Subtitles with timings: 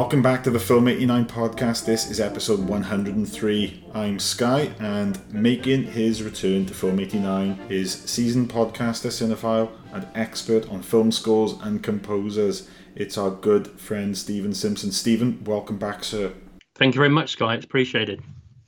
[0.00, 1.84] Welcome back to the Film 89 podcast.
[1.84, 3.84] This is episode 103.
[3.94, 10.70] I'm Skye, and making his return to Film 89 is seasoned podcaster, cinephile, and expert
[10.70, 12.70] on film scores and composers.
[12.94, 14.92] It's our good friend Stephen Simpson.
[14.92, 16.32] Stephen, welcome back, sir.
[16.76, 17.56] Thank you very much, Skye.
[17.56, 18.22] It's appreciated.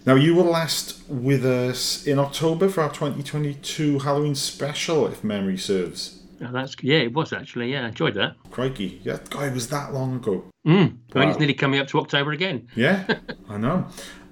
[0.04, 5.58] Now, you were last with us in October for our 2022 Halloween special, if memory
[5.58, 6.19] serves.
[6.42, 7.72] Oh, that's yeah, it was actually.
[7.72, 8.36] Yeah, I enjoyed that.
[8.50, 10.44] Crikey, yeah, guy, was that long ago.
[10.66, 10.98] Mm.
[11.14, 11.28] Wow.
[11.28, 12.68] it's nearly coming up to October again.
[12.74, 13.86] Yeah, I know.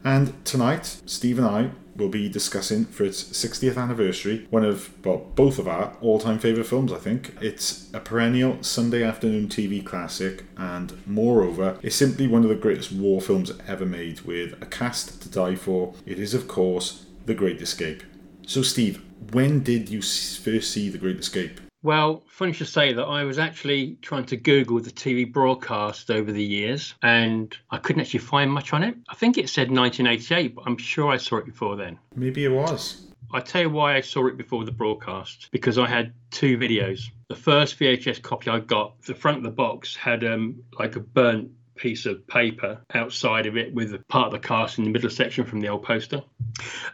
[0.04, 5.26] And tonight, Steve and I will be discussing for its 60th anniversary one of, well,
[5.34, 7.36] both of our all time favourite films, I think.
[7.40, 12.92] It's a perennial Sunday afternoon TV classic, and moreover, it's simply one of the greatest
[12.92, 15.94] war films ever made with a cast to die for.
[16.06, 18.02] It is, of course, The Great Escape.
[18.46, 19.02] So, Steve,
[19.32, 21.60] when did you first see The Great Escape?
[21.82, 26.32] Well, funny to say that I was actually trying to Google the TV broadcast over
[26.32, 28.96] the years and I couldn't actually find much on it.
[29.08, 31.98] I think it said 1988, but I'm sure I saw it before then.
[32.16, 33.06] Maybe it was.
[33.32, 37.10] I tell you why I saw it before the broadcast because I had two videos.
[37.28, 41.00] The first VHS copy I got, the front of the box had um, like a
[41.00, 44.90] burnt piece of paper outside of it with a part of the cast in the
[44.90, 46.22] middle section from the old poster.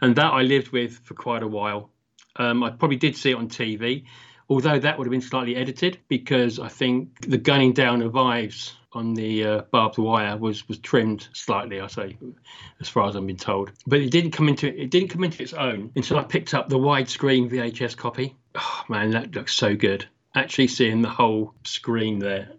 [0.01, 1.89] And that I lived with for quite a while.
[2.35, 4.03] Um, I probably did see it on TV
[4.49, 8.75] although that would have been slightly edited because I think the gunning down of Ives
[8.95, 11.81] on the uh, barbed wire was was trimmed slightly.
[11.81, 12.17] I say,
[12.79, 15.43] as far as I've been told, but it didn't come into it didn't come into
[15.43, 18.35] its own until I picked up the widescreen VHS copy.
[18.55, 20.07] Oh man, that looks so good.
[20.33, 22.51] Actually seeing the whole screen there,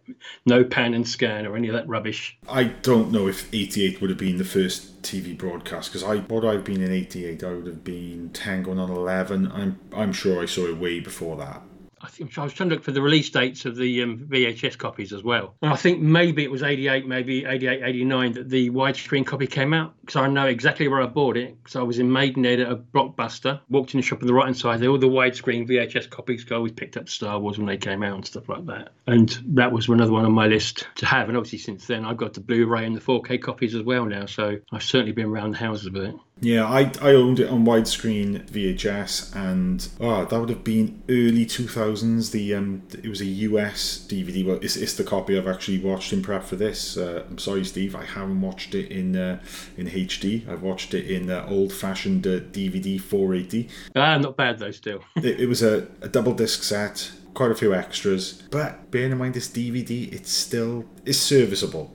[0.47, 2.39] no pan and scan or any of that rubbish.
[2.49, 6.45] I don't know if 88 would have been the first TV broadcast because I what
[6.45, 10.43] I've been in 88 I would have been 10 going on 11 I'm I'm sure
[10.43, 11.63] I saw it way before that
[12.01, 14.77] I, think, I was trying to look for the release dates of the um, VHS
[14.77, 15.55] copies as well.
[15.63, 19.73] And I think maybe it was 88, maybe 88, 89 that the widescreen copy came
[19.73, 21.57] out because I know exactly where I bought it.
[21.63, 24.45] Because I was in Maidenhead at a blockbuster, walked in the shop on the right
[24.45, 26.45] hand side, there all the widescreen VHS copies.
[26.51, 28.91] I always picked up Star Wars when they came out and stuff like that.
[29.07, 31.29] And that was another one on my list to have.
[31.29, 34.05] And obviously, since then, I've got the Blu ray and the 4K copies as well
[34.05, 34.27] now.
[34.27, 36.15] So I've certainly been around the houses with it.
[36.41, 41.47] Yeah, I, I owned it on widescreen VHS, and oh, that would have been early
[41.47, 42.31] two thousands.
[42.31, 44.45] The um, it was a US DVD.
[44.45, 46.99] Well, it's, it's the copy I've actually watched in prep for this.
[46.99, 49.41] Uh, I'm sorry, Steve, I haven't watched it in uh,
[49.79, 50.47] in HD.
[50.47, 53.69] I've watched it in uh, old fashioned uh, DVD 480.
[53.97, 54.73] Ah, not bad though.
[54.73, 58.43] Still, it, it was a, a double disc set, quite a few extras.
[58.51, 61.95] But bearing in mind this DVD, it's still it's serviceable.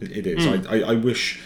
[0.00, 0.44] it, it is.
[0.44, 0.66] Mm.
[0.66, 1.40] I, I I wish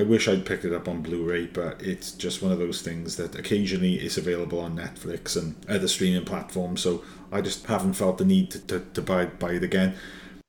[0.00, 3.16] I wish I'd picked it up on Blu-ray, but it's just one of those things
[3.16, 6.80] that occasionally is available on Netflix and other streaming platforms.
[6.80, 9.94] So I just haven't felt the need to, to, to buy buy it again.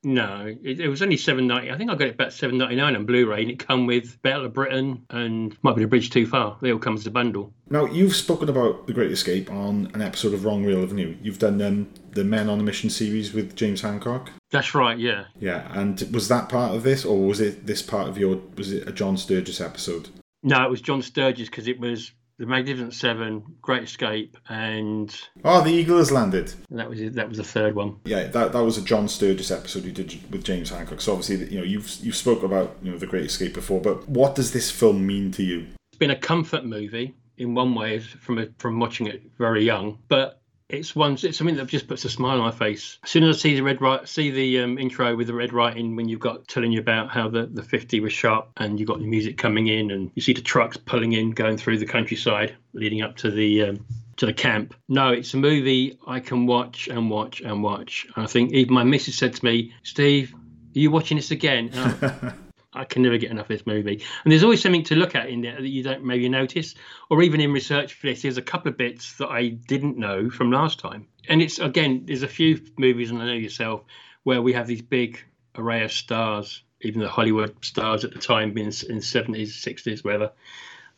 [0.04, 1.70] No, it, it, was only seven ninety.
[1.70, 4.20] I think I got it about seven ninety nine on Blu-ray, and it come with
[4.22, 6.56] Battle of Britain and might be the Bridge Too Far.
[6.62, 7.52] They all come as a bundle.
[7.68, 11.18] Now you've spoken about the Great Escape on an episode of Wrong Reel, haven't you?
[11.22, 14.30] You've done um, the Men on a Mission series with James Hancock.
[14.50, 14.98] That's right.
[14.98, 15.24] Yeah.
[15.40, 18.40] Yeah, and was that part of this, or was it this part of your?
[18.56, 20.08] Was it a John Sturges episode?
[20.42, 25.14] No, it was John Sturges because it was the Magnificent Seven, Great Escape, and
[25.44, 26.52] oh, the Eagle has landed.
[26.70, 27.96] And that was that was the third one.
[28.04, 31.00] Yeah, that, that was a John Sturges episode you did with James Hancock.
[31.00, 34.08] So obviously, you know, you've you've spoke about you know the Great Escape before, but
[34.08, 35.68] what does this film mean to you?
[35.92, 39.98] It's been a comfort movie in one way from a, from watching it very young,
[40.08, 40.41] but
[40.72, 42.98] it's one it's something that just puts a smile on my face.
[43.04, 45.52] As soon as i see the red right see the um, intro with the red
[45.52, 48.88] writing when you've got telling you about how the, the 50 was shot and you've
[48.88, 51.86] got the music coming in and you see the trucks pulling in going through the
[51.86, 53.86] countryside leading up to the um,
[54.16, 54.74] to the camp.
[54.88, 58.06] No it's a movie i can watch and watch and watch.
[58.16, 61.70] And i think even my missus said to me steve are you watching this again
[62.84, 64.02] can never get enough of this movie.
[64.24, 66.74] And there's always something to look at in there that you don't maybe notice,
[67.10, 70.30] or even in research for this, there's a couple of bits that I didn't know
[70.30, 71.06] from last time.
[71.28, 73.82] And it's again, there's a few movies, and I know yourself,
[74.24, 75.22] where we have these big
[75.56, 80.32] array of stars, even the Hollywood stars at the time, being in 70s, 60s, whatever.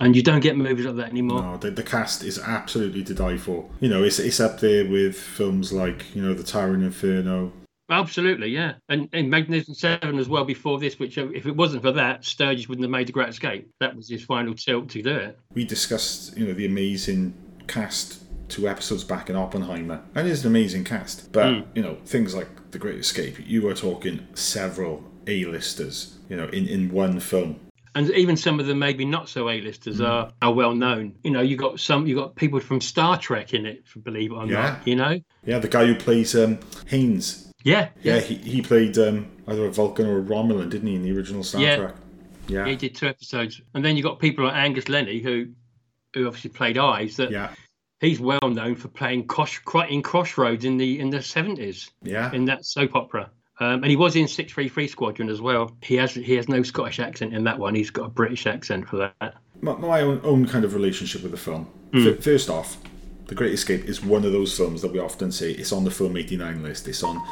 [0.00, 1.42] And you don't get movies like that anymore.
[1.42, 3.68] No, the, the cast is absolutely to die for.
[3.80, 7.52] You know, it's it's up there with films like you know, The Towering Inferno,
[7.90, 10.98] Absolutely, yeah, and in Magnificent Seven as well before this.
[10.98, 13.70] Which, uh, if it wasn't for that, Sturges wouldn't have made the Great Escape.
[13.80, 15.38] That was his final tilt to do it.
[15.52, 17.34] We discussed, you know, the amazing
[17.66, 21.30] cast two episodes back in Oppenheimer, and it's an amazing cast.
[21.32, 21.66] But mm.
[21.74, 26.66] you know, things like the Great Escape, you were talking several A-listers, you know, in
[26.66, 27.60] in one film
[27.94, 30.08] and even some of them maybe not so A-listers mm.
[30.08, 31.14] are, are well known.
[31.22, 34.34] You know, you got some, you got people from Star Trek in it, believe it
[34.34, 34.52] or yeah.
[34.52, 34.86] not.
[34.86, 39.26] You know, yeah, the guy who plays um, Haynes Yeah, Yeah, he, he played um,
[39.48, 41.76] either a Vulcan or a Romulan, didn't he, in the original Star Yeah.
[41.76, 41.94] Trek?
[42.46, 42.66] Yeah.
[42.66, 45.46] He did two episodes, and then you got people like Angus Lennie, who,
[46.14, 47.16] who obviously played Ives.
[47.16, 47.48] That Yeah.
[48.00, 52.30] he's well known for playing Cross, in Crossroads in the in the seventies Yeah.
[52.32, 53.30] in that soap opera.
[53.60, 55.74] Um, and he was in Six Three Three Squadron as well.
[55.80, 57.74] He has he has no Scottish accent in that one.
[57.74, 59.36] He's got a British accent for that.
[59.62, 61.66] my, my own, own kind of relationship with the film.
[61.94, 62.76] F- First off,
[63.28, 65.90] The Great Escape is one of those films that we often say it's on the
[65.90, 66.88] Film 89 list.
[66.88, 67.22] It's on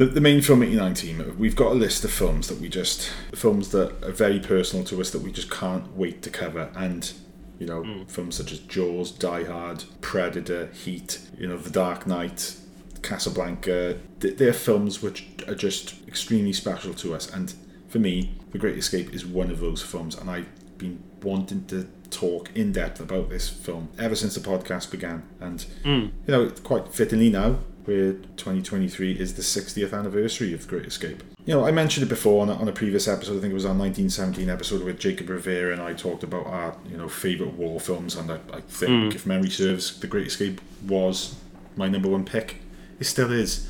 [0.00, 1.36] the, the main Film 89 team.
[1.38, 4.98] We've got a list of films that we just, films that are very personal to
[5.00, 6.70] us that we just can't wait to cover.
[6.74, 7.12] And,
[7.58, 8.04] you know, Hmm.
[8.04, 12.54] films such as Jaws, Die Hard, Predator, Heat, you know, The Dark Knight,
[13.02, 13.98] Casablanca.
[14.20, 17.30] th- They're films which are just extremely special to us.
[17.30, 17.52] And
[17.88, 20.16] for me, The Great Escape is one of those films.
[20.16, 24.90] And I've been wanting to talk in depth about this film ever since the podcast
[24.90, 25.22] began.
[25.40, 27.58] And, you know, quite fittingly now,
[27.90, 31.24] where 2023 is the 60th anniversary of The Great Escape.
[31.44, 33.38] You know, I mentioned it before on a, on a previous episode.
[33.38, 36.76] I think it was our 1917 episode with Jacob Rivera and I talked about our,
[36.88, 38.14] you know, favourite war films.
[38.14, 39.16] And I, I think, hmm.
[39.16, 41.34] if memory serves, The Great Escape was
[41.74, 42.58] my number one pick.
[43.00, 43.68] It still is.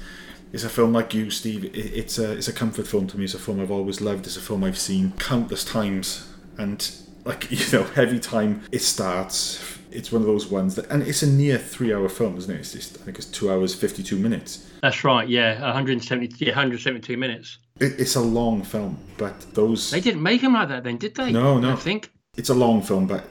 [0.52, 1.64] It's a film like you, Steve.
[1.64, 3.25] It, it's a it's a comfort film to me.
[3.25, 4.26] It's a film I've always loved.
[4.26, 6.28] It's a film I've seen countless times,
[6.58, 6.90] and
[7.25, 11.22] like you know, every time it starts, it's one of those ones that, and it's
[11.22, 12.60] a near three-hour film, isn't it?
[12.60, 14.70] It's just, I think it's two hours fifty-two minutes.
[14.82, 15.28] That's right.
[15.28, 17.58] Yeah, 170, yeah, 172 minutes.
[17.81, 21.14] It, it's a long film, but those They didn't make him like that then, did
[21.14, 21.32] they?
[21.32, 21.72] No, no.
[21.72, 22.10] I think.
[22.37, 23.25] it's a long film, but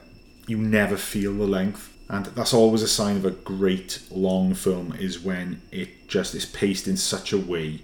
[0.47, 1.95] you never feel the length.
[2.09, 6.45] And that's always a sign of a great long film is when it just is
[6.45, 7.83] paced in such a way.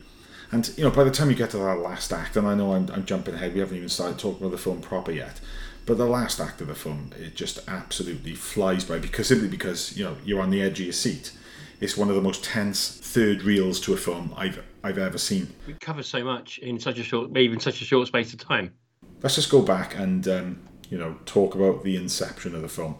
[0.52, 2.74] And you know, by the time you get to that last act, and I know
[2.74, 5.40] I'm, I'm jumping ahead, we haven't even started talking about the film proper yet.
[5.86, 9.96] But the last act of the film, it just absolutely flies by because simply because
[9.96, 11.32] you know you're on the edge of your seat.
[11.80, 15.54] It's one of the most tense third reels to a film I've I've ever seen.
[15.68, 18.74] We covered so much in such a short, even such a short space of time.
[19.22, 20.60] Let's just go back and um,
[20.90, 22.98] you know talk about the inception of the film.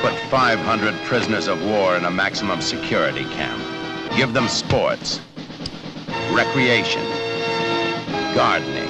[0.00, 3.62] Put 500 prisoners of war in a maximum security camp.
[4.16, 5.20] Give them sports,
[6.34, 7.04] recreation,
[8.34, 8.88] gardening,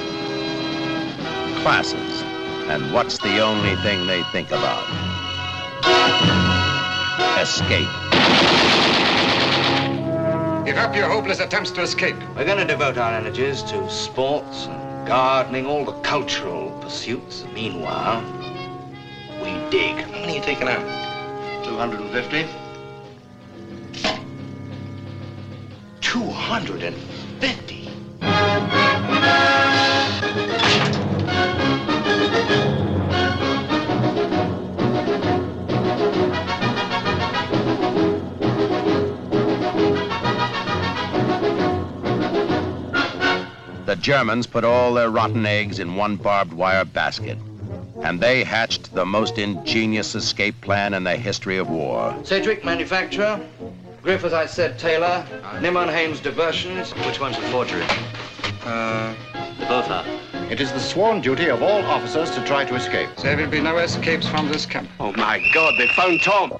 [1.61, 2.21] classes,
[2.69, 4.83] and what's the only thing they think about?
[7.39, 7.87] Escape.
[10.65, 12.15] Give up your hopeless attempts to escape.
[12.35, 17.45] We're going to devote our energies to sports and gardening, all the cultural pursuits.
[17.53, 18.21] Meanwhile,
[19.41, 19.95] we dig.
[20.03, 21.65] How many are you taking out?
[21.65, 22.47] 250.
[26.01, 27.18] 250?
[43.89, 47.39] The Germans put all their rotten eggs in one barbed wire basket.
[48.03, 52.15] And they hatched the most ingenious escape plan in the history of war.
[52.23, 53.39] Sedgwick, manufacturer.
[54.01, 55.25] Griff, as I said, Taylor.
[55.59, 56.91] Nimon Hames, diversions.
[57.05, 57.83] Which one's a forgery?
[58.63, 59.13] Uh,
[59.59, 60.05] they both are.
[60.49, 63.09] It is the sworn duty of all officers to try to escape.
[63.17, 64.89] There will be no escapes from this camp.
[65.01, 66.51] Oh my God, they found Tom.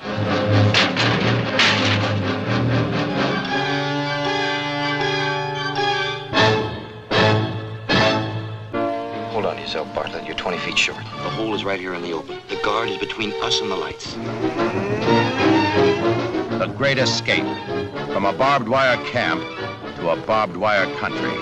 [9.32, 10.26] Hold on to yourself, Bartlett.
[10.26, 10.98] You're 20 feet short.
[10.98, 12.40] The hole is right here in the open.
[12.50, 14.18] The guard is between us and the lights.
[16.60, 17.46] The great escape
[18.12, 19.42] from a barbed wire camp
[19.96, 21.34] to a barbed wire country.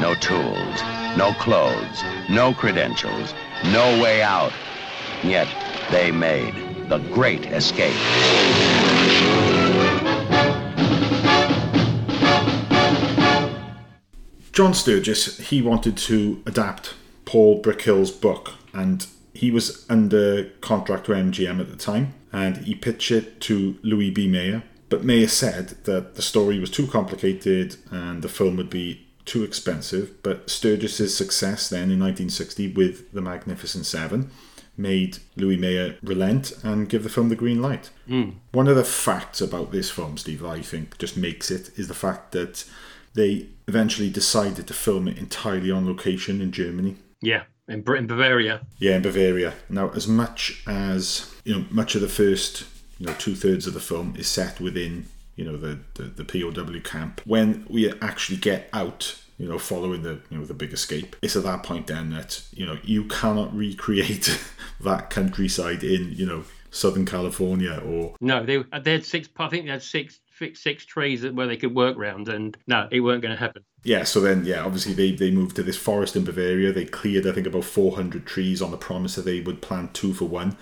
[0.00, 0.80] No tools,
[1.18, 3.34] no clothes, no credentials,
[3.66, 4.54] no way out.
[5.22, 5.48] Yet
[5.90, 7.94] they made the great escape.
[14.52, 16.94] John Sturges, he wanted to adapt
[17.26, 22.74] Paul Brickhill's book, and he was under contract to MGM at the time, and he
[22.74, 24.26] pitched it to Louis B.
[24.26, 24.64] Mayer.
[24.88, 29.44] But Mayer said that the story was too complicated and the film would be too
[29.44, 30.22] expensive.
[30.22, 34.30] But Sturges's success then in 1960 with The Magnificent Seven
[34.76, 37.90] made Louis Mayer relent and give the film the green light.
[38.08, 38.30] Hmm.
[38.50, 41.94] One of the facts about this film, Steve, I think just makes it is the
[41.94, 42.64] fact that
[43.14, 46.96] they eventually decided to film it entirely on location in Germany.
[47.20, 48.66] Yeah, in Britain, Bavaria.
[48.78, 49.54] Yeah, in Bavaria.
[49.68, 52.64] Now, as much as you know, much of the first,
[52.98, 55.06] you know, two thirds of the film is set within,
[55.36, 57.20] you know, the, the the POW camp.
[57.24, 61.36] When we actually get out, you know, following the you know the big escape, it's
[61.36, 64.38] at that point then that you know you cannot recreate
[64.80, 69.28] that countryside in you know Southern California or No, they they had six.
[69.38, 70.20] I think they had six
[70.54, 73.62] six, trees that- where they could work round, and no, it weren't going to happen.
[73.82, 74.04] yeah.
[74.04, 76.72] So then yeah, obviously they they moved to this forest in Bavaria.
[76.72, 80.14] They cleared I think about 400 trees on the promise that they would plant two
[80.14, 80.56] for one.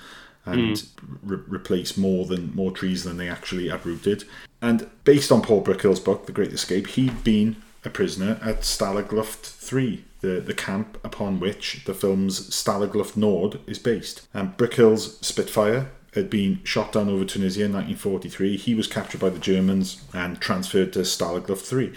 [0.45, 0.89] And mm.
[1.23, 4.25] re- replace more than more trees than they actually uprooted.
[4.61, 9.41] And based on Paul Brickhill's book, The Great Escape, he'd been a prisoner at Stalagluft
[9.41, 14.27] 3, the, the camp upon which the film's Stalagluft Nord is based.
[14.33, 18.57] And Brickhill's Spitfire had been shot down over Tunisia in 1943.
[18.57, 21.93] He was captured by the Germans and transferred to Stalagluft 3.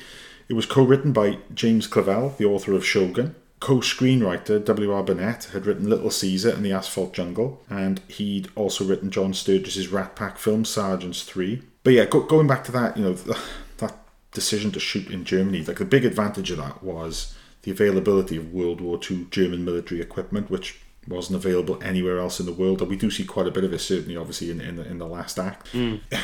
[0.48, 3.36] It was co written by James Clavell, the author of Shogun.
[3.60, 5.03] Co screenwriter W.R.
[5.03, 9.88] Burnett had written Little Caesar and the Asphalt Jungle, and he'd also written John Sturges's
[9.88, 11.62] Rat Pack film, Sergeants 3.
[11.84, 13.13] But yeah, go, going back to that, you know,
[13.77, 13.98] that
[14.31, 18.53] decision to shoot in Germany, like the big advantage of that was the availability of
[18.53, 22.82] World War II German military equipment, which wasn't available anywhere else in the world.
[22.82, 24.98] And we do see quite a bit of it, certainly, obviously, in, in, the, in
[24.98, 25.68] the last act.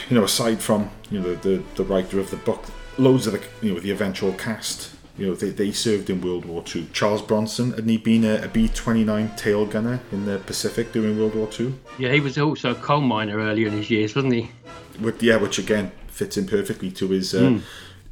[0.09, 2.65] You know, aside from, you know, the, the, the writer of the book,
[2.97, 6.45] loads of the, you know, the eventual cast, you know, they, they served in World
[6.45, 6.87] War II.
[6.93, 11.35] Charles Bronson, had he been a, a B-29 tail gunner in the Pacific during World
[11.35, 11.73] War II?
[11.97, 14.51] Yeah, he was also a coal miner earlier in his years, wasn't he?
[14.99, 17.59] Which, yeah, which again fits in perfectly to his uh,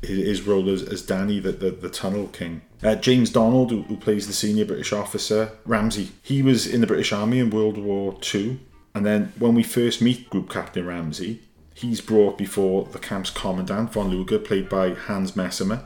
[0.01, 2.61] his, his role as, as Danny, the, the, the Tunnel King.
[2.81, 6.87] Uh, James Donald, who, who plays the senior British officer, Ramsey, he was in the
[6.87, 8.59] British Army in World War Two,
[8.95, 11.41] and then when we first meet Group Captain Ramsey,
[11.73, 15.83] he's brought before the camp's commandant von Luger, played by Hans Messemer.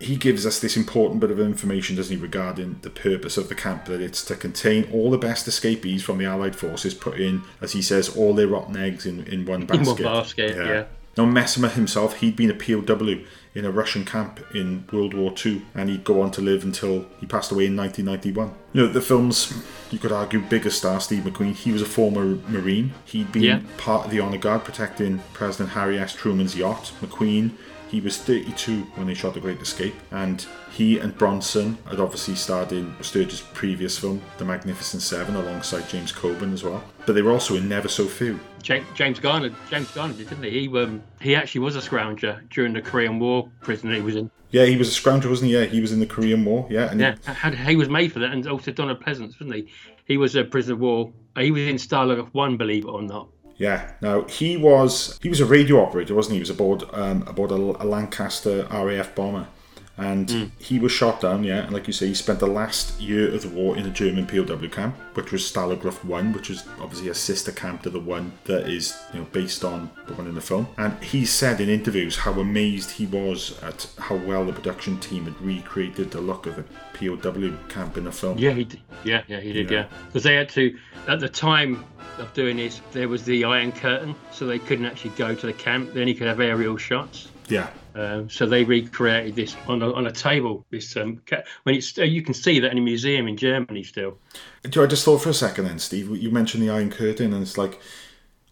[0.00, 3.54] He gives us this important bit of information, doesn't he, regarding the purpose of the
[3.54, 7.42] camp, that it's to contain all the best escapees from the Allied forces, put in,
[7.60, 9.86] as he says, all their rotten eggs in, in one In basket.
[9.86, 10.84] one basket, yeah.
[11.16, 15.62] Now, Messemer himself, he'd been a POW in a Russian camp in World War II,
[15.74, 18.52] and he'd go on to live until he passed away in 1991.
[18.72, 19.54] You know, the film's,
[19.92, 22.94] you could argue, biggest star, Steve McQueen, he was a former Marine.
[23.04, 23.60] He'd been Yeah.
[23.78, 26.12] part of the Honor Guard protecting President Harry S.
[26.14, 26.90] Truman's yacht.
[27.00, 27.50] McQueen,
[27.88, 32.34] he was 32 when they shot The Great Escape, and he and Bronson had obviously
[32.34, 36.82] starred in Sturges' previous film, The Magnificent Seven, alongside James Coburn as well.
[37.06, 38.40] But they were also in Never So Few.
[38.64, 40.68] Ja- James Garner, James Garner did, didn't he?
[40.68, 44.30] He, um, he actually was a scrounger during the Korean War prison he was in.
[44.50, 45.56] Yeah, he was a scrounger, wasn't he?
[45.58, 46.66] Yeah, he was in the Korean War.
[46.70, 49.68] Yeah, and Yeah, how, he was made for that, and also Donald Pleasence, wasn't he?
[50.06, 51.12] He was a prisoner of war.
[51.36, 53.28] He was in Stalag One, believe it or not.
[53.56, 53.92] Yeah.
[54.00, 56.36] Now he was he was a radio operator, wasn't he?
[56.38, 59.46] He was aboard um, aboard a, a Lancaster RAF bomber,
[59.96, 60.44] and hmm.
[60.58, 61.44] he was shot down.
[61.44, 63.90] Yeah, and like you say, he spent the last year of the war in a
[63.90, 68.00] German POW camp, which was Stalagluft One, which is obviously a sister camp to the
[68.00, 70.66] one that is you know based on the one in the film.
[70.78, 75.24] And he said in interviews how amazed he was at how well the production team
[75.24, 78.38] had recreated the look of the POW camp in the film.
[78.38, 78.80] Yeah, he did.
[79.04, 79.70] Yeah, yeah, he did.
[79.70, 79.74] Yeah.
[79.74, 80.76] Yeah, because they had to
[81.08, 81.84] at the time
[82.18, 85.52] of doing this, there was the Iron Curtain, so they couldn't actually go to the
[85.52, 85.92] camp.
[85.92, 87.28] Then he could have aerial shots.
[87.48, 87.68] Yeah.
[87.94, 90.66] Um, so they recreated this on a, on a table.
[90.70, 91.22] This um,
[91.62, 94.18] when it's uh, you can see that in a museum in Germany still.
[94.64, 96.10] I just thought for a second then, Steve?
[96.16, 97.80] You mentioned the Iron Curtain, and it's like,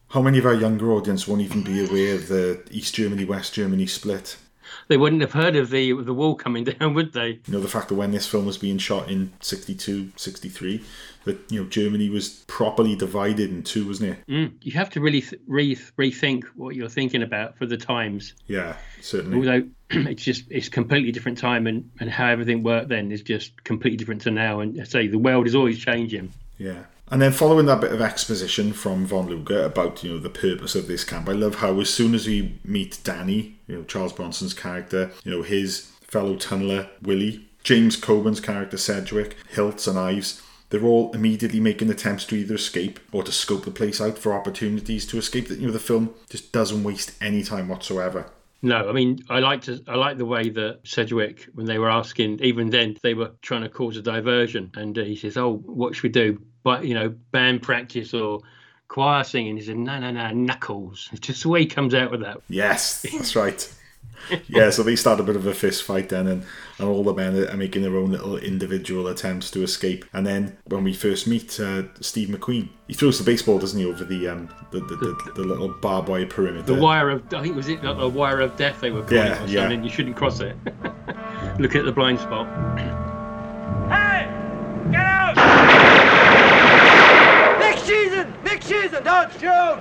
[0.08, 3.54] how many of our younger audience won't even be aware of the East Germany West
[3.54, 4.37] Germany split?
[4.92, 7.40] They wouldn't have heard of the the wall coming down, would they?
[7.46, 10.84] You know, the fact that when this film was being shot in 62, 63,
[11.25, 14.26] that, you know, Germany was properly divided in two, wasn't it?
[14.30, 14.52] Mm.
[14.61, 18.34] You have to really th- re- rethink what you're thinking about for the times.
[18.49, 19.38] Yeah, certainly.
[19.38, 19.66] Although
[20.11, 23.96] it's just it's completely different time, and and how everything worked then is just completely
[23.96, 24.61] different to now.
[24.61, 26.34] And I say the world is always changing.
[26.58, 26.82] Yeah.
[27.12, 30.75] And then following that bit of exposition from Von Luger about, you know, the purpose
[30.75, 34.14] of this camp, I love how as soon as we meet Danny, you know, Charles
[34.14, 40.40] Bronson's character, you know, his fellow tunneler, Willie, James Coburn's character, Sedgwick, Hilts and Ives,
[40.71, 44.33] they're all immediately making attempts to either escape or to scope the place out for
[44.33, 45.49] opportunities to escape.
[45.49, 48.25] That you know, the film just doesn't waste any time whatsoever.
[48.62, 51.90] No, I mean I like to I like the way that Sedgwick when they were
[51.90, 55.57] asking even then they were trying to cause a diversion and uh, he says oh
[55.66, 58.40] what should we do but you know band practice or
[58.88, 62.11] choir singing he said no no no knuckles it's just the way he comes out
[62.11, 63.73] with that Yes, that's right.
[64.47, 66.45] yeah, so they start a bit of a fist fight then, and,
[66.78, 70.04] and all the men are making their own little individual attempts to escape.
[70.12, 73.85] And then when we first meet uh, Steve McQueen, he throws the baseball, doesn't he,
[73.85, 76.62] over the um the, the, the, the little barbed wire perimeter.
[76.73, 79.42] the wire of I think was it a wire of death they were calling Yeah,
[79.42, 79.71] it or yeah.
[79.83, 80.57] you shouldn't cross it
[81.59, 82.47] look at the blind spot
[83.90, 84.28] Hey!
[84.92, 85.35] Get out!
[87.59, 88.33] Nick Season!
[89.04, 89.78] Don't shoot!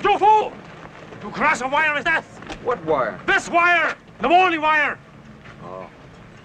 [0.00, 0.52] Stuffo!
[1.22, 2.38] You cross a wire is death!
[2.62, 3.20] What wire?
[3.26, 3.96] This wire!
[4.20, 4.98] The only wire!
[5.64, 5.86] Oh.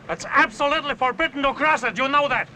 [0.10, 2.50] It's absolutely forbidden to cross it, you know that.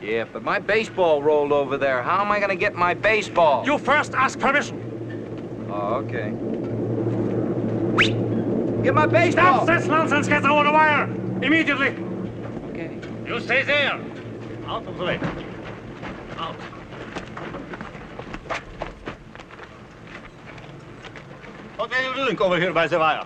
[0.00, 2.02] Yeah, but my baseball rolled over there.
[2.02, 3.64] How am I gonna get my baseball?
[3.66, 5.68] You first ask permission.
[5.70, 6.32] Oh, okay.
[8.82, 9.64] Get my baseball!
[9.64, 10.26] Stop this nonsense.
[10.26, 11.04] Get over the wire.
[11.42, 11.88] Immediately.
[12.70, 12.98] Okay.
[13.26, 14.00] You stay there.
[14.66, 15.20] Out of the way.
[16.40, 16.54] Out.
[21.76, 23.24] What are you doing over here by the wire?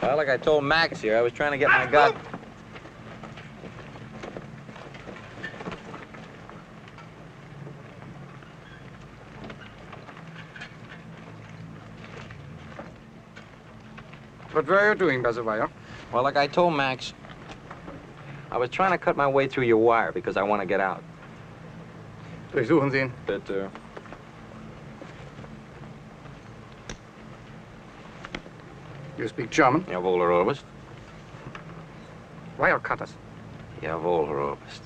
[0.00, 2.16] Well, like I told Max here, I was trying to get my god.
[14.52, 15.68] What were you doing by the wire?
[16.10, 17.12] Well, like I told Max,
[18.50, 20.80] I was trying to cut my way through your wire because I want to get
[20.80, 21.04] out.
[22.54, 23.12] Durchsuchen Sie ihn.
[23.28, 23.68] Uh,
[29.18, 29.84] You speak German?
[29.84, 30.64] jawohl, Herr Oberst.
[32.56, 33.14] Wire cutters.
[33.82, 34.82] Jawohl, Herr Oberst.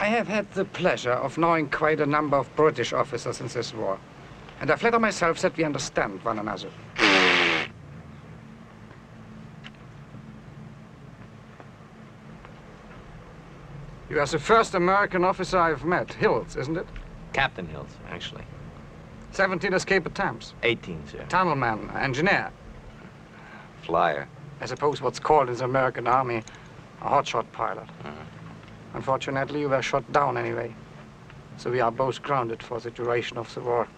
[0.00, 3.74] I have had the pleasure of knowing quite a number of British officers in this
[3.74, 3.98] war.
[4.60, 6.70] And I flatter myself that we understand one another.
[14.12, 16.08] You are the first American officer I've met.
[16.08, 16.86] Hilts, isn't it?
[17.32, 18.44] Captain Hilts, actually.
[19.30, 20.52] 17 escape attempts.
[20.62, 21.24] 18, sir.
[21.30, 22.50] Tunnelman, engineer.
[23.80, 24.28] Flyer.
[24.60, 26.42] I suppose what's called in the American Army
[27.00, 27.88] a hotshot pilot.
[28.04, 28.10] Uh-huh.
[28.92, 30.74] Unfortunately, you were shot down anyway.
[31.56, 33.88] So we are both grounded for the duration of the war.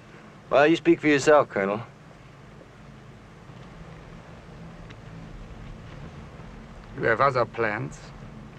[0.48, 1.80] Well, you speak for yourself, Colonel.
[6.98, 7.98] You have other plans.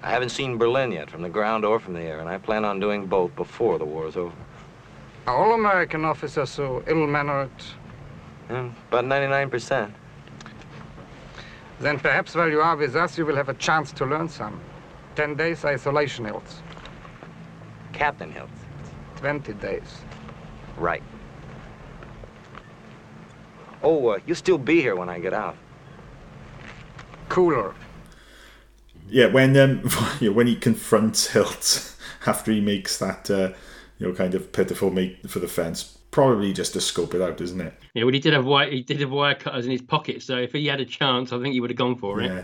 [0.06, 2.64] I haven't seen Berlin yet, from the ground or from the air, and I plan
[2.64, 4.36] on doing both before the war is over.
[5.26, 7.50] Are all American officers so ill-mannered?
[8.48, 9.92] Hmm, about 99%.
[11.80, 14.62] Then perhaps while you are with us, you will have a chance to learn some.
[15.16, 16.62] Ten days isolation Hilts.
[17.92, 18.60] Captain Hilts.
[19.16, 20.02] Twenty days.
[20.78, 21.04] Right.
[23.82, 25.58] Oh, uh, you'll still be here when I get out.
[27.28, 27.74] Cooler.
[29.10, 29.80] Yeah, when um,
[30.20, 33.54] when he confronts Hilt after he makes that uh,
[34.00, 37.42] you know kind of pitiful make for the fence, probably just to scope it out,
[37.42, 37.74] isn't it?
[37.94, 38.70] Yeah, well, he did have wire.
[38.70, 41.42] He did have wire cutters in his pocket, so if he had a chance, I
[41.42, 42.28] think he would have gone for it.
[42.28, 42.44] Yeah.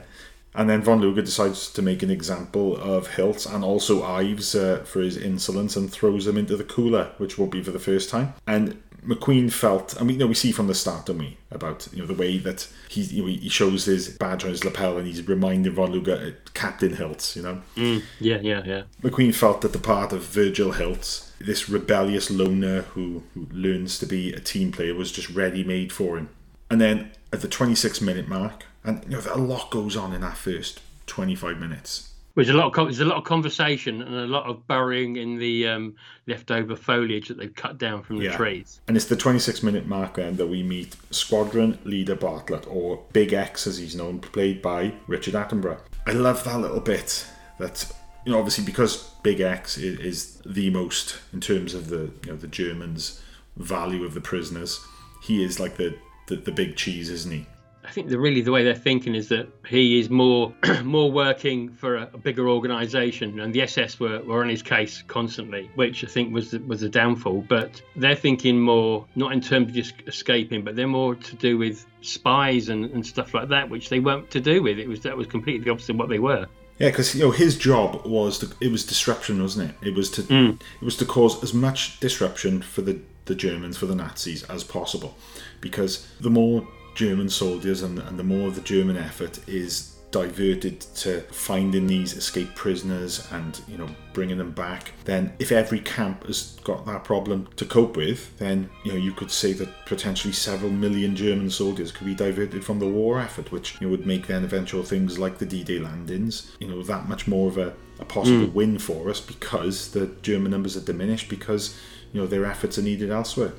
[0.53, 4.83] And then Von Luger decides to make an example of Hilt and also Ives uh,
[4.85, 8.09] for his insolence and throws him into the cooler, which won't be for the first
[8.09, 8.33] time.
[8.45, 11.87] And McQueen felt, and we you know we see from the start, don't we, about
[11.91, 14.97] you know the way that he you know, he shows his badge on his lapel
[14.97, 17.61] and he's reminding Von Luger Captain Hilt, you know.
[17.75, 18.83] Mm, yeah, yeah, yeah.
[19.01, 24.05] McQueen felt that the part of Virgil Hilt, this rebellious loner who, who learns to
[24.05, 26.29] be a team player, was just ready made for him.
[26.69, 30.21] And then at the 26 minute mark, and you know a lot goes on in
[30.21, 32.13] that first 25 minutes.
[32.35, 35.37] There's a lot of there's a lot of conversation and a lot of burying in
[35.37, 35.95] the um,
[36.27, 38.37] leftover foliage that they've cut down from the Yeah.
[38.37, 38.79] trees.
[38.87, 43.33] And it's the 26 minute mark then that we meet Squadron Leader Bartlett, or Big
[43.33, 45.79] X as he's known, played by Richard Attenborough.
[46.07, 47.25] I love that little bit
[47.59, 47.91] that,
[48.25, 52.31] you know, obviously because Big X is, is the most in terms of the, you
[52.31, 53.21] know, the Germans'
[53.57, 54.79] value of the prisoners.
[55.21, 55.95] He is like the,
[56.27, 57.45] the, the big cheese, isn't he?
[57.83, 61.69] I think the really the way they're thinking is that he is more more working
[61.69, 66.03] for a, a bigger organisation, and the SS were, were on his case constantly, which
[66.03, 67.45] I think was the, was a downfall.
[67.47, 71.57] But they're thinking more not in terms of just escaping, but they're more to do
[71.57, 74.77] with spies and, and stuff like that, which they weren't to do with.
[74.77, 76.47] It was that was completely the opposite of what they were.
[76.77, 79.87] Yeah, because you know his job was to, it was disruption, wasn't it?
[79.89, 80.59] It was to mm.
[80.59, 84.63] it was to cause as much disruption for the the Germans for the Nazis as
[84.63, 85.15] possible,
[85.61, 86.67] because the more
[87.01, 92.13] German soldiers and, and the more of the German effort is diverted to finding these
[92.13, 97.03] escaped prisoners and you know bringing them back then if every camp has got that
[97.03, 101.49] problem to cope with then you know you could say that potentially several million german
[101.49, 104.83] soldiers could be diverted from the war effort which you know, would make then eventual
[104.83, 108.53] things like the d-day landings you know that much more of a, a possible hmm.
[108.53, 111.79] win for us because the german numbers are diminished because
[112.11, 113.53] you know their efforts are needed elsewhere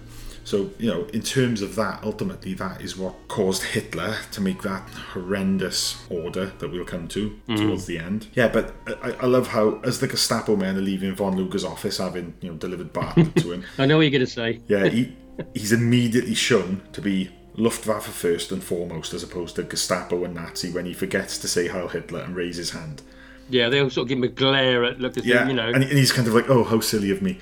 [0.44, 4.62] so, you know, in terms of that, ultimately, that is what caused Hitler to make
[4.62, 7.56] that horrendous order that we'll come to mm.
[7.56, 8.28] towards the end.
[8.34, 11.98] Yeah, but I, I love how, as the Gestapo men are leaving von Luger's office,
[11.98, 14.60] having, you know, delivered Bartlett to him, I know what you're going to say.
[14.66, 15.16] yeah, he,
[15.54, 20.70] he's immediately shown to be Luftwaffe first and foremost, as opposed to Gestapo and Nazi
[20.70, 23.02] when he forgets to say Heil Hitler and raise his hand.
[23.48, 25.68] Yeah, they all sort of give him a glare at look as Yeah, you know.
[25.68, 27.38] and he's kind of like, oh, how silly of me.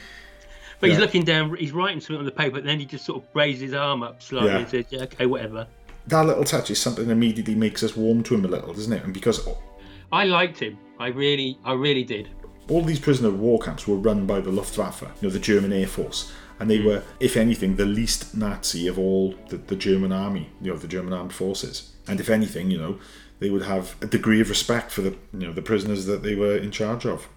[0.80, 3.22] But he's looking down, he's writing something on the paper, and then he just sort
[3.22, 4.58] of raises his arm up slightly Yeah.
[4.58, 5.66] and says, yeah, okay, whatever.
[6.06, 8.92] That little touch is something that immediately makes us warm to him a little, doesn't
[8.92, 9.04] it?
[9.04, 9.46] And because
[10.10, 10.78] I liked him.
[10.98, 12.28] I really, I really did.
[12.70, 15.72] all these prisoner of war camps were run by the Luftwaffe, you know, the German
[15.72, 16.32] Air Force.
[16.58, 16.86] And they mm.
[16.86, 20.88] were, if anything, the least Nazi of all the, the German army, you know, the
[20.88, 21.92] German armed forces.
[22.06, 22.98] And if anything, you know,
[23.40, 26.34] they would have a degree of respect for the, you know, the prisoners that they
[26.34, 27.28] were in charge of.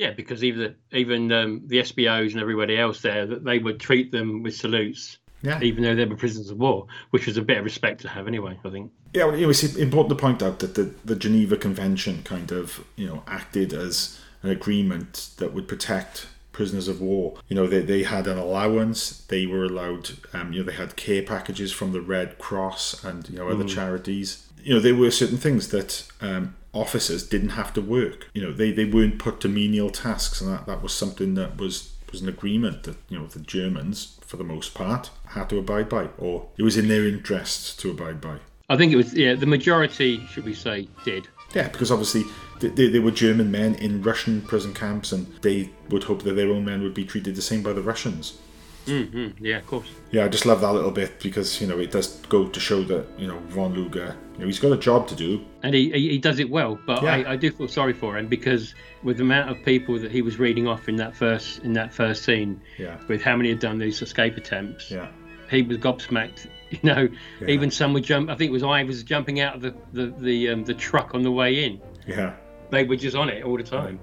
[0.00, 4.10] Yeah, because even even um, the SBOs and everybody else there, that they would treat
[4.10, 5.60] them with salutes, Yeah.
[5.60, 8.26] even though they were prisoners of war, which was a bit of respect to have
[8.26, 8.58] anyway.
[8.64, 8.90] I think.
[9.12, 12.82] Yeah, well, it was important to point out that the, the Geneva Convention kind of,
[12.96, 17.38] you know, acted as an agreement that would protect prisoners of war.
[17.48, 19.26] You know, they, they had an allowance.
[19.26, 23.28] They were allowed, um, you know, they had care packages from the Red Cross and
[23.28, 24.46] you know other charities.
[24.62, 28.28] You know, there were certain things that um, officers didn't have to work.
[28.34, 31.56] You know, they, they weren't put to menial tasks, and that, that was something that
[31.56, 35.58] was was an agreement that you know the Germans, for the most part, had to
[35.58, 38.38] abide by, or it was in their interest to abide by.
[38.68, 41.28] I think it was yeah the majority, should we say, did.
[41.54, 42.24] Yeah, because obviously
[42.60, 46.50] they, they were German men in Russian prison camps, and they would hope that their
[46.50, 48.38] own men would be treated the same by the Russians.
[48.86, 49.88] Hmm Yeah, of course.
[50.10, 52.82] Yeah, I just love that little bit because you know it does go to show
[52.84, 55.44] that you know von Luger, you know, he's got a job to do.
[55.62, 56.78] and he, he he does it well.
[56.86, 57.16] But Yeah.
[57.16, 60.22] I, I do feel sorry for him because with the amount of people that he
[60.22, 62.96] was reading off in that first in that first scene, Yeah.
[63.08, 65.08] with how many had done these escape attempts, Yeah,
[65.50, 66.46] he was gobsmacked.
[66.70, 67.08] You know,
[67.40, 67.48] Yeah.
[67.48, 68.30] even some would jump.
[68.30, 71.14] I think it was I was jumping out of the the the, um, the truck
[71.16, 71.80] on the way in.
[72.06, 72.34] yeah.
[72.70, 73.98] They were just on it all the time.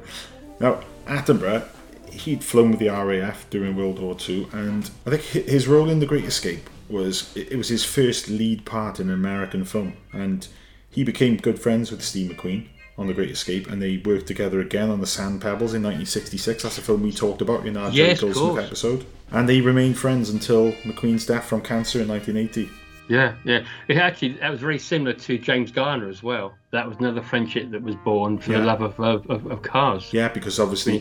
[0.59, 1.65] Now Attenborough,
[2.11, 5.99] he'd flown with the RAF during World War Two, and I think his role in
[5.99, 9.93] The Great Escape was it it was his first lead part in an American film,
[10.13, 10.47] and
[10.89, 12.67] he became good friends with Steve McQueen
[12.97, 16.63] on The Great Escape, and they worked together again on The Sand Pebbles in 1966.
[16.63, 19.97] That's a film we talked about in our Yes, Jerry Goldsmith episode, and they remained
[19.97, 22.71] friends until McQueen's death from cancer in 1980.
[23.09, 23.63] Yeah, yeah.
[23.87, 26.53] It actually that was very similar to James Garner as well.
[26.71, 28.59] That was another friendship that was born for Yeah.
[28.59, 30.09] the love of of, of, cars.
[30.11, 30.97] Yeah, because obviously,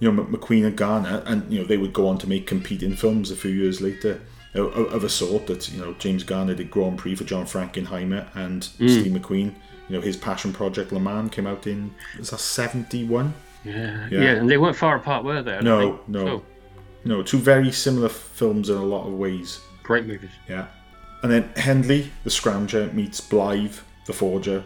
[0.00, 2.94] you know, McQueen and Garner, and you know, they would go on to make competing
[2.94, 4.20] films a few years later
[4.54, 8.26] of, of a sort that you know James Garner did Grand Prix for John Frankenheimer,
[8.34, 8.90] and Mm.
[9.00, 9.54] Steve McQueen,
[9.88, 13.32] you know, his passion project Le Mans came out in was that seventy one?
[13.64, 14.20] Yeah, Yeah.
[14.20, 15.58] yeah, and they weren't far apart, were they?
[15.60, 16.24] No, no.
[16.26, 16.42] So,
[17.04, 19.60] No, two very similar films in a lot of ways.
[19.82, 20.30] great movies.
[20.48, 20.66] Yeah,
[21.26, 23.74] and then Hendley, the Scrounger, meets Blythe,
[24.06, 24.62] the Forger,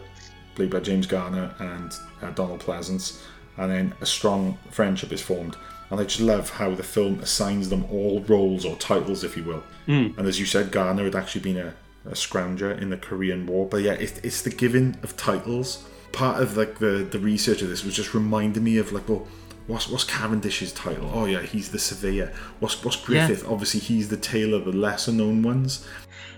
[0.53, 3.19] played by James Garner and uh, Donald Pleasence,
[3.57, 5.55] and then a strong friendship is formed.
[5.89, 9.43] And I just love how the film assigns them all roles or titles, if you
[9.43, 9.63] will.
[9.87, 10.09] Hmm.
[10.19, 11.73] And as you said, Garner had actually been a,
[12.05, 13.65] a Scrounger in the Korean War.
[13.65, 15.83] But yeah, it, it's the giving of titles.
[16.11, 19.27] Part of like the the research of this was just reminding me of like, well,
[19.67, 21.09] what's what's Cavendish's title?
[21.13, 22.31] Oh yeah, he's the Surveyor.
[22.59, 23.27] What's what's Yeah.
[23.27, 23.47] Griffith?
[23.47, 25.85] Obviously, he's the tailor, the lesser known ones.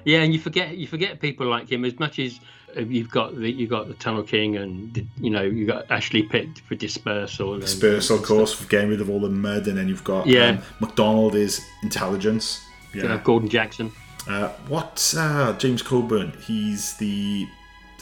[0.05, 2.39] Yeah, and you forget you forget people like him as much as
[2.75, 6.23] uh, you've got the you got the Tunnel King and you know you got Ashley
[6.23, 7.53] Pitt for Dispersal.
[7.53, 10.27] and- Dispersal, of course, for getting rid of all the mud, and then you've got
[10.27, 10.47] Yeah.
[10.49, 12.65] um, McDonald is intelligence.
[12.93, 13.19] Yeah.
[13.23, 13.91] Gordon Jackson,
[14.27, 16.31] Uh, what's uh, James Coburn?
[16.45, 17.47] He's the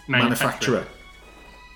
[0.07, 0.85] manufacturer.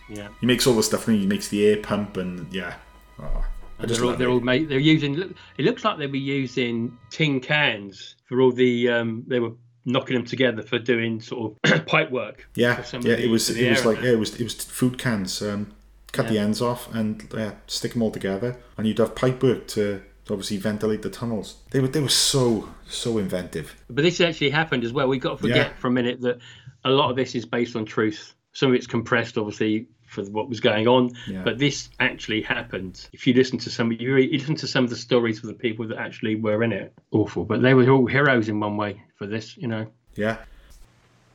[0.10, 2.76] Yeah, He makes all the stuff, and he makes the air pump, and yeah.
[3.20, 3.44] Oh, I
[3.80, 4.70] and just they're all, they're all made.
[4.70, 5.16] They're using.
[5.16, 8.90] look- It looks like they were using tin cans for all the.
[8.90, 9.54] Um, they were
[9.86, 12.48] knocking them together for doing sort of pipe work.
[12.56, 13.14] Yeah, yeah.
[13.14, 15.42] It was it was like yeah, it was it was food cans.
[15.42, 15.72] Um,
[16.12, 19.68] cut the ends off and uh, stick them all together, and you'd have pipe work
[19.68, 21.58] to obviously ventilate the tunnels.
[21.72, 23.76] They were they were so so inventive.
[23.90, 25.08] But this actually happened as well.
[25.08, 25.74] We've got to forget Yeah.
[25.78, 26.40] for a minute that
[26.84, 28.34] a lot of this is based on truth.
[28.54, 31.12] Some of it's compressed, obviously, for what was going on.
[31.28, 31.44] Yeah.
[31.44, 33.08] But this actually happened.
[33.14, 35.88] If you listen to some, you, listen to some of the stories of the people
[35.88, 36.94] that actually were in it.
[37.12, 39.58] Awful, but they were all heroes in one way for this.
[39.58, 39.88] You know.
[40.16, 40.38] Yeah,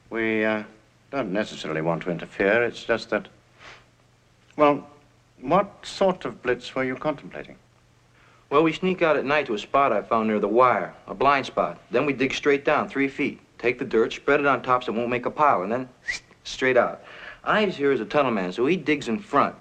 [0.08, 0.62] We uh,
[1.10, 2.64] don't necessarily want to interfere.
[2.64, 3.28] It's just that.
[4.56, 4.86] Well,
[5.40, 7.56] what sort of blitz were you contemplating?
[8.50, 11.14] Well, we sneak out at night to a spot I found near the wire, a
[11.14, 11.78] blind spot.
[11.90, 13.38] Then we dig straight down, three feet.
[13.58, 15.88] Take the dirt, spread it on top so it won't make a pile, and then
[16.44, 17.02] straight out.
[17.44, 19.56] Ives here is a tunnel man, so he digs in front,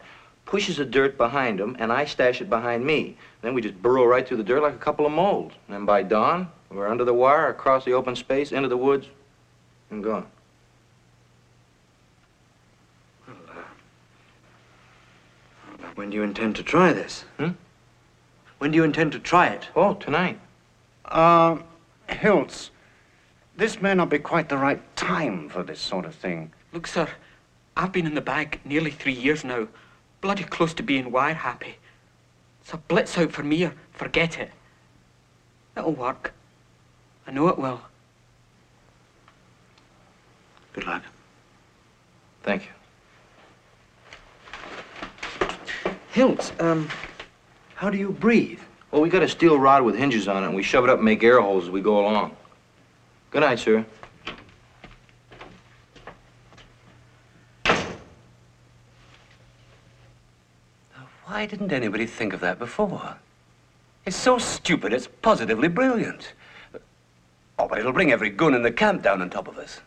[0.45, 3.17] pushes the dirt behind him, and I stash it behind me.
[3.41, 5.53] Then we just burrow right through the dirt like a couple of moles.
[5.67, 9.07] And then by dawn, we're under the wire, across the open space, into the woods,
[9.89, 10.27] and gone.
[15.95, 17.25] When do you intend to try this?
[17.37, 17.51] Hmm?
[18.59, 19.67] When do you intend to try it?
[19.75, 20.39] Oh, tonight.
[21.05, 21.57] Uh,
[22.07, 22.69] Hilts,
[23.57, 26.53] this may not be quite the right time for this sort of thing.
[26.71, 27.09] Look, sir,
[27.79, 29.69] I've been in the bag nearly three years now.
[30.19, 31.77] Bloody close to being wire happy.
[32.59, 34.51] It's a blitz out for me or forget it.
[35.77, 36.33] It'll work.
[37.25, 37.79] I know it will.
[40.73, 41.03] Good luck.
[42.43, 42.71] Thank you.
[46.11, 46.89] Hilt, um,
[47.75, 48.59] How do you breathe?
[48.91, 50.97] Well, we got a steel rod with hinges on it, and we shove it up
[50.97, 52.35] and make air holes as we go along.
[53.31, 53.85] Good night, sir.
[61.29, 63.15] Why didn't anybody think of that before?
[64.03, 66.33] It's so stupid, it's positively brilliant.
[67.59, 69.79] Oh, but it'll bring every goon in the camp down on top of us.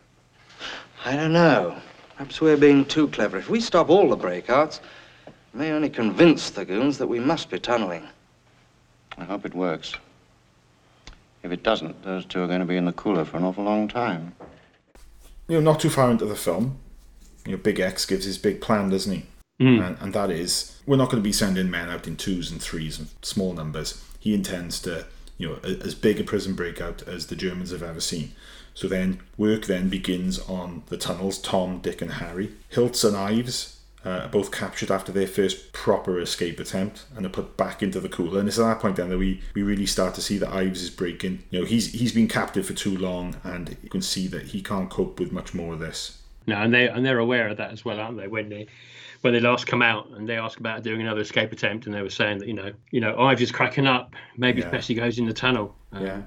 [1.03, 1.75] I don't know.
[2.15, 3.37] Perhaps we're being too clever.
[3.37, 4.79] If we stop all the breakouts,
[5.27, 8.07] it may only convince the goons that we must be tunneling.
[9.17, 9.95] I hope it works.
[11.43, 13.65] If it doesn't, those two are going to be in the cooler for an awful
[13.65, 14.33] long time.
[15.49, 16.79] You're not too far into the film,
[17.45, 19.25] Your Big X gives his big plan, doesn't he?
[19.63, 19.87] Mm.
[19.87, 22.61] And, and that is, we're not going to be sending men out in twos and
[22.61, 24.03] threes and small numbers.
[24.19, 25.05] He intends to,
[25.37, 28.33] you know, as big a prison breakout as the Germans have ever seen.
[28.73, 31.37] So then, work then begins on the tunnels.
[31.39, 32.51] Tom, Dick, and Harry.
[32.71, 37.29] Hilts and Ives uh, are both captured after their first proper escape attempt and are
[37.29, 38.39] put back into the cooler.
[38.39, 40.81] And it's at that point then that we, we really start to see that Ives
[40.81, 41.43] is breaking.
[41.51, 44.61] You know, he's he's been captive for too long, and you can see that he
[44.61, 46.19] can't cope with much more of this.
[46.47, 48.27] No, and they and they're aware of that as well, aren't they?
[48.27, 48.67] When they
[49.21, 52.01] when they last come out and they ask about doing another escape attempt, and they
[52.01, 54.13] were saying that you know you know Ives is cracking up.
[54.37, 54.65] Maybe Yeah.
[54.67, 55.75] it's best he goes in the tunnel.
[55.91, 56.21] Um, Yeah.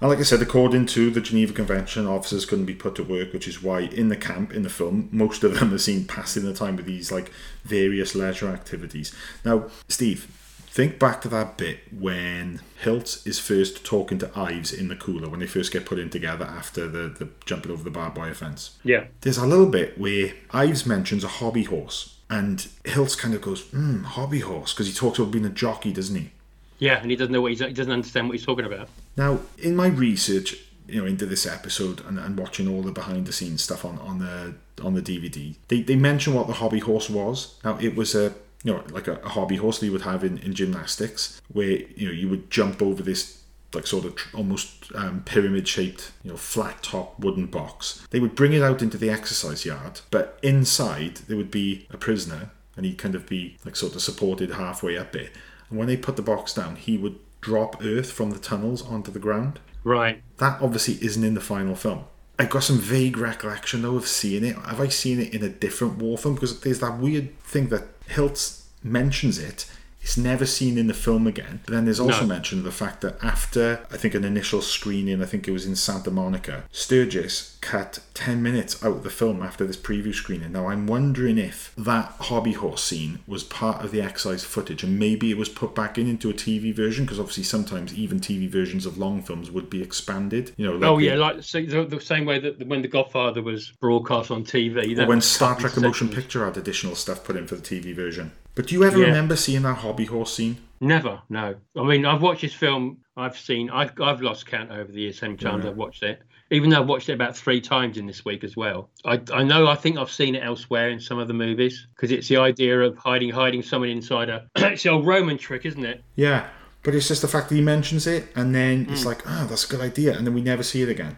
[0.00, 3.32] And like I said, according to the Geneva Convention, officers couldn't be put to work,
[3.32, 6.44] which is why in the camp, in the film, most of them are seen passing
[6.44, 7.30] the time with these like
[7.64, 9.14] various leisure activities.
[9.44, 10.26] Now, Steve,
[10.74, 15.28] think back to that bit when Hilt is first talking to Ives in the cooler
[15.28, 18.34] when they first get put in together after the, the jumping over the barbed wire
[18.34, 18.76] fence.
[18.82, 19.04] Yeah.
[19.20, 23.68] There's a little bit where Ives mentions a hobby horse, and Hilt kind of goes,
[23.68, 26.32] hmm, hobby horse, because he talks about being a jockey, doesn't he?
[26.80, 28.88] Yeah, and he doesn't know what he's he doesn't understand what he's talking about.
[29.16, 30.56] Now, in my research,
[30.88, 34.00] you know, into this episode and, and watching all the behind the scenes stuff on,
[34.00, 37.60] on the on the DVD, they, they mention what the hobby horse was.
[37.62, 38.34] Now, it was a
[38.64, 41.82] you know like a, a hobby horse that you would have in, in gymnastics, where
[41.96, 46.12] you know you would jump over this like sort of tr- almost um, pyramid shaped,
[46.22, 48.06] you know, flat top wooden box.
[48.10, 51.96] They would bring it out into the exercise yard, but inside there would be a
[51.96, 55.32] prisoner, and he'd kind of be like sort of supported halfway up it.
[55.68, 59.10] And when they put the box down, he would drop earth from the tunnels onto
[59.10, 59.60] the ground.
[59.82, 60.22] Right.
[60.38, 62.04] That obviously isn't in the final film.
[62.38, 64.56] I've got some vague recollection though of seeing it.
[64.56, 66.34] Have I seen it in a different war film?
[66.34, 69.66] Because there's that weird thing that Hilt mentions it.
[70.04, 71.60] It's never seen in the film again.
[71.64, 72.26] But then there's also No.
[72.26, 75.64] mention of the fact that after I think an initial screening, I think it was
[75.64, 80.52] in Santa Monica, Sturges cut 10 minutes out of the film after this preview screening.
[80.52, 84.98] Now I'm wondering if that hobby horse scene was part of the excise footage and
[84.98, 88.46] maybe it was put back in into a TV version because obviously sometimes even TV
[88.46, 90.52] versions of long films would be expanded.
[90.58, 92.82] You know, oh, like oh the- yeah, like so the, the same way that when
[92.82, 95.06] The Godfather was broadcast on TV.
[95.06, 96.10] when Star Trek: The Motion.
[96.10, 98.32] Picture had additional stuff put in for the TV version.
[98.54, 99.06] But do you ever Yeah.
[99.06, 100.58] remember seeing that hobby horse scene?
[100.80, 101.54] Never, no.
[101.76, 102.98] I mean, I've watched this film.
[103.16, 103.70] I've seen.
[103.70, 105.70] I've, I've lost count over the years how many times Yeah.
[105.70, 106.20] I've watched it.
[106.50, 108.90] Even though I've watched it about three times in this week as well.
[109.04, 109.66] I, I know.
[109.66, 112.80] I think I've seen it elsewhere in some of the movies because it's the idea
[112.80, 114.46] of hiding hiding someone inside a.
[114.56, 116.02] it's the old Roman trick, isn't it?
[116.16, 116.48] Yeah,
[116.82, 119.64] but it's just the fact that he mentions it, and then it's like, ah, that's
[119.64, 121.16] a good idea, and then we never see it again.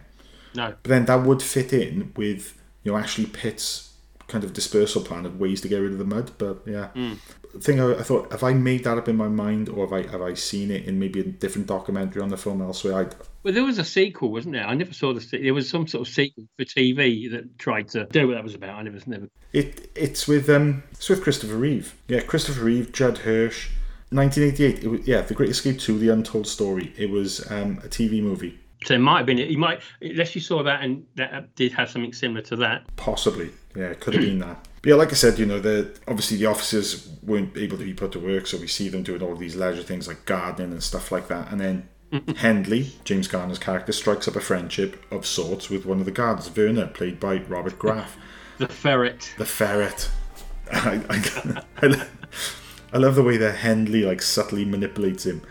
[0.55, 0.73] No.
[0.81, 3.86] But then that would fit in with you know Ashley Pitt's
[4.27, 6.31] kind of dispersal plan of ways to get rid of the mud.
[6.37, 7.17] But yeah, Mm.
[7.53, 9.93] the thing I, I thought, have I made that up in my mind, or have
[9.93, 12.95] I have I seen it in maybe a different documentary on the film elsewhere?
[12.95, 13.07] I,
[13.43, 14.67] Well, there was a sequel, wasn't there?
[14.67, 15.21] I never saw the.
[15.21, 18.43] se- There was some sort of sequel for TV that tried to do what that
[18.43, 18.77] was about.
[18.79, 19.29] I never, never.
[19.53, 21.95] It it's with um it's with Christopher Reeve.
[22.09, 23.69] Yeah, Christopher Reeve, Judd Hirsch,
[24.11, 24.83] 1988.
[24.83, 26.93] It was, yeah, The Great Escape 2, The Untold Story.
[26.97, 29.37] It was um, a TV movie, So it might have been.
[29.37, 32.83] You might, unless you saw that and that did have something similar to that.
[32.95, 33.51] possibly.
[33.75, 34.67] Yeah, it could have been that.
[34.81, 37.93] But yeah, like I said, you know, the obviously the officers weren't able to be
[37.93, 40.81] put to work, so we see them doing all these leisure things like gardening and
[40.83, 41.51] stuff like that.
[41.51, 46.05] And then Hendley, James Garner's character, strikes up a friendship of sorts with one of
[46.05, 48.17] the guards, Werner, played by Robert Graf.
[48.57, 49.35] The ferret.
[49.37, 50.09] The ferret.
[50.71, 52.07] I, I, I,
[52.91, 55.43] I love the way that Hendley like subtly manipulates him.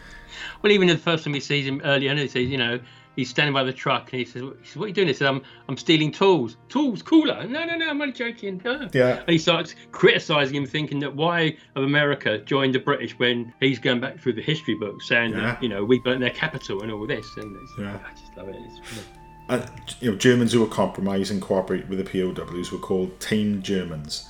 [0.61, 2.81] Well, even the first time he sees him early on, he says, you know,
[3.17, 5.15] he's standing by the truck and he says, he says "What are you doing?" He
[5.15, 6.57] says, "I'm, I'm stealing tools.
[6.69, 7.45] Tools, cooler.
[7.47, 8.89] No, no, no, I'm only joking." No.
[8.93, 9.19] Yeah.
[9.21, 13.79] And he starts criticising him, thinking that why of America joined the British when he's
[13.79, 15.41] going back through the history books, saying Yeah.
[15.41, 17.27] that you know we burnt their capital and all this.
[17.37, 17.99] And it's, Yeah.
[18.07, 18.57] I just love it.
[18.59, 18.81] It's,
[19.49, 19.65] Uh,
[20.01, 24.29] you know, Germans who were compromised and cooperate with the POWs were called tame Germans.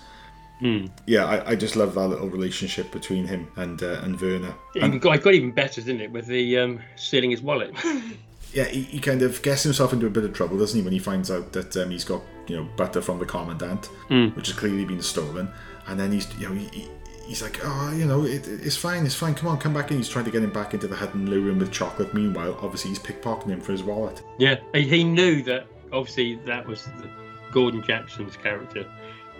[0.60, 0.86] Hmm.
[1.06, 4.54] Yeah, I, I just love that little relationship between him and uh, and Werner.
[4.74, 7.74] It got, it got even better, didn't it, with the um, stealing his wallet?
[8.56, 10.92] yeah, he, he kind of gets himself into a bit of trouble, doesn't he, when
[10.92, 14.34] he finds out that um, he's got you know butter from the commandant, Mm.
[14.36, 15.48] which has clearly been stolen,
[15.88, 16.88] and then he's you know he, he-
[17.28, 19.34] he's like, oh, you know, it, it's fine, it's fine.
[19.34, 19.96] Come on, come back in.
[19.96, 22.14] He's trying to get him back into the hut and lure him with chocolate.
[22.14, 24.22] Meanwhile, obviously, he's pickpocketing him for his wallet.
[24.38, 27.08] Yeah, he he knew that obviously that was the,
[27.52, 28.84] Gordon Jackson's character.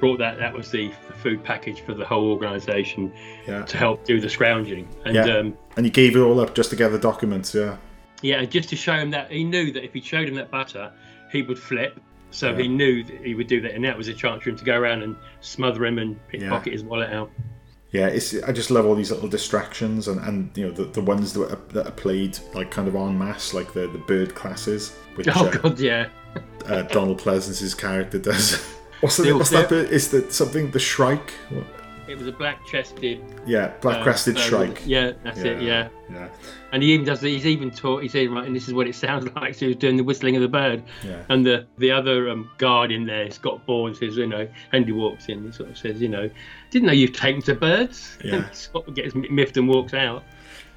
[0.01, 3.13] Brought that that was the, the food package for the whole organisation
[3.47, 3.63] Yeah.
[3.65, 4.87] to help do the scrounging.
[5.07, 5.25] And yeah.
[5.39, 7.55] um, and he gave it all up just to get the documents.
[7.55, 7.77] Yeah.
[8.27, 10.51] Yeah, and just to show him that he knew that if he showed him that
[10.51, 10.93] butter,
[11.31, 12.01] he would flip.
[12.31, 12.63] So Yeah.
[12.63, 14.65] he knew that he would do that, and that was a chance for him to
[14.65, 17.31] go around and smother him and pickpocket his wallet out.
[17.93, 21.01] Yeah, it's I just love all these little distractions and, and you know the, the
[21.01, 24.35] ones that are, that are played like kind of en masse, like the the bird
[24.35, 26.09] classes, which Oh uh, God, yeah.
[26.67, 28.57] uh, Donald Pleasence's character does.
[29.01, 29.93] What's the what's that bit?
[29.93, 31.31] Is that something the Shrike?
[31.51, 31.65] What-
[32.09, 33.21] It was a black-chested.
[33.47, 34.83] Yeah, black-crested uh, uh, shrike.
[34.87, 35.61] Yeah, that's it.
[35.61, 35.89] Yeah.
[36.11, 36.29] Yeah.
[36.73, 37.21] And he even does.
[37.21, 38.03] He's even taught.
[38.03, 40.05] He's even "Right, and this is what it sounds like." So he was doing the
[40.05, 40.83] whistling of the bird.
[41.05, 41.23] Yeah.
[41.29, 45.29] And the the other um, guard in there, Scott Bourne, says, "You know," Andy walks
[45.29, 45.45] in.
[45.45, 46.31] He sort of says, "You know,
[46.71, 48.37] didn't know you've taken to birds." Yeah.
[48.37, 50.25] And Scott gets miffed and walks out.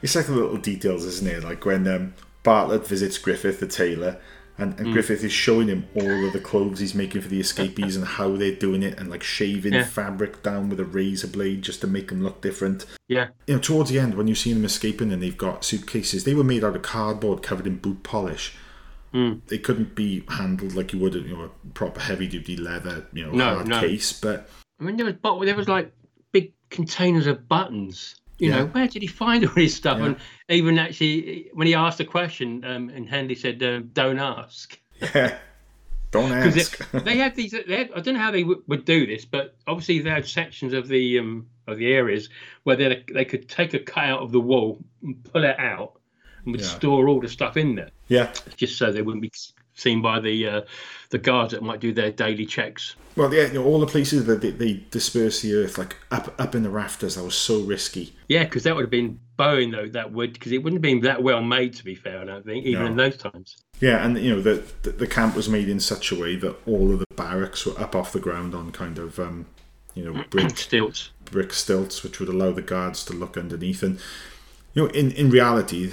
[0.02, 1.44] It's like the little details, isn't it?
[1.44, 2.14] Like when um,
[2.44, 4.18] Bartlett visits Griffith, the tailor,
[4.60, 4.94] and, and Mm.
[4.94, 8.36] Griffith is showing him all of the clothes he's making for the escapees and how
[8.36, 9.84] they're doing it, and like shaving Yeah.
[9.86, 12.86] fabric down with a razor blade just to make them look different.
[13.08, 13.30] Yeah.
[13.48, 16.34] You know, towards the end, when you see them escaping and they've got suitcases, they
[16.34, 18.54] were made out of cardboard covered in boot polish.
[19.14, 19.42] Mm.
[19.48, 23.26] They couldn't be handled like you would, you know, a proper heavy duty leather, you
[23.26, 23.80] know, No, hard no.
[23.80, 24.14] case.
[24.14, 24.48] But
[24.80, 25.92] I mean, there was but there was like
[26.32, 28.16] big containers of buttons.
[28.40, 30.00] You know, where did he find all this stuff?
[30.00, 30.06] Yeah.
[30.06, 30.16] And
[30.50, 35.38] even actually, when he asked a question, um, and Hendley said, um, "Don't ask." yeah,
[36.12, 36.92] don't Because ask.
[37.04, 37.52] they had these.
[37.52, 40.26] They had, I don't know how they w- would do this, but obviously they had
[40.28, 42.30] sections of the um, of the areas
[42.64, 46.00] where they they could take a cut out of the wall and pull it out,
[46.46, 46.68] and would Yeah.
[46.68, 48.32] store all the stuff in there, yeah.
[48.56, 49.32] just so they wouldn't be
[49.80, 50.62] seen by the uh,
[51.10, 52.96] the guards that might do their daily checks.
[53.16, 56.40] Well, yeah, you know, all the places that they, they disperse the earth, like up
[56.40, 58.14] up in the rafters, that was so risky.
[58.28, 59.88] Yeah, because that would have been Boeing though.
[59.88, 61.74] That would because it wouldn't have been that well made.
[61.76, 62.88] To be fair, I don't think even No.
[62.92, 63.58] in those times.
[63.82, 66.56] Yeah, and you know the, the the camp was made in such a way that
[66.68, 69.48] all of the barracks were up off the ground on kind of um,
[69.96, 71.10] you know brick Stilts.
[71.26, 73.82] brick stilts, which would allow the guards to look underneath.
[73.84, 74.00] And
[74.74, 75.92] you know, in in reality,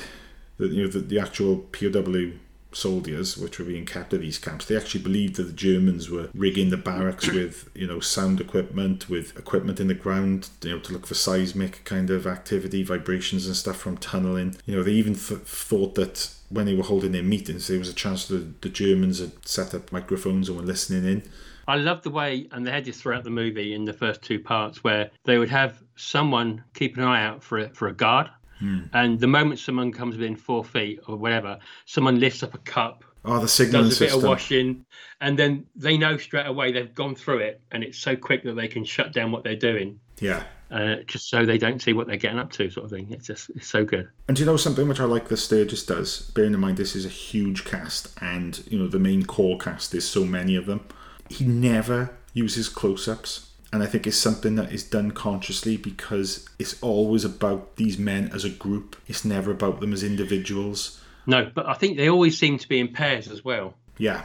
[0.59, 2.33] the you know the, the actual POW
[2.76, 6.28] soldiers, which were being kept at these camps, they actually believed that the Germans were
[6.34, 10.78] rigging the barracks with you know sound equipment, with equipment in the ground, you know,
[10.80, 14.56] to look for seismic kind of activity, vibrations and stuff from tunneling.
[14.66, 17.88] You know, they even th- thought that when they were holding their meetings, there was
[17.88, 21.22] a chance that the Germans had set up microphones and were listening in.
[21.68, 24.38] I love the way, and they had this throughout the movie in the first two
[24.38, 28.30] parts, where they would have someone keep an eye out for a, for a guard,
[28.59, 28.85] Hmm.
[28.95, 33.05] and the moment someone comes within four feet or whatever, someone lifts up a cup,
[33.29, 34.87] Oh, the signaling does a bit of washing,
[35.21, 38.54] and then they know straight away they've gone through it, and it's so quick that
[38.54, 40.44] they can shut down what they're doing, Yeah.
[40.71, 43.09] uh, just so they don't see what they're getting up to, sort of thing.
[43.11, 44.09] It's just it's so good.
[44.29, 46.31] And do you know something which I like that Sturges does?
[46.37, 49.92] Bearing in mind this is a huge cast, and you know the main core cast
[49.94, 50.83] is so many of them.
[51.29, 56.81] He never uses close-ups, and I think it's something that is done consciously because it's
[56.83, 58.96] always about these men as a group.
[59.08, 61.00] It's never about them as individuals.
[61.27, 64.23] No, but I think they always seem to be in pairs as well Yeah,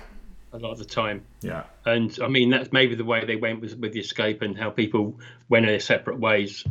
[0.54, 1.24] a lot of the time.
[1.42, 4.56] yeah, And I mean, that's maybe the way they went with, with the escape and
[4.58, 5.20] how people
[5.50, 6.64] went their separate ways.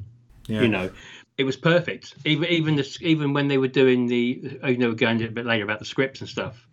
[0.47, 0.63] yeah.
[0.63, 0.91] You know,
[1.37, 2.15] it was perfect.
[2.25, 5.65] Even even the, even when they were doing the, you know, going a bit later
[5.65, 6.67] about the scripts and stuff.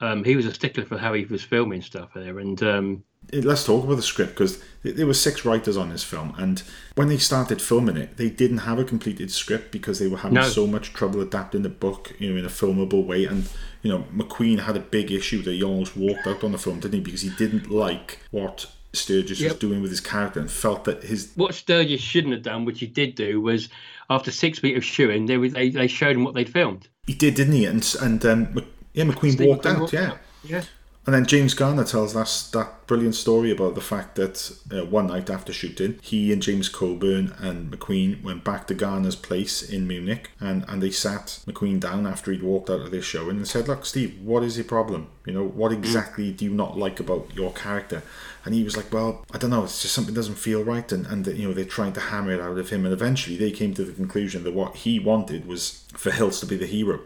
[0.00, 3.64] Um, he was a stickler for how he was filming stuff there, and um, Let's
[3.64, 6.62] talk about the script because there were six writers on this film, and
[6.96, 10.34] when they started filming it, they didn't have a completed script because they were having
[10.34, 10.42] No.
[10.42, 13.24] so much trouble adapting the book, you know, in a filmable way.
[13.24, 13.48] And
[13.82, 16.80] you know, McQueen had a big issue that he almost walked out on the film,
[16.80, 17.00] didn't he?
[17.00, 21.32] Because he didn't like what Sturges was doing with his character and felt that his
[21.34, 23.70] what Sturges shouldn't have done, which he did do, was
[24.10, 26.86] after six weeks of shooting, they they, they showed him what they'd filmed.
[27.06, 27.64] he did, didn't he?
[27.64, 30.10] And and um, Mc- yeah, McQueen Steve walked McQueen out, walked yeah.
[30.10, 30.18] out.
[30.44, 30.62] Yeah.
[31.04, 35.08] And then James Garner tells us that brilliant story about the fact that uh, one
[35.08, 39.88] night after shooting, he and James Coburn and McQueen went back to Garner's place in
[39.88, 43.48] Munich and, and they sat McQueen down after he'd walked out of their show and
[43.48, 45.08] said, Look, Steve, what is your problem?
[45.26, 48.04] You know, what exactly do you not like about your character?
[48.44, 50.90] And he was like, Well, I don't know, it's just something doesn't feel right.
[50.92, 52.84] And, and you know, they're trying to hammer it out of him.
[52.84, 56.46] And eventually they came to the conclusion that what he wanted was for Hilts to
[56.46, 57.00] be the hero.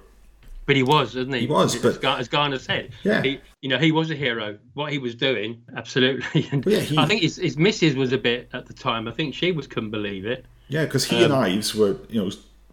[0.66, 1.40] But he was, wasn't he?
[1.42, 3.22] He was, as, but- as Garner said, Yeah.
[3.22, 4.58] he, you know, he was a hero.
[4.74, 6.48] What he was doing, absolutely.
[6.52, 9.06] And yeah, he- I think his, his missus was a bit at the time.
[9.08, 10.44] I think she was couldn't believe it.
[10.68, 12.30] Yeah, because he and Um, Ives were, you know,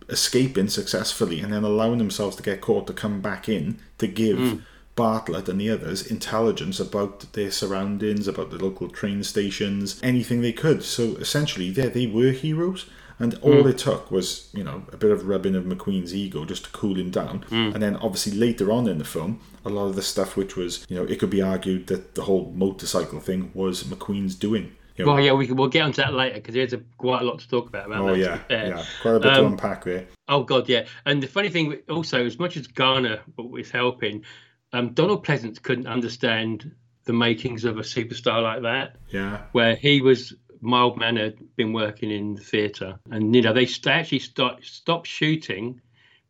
[0.10, 4.38] escaping successfully and then allowing themselves to get caught to come back in to give
[4.38, 4.62] Mm.
[4.96, 10.52] Bartlett and the others intelligence about their surroundings, about the local train stations, anything they
[10.52, 10.84] could.
[10.84, 12.86] So essentially, yeah, they were heroes.
[13.20, 13.70] And all Mm.
[13.70, 16.96] it took was, you know, a bit of rubbing of McQueen's ego just to cool
[16.98, 17.46] him down.
[17.50, 17.74] Mm.
[17.76, 20.86] And then obviously later on in the film, a lot of the stuff which was,
[20.90, 24.72] you know, it could be argued that the whole motorcycle thing was McQueen's doing.
[24.98, 27.22] You know, Well, yeah, we can, we'll get onto that later because there's a, quite
[27.22, 27.88] a lot to talk about.
[27.88, 30.08] about oh that, yeah, yeah, quite a bit to Um, unpack there.
[30.28, 30.86] Oh god, yeah.
[31.06, 34.24] And the funny thing also, as much as Garner was helping,
[34.72, 36.72] um, Donald Pleasence couldn't understand
[37.06, 40.34] the makings of a superstar like that, Yeah, where he was
[40.64, 45.08] mild mannered, been working in the theatre, and you know they, st- actually start, stopped
[45.08, 45.82] shooting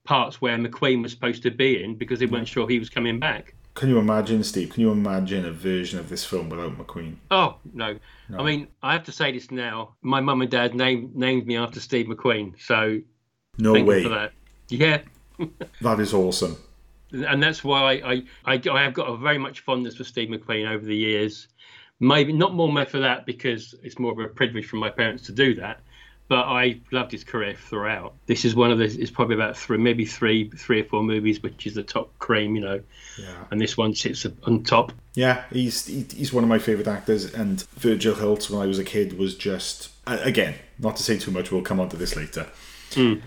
[0.04, 2.52] parts where McQueen was supposed to be in because they weren't mm.
[2.52, 3.56] sure he was coming back.
[3.76, 4.70] Can you imagine, Steve?
[4.72, 7.16] Can you imagine a version of this film without McQueen?
[7.32, 7.98] Oh no.
[8.30, 8.38] No.
[8.38, 9.96] I mean, I have to say this now.
[10.02, 13.00] My mum and dad named named me after Steve McQueen, so
[13.58, 14.04] No way.
[14.04, 14.34] for that.
[14.70, 15.02] Yeah,
[15.82, 16.58] That is awesome.
[17.12, 20.70] and that's why I, I I have got a very much fondness for Steve McQueen
[20.70, 21.48] over the years.
[22.00, 25.32] Maybe not more for that because it's more of a privilege from my parents to
[25.32, 25.80] do that,
[26.28, 28.14] but I loved his career throughout.
[28.26, 28.86] This is one of the.
[28.86, 32.56] It's probably about three, maybe three, three or four movies, which is the top cream,
[32.56, 32.82] you know.
[33.20, 33.46] Yeah.
[33.52, 34.92] And this one sits on top.
[35.16, 38.84] Yeah, he's he's one of my favourite actors, and Virgil Hilts, when I was a
[38.84, 41.52] kid, was just again not to say too much.
[41.52, 42.48] We'll come on to this later.
[42.92, 43.22] Mm.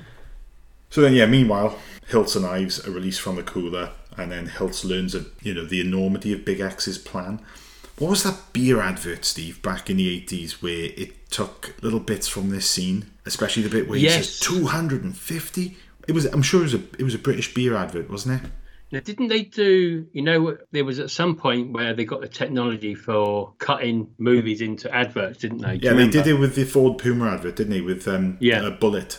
[0.91, 1.27] So then, yeah.
[1.27, 5.55] Meanwhile, Hilts and Ives are released from the cooler, and then Hilts learns of you
[5.55, 7.41] know the enormity of Big X's plan.
[7.99, 12.29] What was that beer advert, Steve, back in the eighties, where it took little bits
[12.29, 14.29] from this scene, especially the bit where he Yes.
[14.29, 15.77] says two hundred and fifty?
[16.07, 16.27] It was.
[16.27, 16.83] I'm sure it was a.
[16.99, 18.51] It was a British beer advert, wasn't it?
[18.93, 20.07] Now, didn't they do?
[20.13, 24.61] You know, there was at some point where they got the technology for cutting movies
[24.61, 25.79] into adverts, didn't they?
[25.79, 27.81] Do Yeah, they did it with the Ford Puma advert, didn't they?
[27.81, 28.65] With um, Yeah.
[28.65, 29.19] a bullet.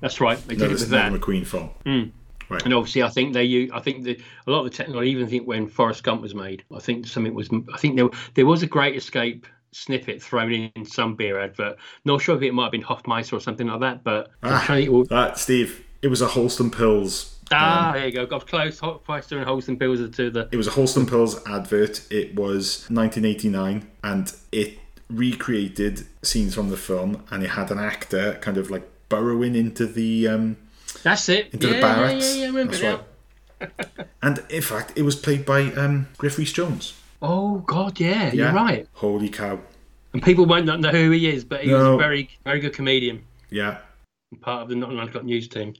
[0.00, 0.36] That's right.
[0.46, 1.12] They did Another, it with that.
[1.12, 1.70] McQueen film.
[1.86, 2.10] Mm.
[2.48, 2.62] Right.
[2.64, 3.68] And obviously, I think they.
[3.72, 5.08] I think the a lot of the technology.
[5.08, 7.48] I even think when Forrest Gump was made, I think something was.
[7.72, 11.76] I think there there was a Great Escape snippet thrown in some beer advert.
[12.04, 14.86] Not sure if it might have been Hofmeister or something like that, but Ah, trying
[14.86, 17.34] to that, Steve, it was a Holsten Pils.
[17.52, 18.24] ah, there you go.
[18.26, 18.80] Got close.
[18.80, 20.48] Hofmeister and Holsten Pils are two of the.
[20.52, 22.10] It was a Holsten Pils advert.
[22.10, 24.78] It was 1989, and it
[25.10, 29.86] recreated scenes from the film, and it had an actor kind of like burrowing into
[29.86, 30.56] the um,
[31.02, 31.52] That's it.
[31.52, 32.24] into yeah, the barracks.
[32.24, 32.44] Yeah, yeah, yeah.
[32.44, 34.08] I remember That's right.
[34.22, 36.94] And in fact, it was played by um, Griff Jones.
[37.22, 38.86] Oh God, yeah, you're right.
[38.92, 39.60] Holy cow!
[40.12, 43.24] And people won't know who he is, but he was a very, very good comedian.
[43.50, 43.78] Yeah.
[44.40, 45.74] Part of the Not Uncut News team.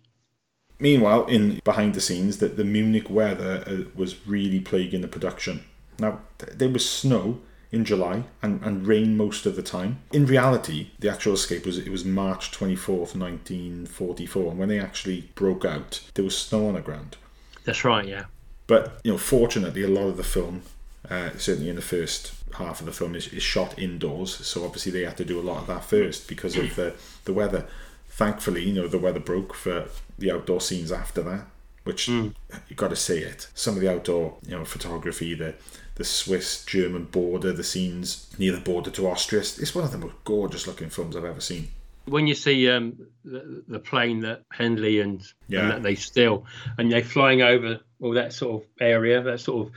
[0.78, 5.64] Meanwhile, in behind the scenes, that the Munich weather uh, was really plaguing the production.
[5.98, 7.40] Now, th- there was snow
[7.76, 9.98] in July and, and rain most of the time.
[10.12, 14.58] In reality, the actual escape was it was March twenty fourth, nineteen forty four, and
[14.58, 17.16] when they actually broke out, there was snow on the ground.
[17.64, 18.06] That's right.
[18.06, 18.24] Yeah.
[18.66, 20.62] But you know, fortunately, a lot of the film,
[21.08, 24.34] uh, certainly in the first half of the film, is, is shot indoors.
[24.46, 27.32] So obviously, they had to do a lot of that first because of the the
[27.32, 27.66] weather.
[28.08, 31.44] Thankfully, you know, the weather broke for the outdoor scenes after that,
[31.84, 32.32] which you
[32.74, 33.48] got to say it.
[33.54, 35.54] Some of the outdoor, you know, photography, the
[35.96, 39.40] the Swiss German border, the scenes near the border to Austria.
[39.40, 41.68] It's one of the most gorgeous looking films I've ever seen.
[42.04, 45.60] When you see um, the, the plane that Hendley and, Yeah.
[45.62, 46.44] and that they steal,
[46.78, 49.72] and they're flying over all that sort of area, that sort of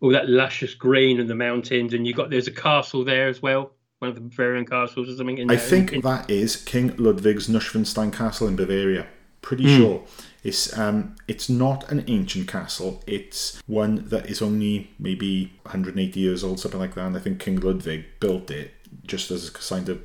[0.00, 3.40] all that luscious green and the mountains, and you got there's a castle there as
[3.42, 5.38] well, one of the Bavarian castles or something.
[5.38, 9.06] In I think In- that is King Ludwig's Neuschwanstein Castle in Bavaria.
[9.40, 9.76] Pretty Hmm.
[9.80, 10.04] sure.
[10.42, 13.02] It's um it's not an ancient castle.
[13.06, 17.06] It's one that is only maybe 180 years old, something like that.
[17.06, 18.72] And I think King Ludwig built it
[19.06, 20.02] just as a kind of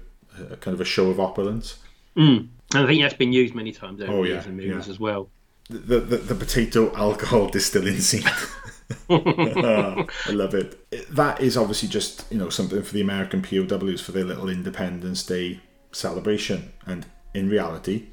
[0.51, 1.77] a kind of a show of opulence.
[2.15, 2.49] Mm.
[2.73, 4.93] And I think that's been used many times over Oh, yeah, years movies yeah.
[4.93, 5.29] as well.
[5.69, 8.23] The, the the potato alcohol distilling scene.
[9.09, 10.89] I love it.
[11.13, 15.23] That is obviously just you know something for the American POWs for their little Independence
[15.23, 15.61] Day
[15.91, 16.71] celebration.
[16.85, 18.07] And in reality,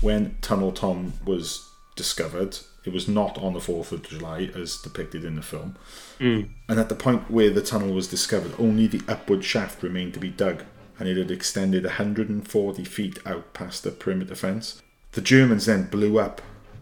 [0.00, 5.24] when Tunnel Tom was discovered, it was not on the Fourth of July as depicted
[5.24, 5.76] in the film.
[6.18, 6.48] Mm.
[6.68, 10.20] And at the point where the tunnel was discovered, only the upward shaft remained to
[10.20, 10.64] be dug,
[10.98, 14.82] and it had extended 140 feet out past the perimeter fence.
[15.12, 16.40] The Germans then blew up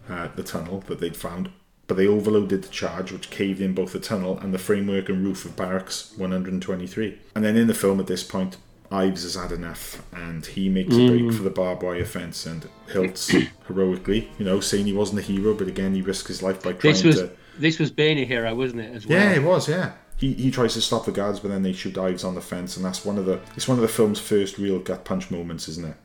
[0.09, 1.49] uh, the tunnel that they'd found,
[1.87, 5.25] but they overloaded the charge, which caved in both the tunnel and the framework and
[5.25, 7.19] roof of Barracks 123.
[7.35, 8.57] And then in the film, at this point,
[8.91, 11.33] Ives has had enough, and he makes a break Mm.
[11.35, 13.29] for the barbed wire fence, and Hilts
[13.67, 16.73] heroically, you know, saying he wasn't a hero, but again, he risked his life by
[16.73, 17.31] trying This was to.
[17.59, 18.95] this was being a hero, wasn't it?
[18.95, 19.19] As well.
[19.19, 19.69] Yeah, it was.
[19.69, 22.41] Yeah, he, he tries to stop the guards, but then they shoot Ives on the
[22.41, 25.29] fence, and that's one of the it's one of the film's first real gut punch
[25.29, 25.95] moments, isn't it?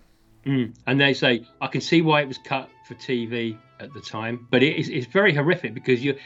[0.46, 0.74] Mm.
[0.86, 4.46] And they say, I can see why it was cut for TV at the time,
[4.50, 6.16] but it is, it's very horrific because you,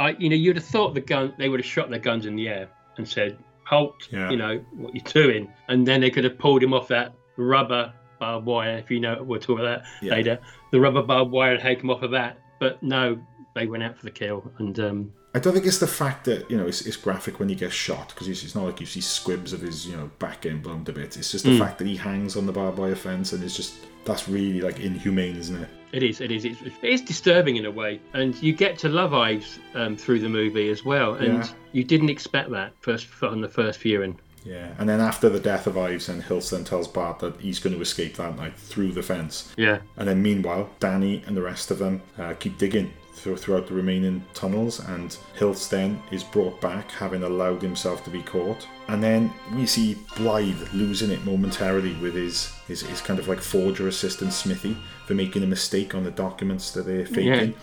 [0.00, 2.34] I, you know, you'd have thought the gun they would have shot their guns in
[2.34, 3.38] the air and said,
[3.68, 4.30] "Halt!" Yeah.
[4.30, 7.92] You know what you're doing, and then they could have pulled him off that rubber
[8.18, 8.78] barbed wire.
[8.78, 10.12] If you know, what we'll talk about that Yeah.
[10.14, 10.38] later.
[10.72, 13.18] The rubber barbed wire had taken him off of that, but no,
[13.54, 14.50] they went out for the kill.
[14.58, 17.48] And um, I don't think it's the fact that you know it's, it's graphic when
[17.48, 20.46] he gets shot because it's not like you see squibs of his you know back
[20.46, 21.16] end blown to bits.
[21.16, 21.58] It's just the Mm.
[21.58, 24.80] fact that he hangs on the barbed wire fence and it's just that's really like
[24.80, 25.68] inhumane, isn't it?
[25.92, 26.20] It is.
[26.20, 26.44] It is.
[26.44, 30.20] It's, it is disturbing in a way, and you get to love Ives um, through
[30.20, 31.48] the movie as well, and Yeah.
[31.72, 34.18] you didn't expect that first on the first viewing.
[34.44, 34.72] Yeah.
[34.78, 37.82] And then after the death of Ives, and Hilts tells Bart that he's going to
[37.82, 39.52] escape that night through the fence.
[39.56, 39.78] Yeah.
[39.96, 44.24] And then meanwhile, Danny and the rest of them uh, keep digging throughout the remaining
[44.34, 48.66] tunnels, and Hilts then is brought back, having allowed himself to be caught.
[48.88, 53.40] And then we see Blythe losing it momentarily with his, his, his kind of like
[53.40, 57.54] forger assistant Smithy for making a mistake on the documents that they're faking.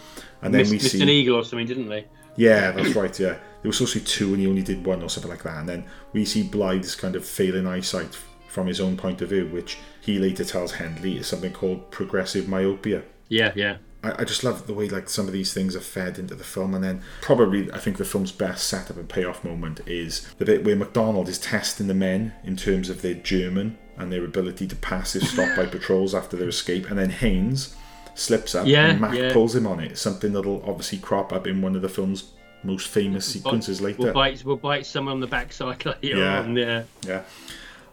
[0.41, 2.05] And then missed, we missed see an eagle or something, didn't they?
[2.35, 3.17] yeah, that's right.
[3.19, 5.43] Yeah, there was supposed to be two, and he only did one, or something like
[5.43, 5.57] that.
[5.57, 9.47] And then we see Blythe's kind of failing eyesight from his own point of view,
[9.47, 13.03] which he later tells Hendley is something called progressive myopia.
[13.27, 13.77] Yeah, yeah.
[14.05, 16.43] I, I just love the way like some of these things are fed into the
[16.43, 20.45] film, and then probably I think the film's best setup and payoff moment is the
[20.45, 24.67] bit where McDonald is testing the men in terms of their German and their ability
[24.67, 27.75] to pass if stopped by patrols after their escape, and then Haynes
[28.13, 29.33] slips up Yeah, and Mac yeah.
[29.33, 29.97] pulls him on it.
[29.97, 32.31] Something that'll obviously crop up in one of the film's
[32.63, 34.03] most famous sequences later.
[34.03, 36.39] We'll bite, we'll bite someone on the backside later Yeah.
[36.39, 36.55] on.
[36.55, 36.83] Yeah.
[37.05, 37.21] Yeah.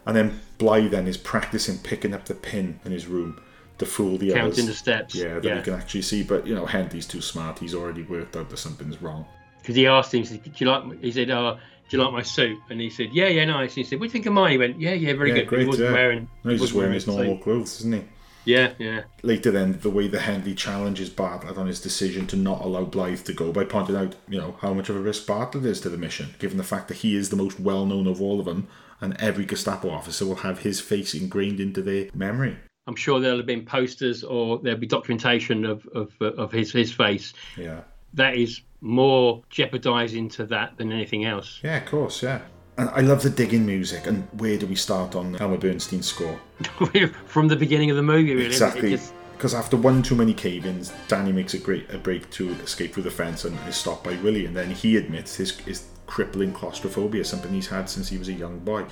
[0.05, 3.39] And then Bly then is practicing picking up the pin in his room
[3.77, 4.41] to fool the others.
[4.41, 4.65] Counting others.
[4.67, 5.57] the steps, Yeah, that yeah.
[5.57, 6.23] he can actually see.
[6.23, 7.59] But, you know, Hendley's too smart.
[7.59, 9.25] He's already worked out that something's wrong.
[9.61, 11.01] Because he asked him, he said, do you like?
[11.01, 11.57] He said, "Oh,
[11.87, 14.05] do you like my suit?" And he said, "Yeah, yeah, nice." And he said, "What
[14.05, 15.61] do you think of mine?" He went, "Yeah, yeah, very yeah, good." Great.
[15.61, 15.93] he wasn't yeah.
[15.93, 16.27] wearing.
[16.43, 17.43] no, he's just wearing his normal suit.
[17.43, 18.03] clothes, isn't he?
[18.45, 19.03] Yeah, yeah.
[19.21, 23.23] Later, then, the way that Hendley challenges Bartlett on his decision to not allow Blythe
[23.23, 25.89] to go by pointing out, you know, how much of a risk Bartlett is to
[25.89, 28.45] the mission, given the fact that he is the most well known of all of
[28.45, 28.67] them,
[28.99, 32.57] and every Gestapo officer will have his face ingrained into their memory.
[32.87, 36.91] I'm sure there'll have been posters or there'll be documentation of of, of his his
[36.91, 37.33] face.
[37.57, 37.81] Yeah.
[38.13, 41.59] That is more jeopardising to that than anything else.
[41.63, 42.41] Yeah, of course, yeah.
[42.77, 44.07] And I love the digging music.
[44.07, 46.39] And where do we start on Elmer Bernstein's score?
[47.25, 48.47] From the beginning of the movie, really.
[48.47, 48.99] Exactly.
[49.37, 53.03] Because after one too many cave-ins, Danny makes a great a break to escape through
[53.03, 54.45] the fence and is stopped by Willie.
[54.45, 58.33] And then he admits his, his crippling claustrophobia, something he's had since he was a
[58.33, 58.85] young boy.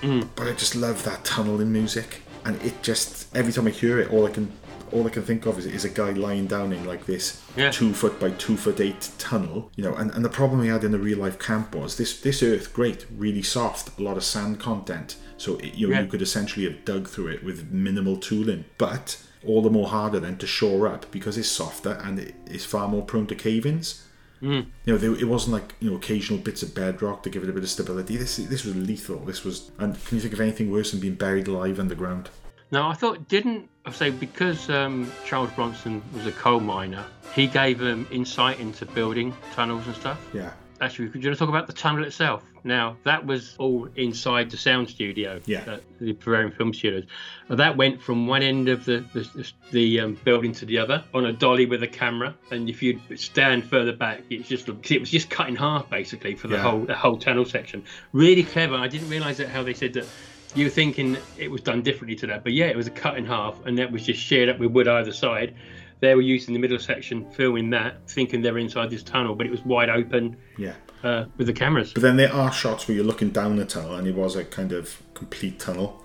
[0.00, 0.28] Mm.
[0.34, 4.10] But I just love that tunneling music, and it just every time I hear it,
[4.12, 4.52] all I can
[4.92, 7.70] all I can think of is, is a guy lying down in like this Yeah.
[7.70, 9.94] two foot by two foot eight tunnel, you know.
[9.94, 12.74] And, and the problem he had in the real life camp was this this earth
[12.74, 16.02] great, really soft, a lot of sand content, so it, you know Yeah.
[16.02, 19.16] you could essentially have dug through it with minimal tooling, but
[19.46, 22.86] all the more harder then to shore up because it's softer and it is far
[22.86, 24.06] more prone to cave-ins.
[24.42, 24.66] Mm.
[24.84, 27.48] You know, there, it wasn't like you know occasional bits of bedrock to give it
[27.48, 28.16] a bit of stability.
[28.16, 29.18] This this was lethal.
[29.20, 32.28] This was, and can you think of anything worse than being buried alive underground?
[32.72, 37.46] No, I thought didn't I say because um, Charles Bronson was a coal miner, he
[37.46, 40.20] gave them insight into building tunnels and stuff.
[40.32, 42.42] Yeah, Actually, could you want to talk about the tunnel itself?
[42.64, 45.78] Now, that was all inside the sound studio, Yeah.
[46.00, 47.04] the Bavarian Film Studios.
[47.48, 51.04] That went from one end of the the, the, the um, building to the other
[51.14, 54.98] on a dolly with a camera, and if you stand further back, it's just it
[55.00, 56.62] was just cut in half basically for the Yeah.
[56.62, 57.84] whole the whole tunnel section.
[58.12, 58.74] Really clever.
[58.74, 60.06] I didn't realise that how they said that.
[60.54, 63.16] You were thinking it was done differently to that, but yeah, it was a cut
[63.16, 65.54] in half, and that was just shared up with wood either side.
[66.02, 69.46] They were using the middle section, filming that, thinking they were inside this tunnel, but
[69.46, 70.74] it was wide open yeah.
[71.04, 71.92] uh, with the cameras.
[71.92, 74.44] But then there are shots where you're looking down the tunnel, and it was a
[74.44, 76.02] kind of complete tunnel.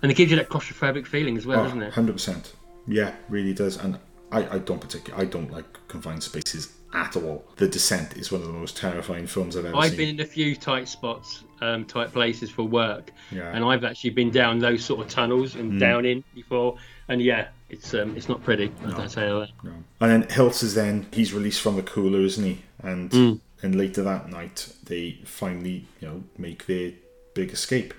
[0.00, 1.92] And it gives you that claustrophobic feeling as well, Oh, doesn't it?
[1.92, 2.52] 100%.
[2.86, 3.78] Yeah, really does.
[3.78, 3.98] And
[4.30, 7.44] I, I don't particularly, I don't like confined spaces at all.
[7.56, 9.82] The Descent is one of the most terrifying films I've ever seen.
[9.82, 13.50] I've been in a few tight spots, um, tight places for work, Yeah.
[13.52, 15.80] and I've actually been down those sort of tunnels and Mm.
[15.80, 16.76] down in before.
[17.08, 18.70] And yeah, it's um, it's not pretty.
[18.86, 19.48] I don't say that.
[19.64, 19.72] No.
[20.00, 22.62] And then Hilts is then he's released from the cooler, isn't he?
[22.82, 23.40] And Mm.
[23.62, 26.92] and later that night they finally you know make their
[27.34, 27.94] big escape.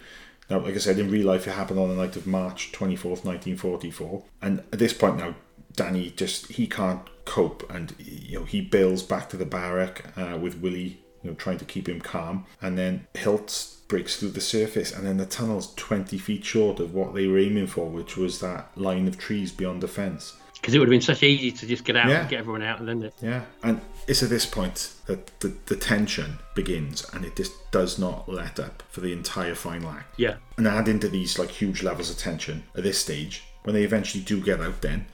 [0.49, 2.95] Now, like I said, in real life it happened on the night of March twenty
[2.95, 4.23] fourth, nineteen forty four.
[4.41, 5.35] And at this point now,
[5.75, 10.37] Danny just he can't cope, and you know he bails back to the barrack uh,
[10.37, 12.45] with Willie, you know, trying to keep him calm.
[12.61, 16.93] And then Hilts breaks through the surface, and then the tunnel's twenty feet short of
[16.93, 20.35] what they were aiming for, which was that line of trees beyond the fence.
[20.55, 22.21] Because it would have been such easy to just get out Yeah.
[22.21, 23.13] and get everyone out, and then it.
[23.21, 27.99] Yeah, and it's at this point that the, the tension begins, and it just does
[27.99, 30.13] not let up for the entire final act.
[30.17, 30.35] Yeah.
[30.57, 34.23] And add into these like huge levels of tension at this stage, when they eventually
[34.23, 35.05] do get out, then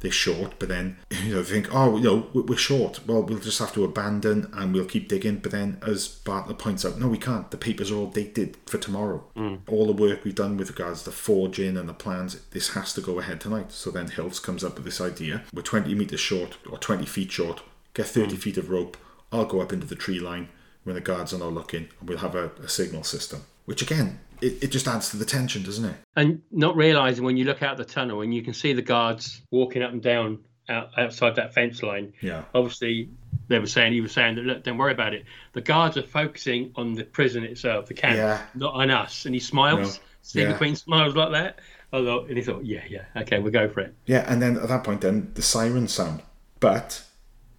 [0.00, 3.00] they're short, but then you know think, oh, you know, we- we're short.
[3.06, 5.36] Well, we'll just have to abandon and we'll keep digging.
[5.38, 7.50] But then, as Bartlett points out, no, we can't.
[7.50, 9.24] The papers are all dated for tomorrow.
[9.36, 9.60] Mm.
[9.66, 13.00] All the work we've done with regards to forging and the plans, this has to
[13.00, 13.72] go ahead tonight.
[13.72, 17.32] So then Hilts comes up with this idea: we're 20 meters short or 20 feet
[17.32, 17.62] short.
[17.94, 18.38] Get 30 mm.
[18.38, 18.96] feet of rope.
[19.32, 20.48] I'll go up into the tree line
[20.84, 23.42] when the guards are not looking, and we'll have a, a signal system.
[23.66, 25.96] Which again, it, it just adds to the tension, doesn't it?
[26.16, 29.42] and not realizing when you look out the tunnel and you can see the guards
[29.50, 32.12] walking up and down out, outside that fence line.
[32.20, 32.42] Yeah.
[32.54, 33.08] Obviously,
[33.48, 35.24] they were saying he was saying that look, don't worry about it.
[35.54, 38.42] The guards are focusing on the prison itself, the camp, Yeah.
[38.54, 39.24] not on us.
[39.24, 39.96] And he smiles.
[39.98, 40.04] No.
[40.22, 40.56] Stephen Yeah.
[40.58, 41.60] Queen smiles like that.
[41.90, 43.94] I thought, and he thought, yeah, yeah, okay, we'll go for it.
[44.04, 46.20] Yeah, and then at that point, then the sirens sound,
[46.60, 47.02] but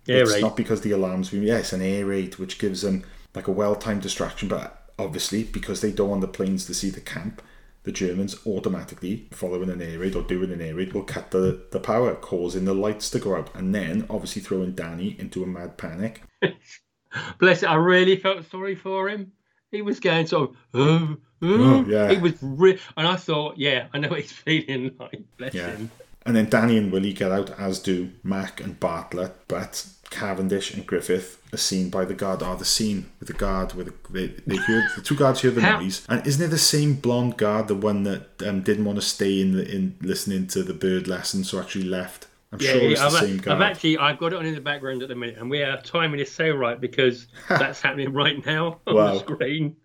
[0.08, 0.42] Air it's raid.
[0.44, 1.34] not because the alarms.
[1.34, 3.04] Yeah, it's an air raid, which gives them
[3.34, 4.48] like a well-timed distraction.
[4.48, 7.42] But obviously, because they don't want the planes to see the camp,
[7.84, 11.66] the Germans automatically, following an air raid or doing an air raid, will cut the,
[11.72, 15.48] the power, causing the lights to go out, and then obviously throwing Danny into a
[15.48, 16.22] mad panic.
[17.40, 17.70] Bless it.
[17.70, 19.32] I really felt sorry for him.
[19.72, 21.18] He was going of, oh, oh.
[21.42, 22.12] Oh, yeah.
[22.12, 25.22] He was, re- and I thought, yeah, I know what he's feeling like.
[25.38, 25.72] Bless Yeah.
[25.72, 25.92] him.
[26.26, 30.86] And then Danny and Willie get out, as do Mac and Bartlett, but Cavendish and
[30.86, 32.42] Griffith are seen by the guard.
[32.42, 35.52] Are the scene with the guard with the, they, they hear the two guards hear
[35.52, 38.86] the How- noise, and isn't it the same blonde guard, the one that um, didn't
[38.86, 42.28] want to stay in the, in listening to the bird lesson, so actually left?
[42.52, 45.04] I'm sure it's the I've, same I've actually I've got it on in the background
[45.04, 48.80] at the minute, and we are timing this so right because that's happening right now
[48.88, 49.14] on Wow.
[49.14, 49.76] the screen.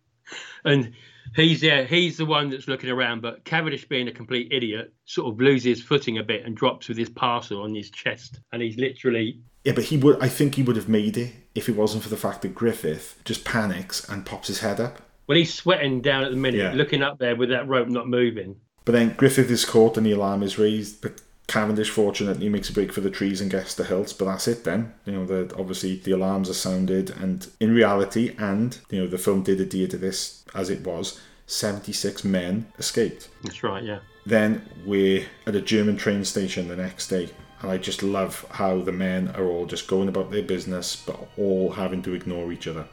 [0.64, 0.92] And
[1.36, 5.30] he's yeah, he's the one that's looking around, but Cavendish, being a complete idiot, sort
[5.30, 8.78] of loses footing a bit and drops with his parcel on his chest, and he's
[8.78, 10.22] literally Yeah, but he would.
[10.22, 13.18] I think he would have made it if it wasn't for the fact that Griffith
[13.24, 15.00] just panics and pops his head up.
[15.26, 16.74] well, he's sweating down at the minute, Yeah.
[16.74, 18.56] looking up there with that rope not moving.
[18.84, 21.00] But then Griffith is caught and the alarm is raised.
[21.00, 24.12] But Cavendish fortunately makes a break for the trees and gets the hilts.
[24.12, 24.92] But that's it then.
[25.06, 29.16] You know, the, obviously the alarms are sounded, and in reality, and you know, the
[29.16, 31.18] film did adhere to this as it was.
[31.46, 33.28] Seventy-six men escaped.
[33.44, 34.00] That's right, yeah.
[34.26, 37.28] Then we're at a German train station the next day.
[37.64, 41.18] And I just love how the men are all just going about their business, but
[41.38, 42.84] all having to ignore each other.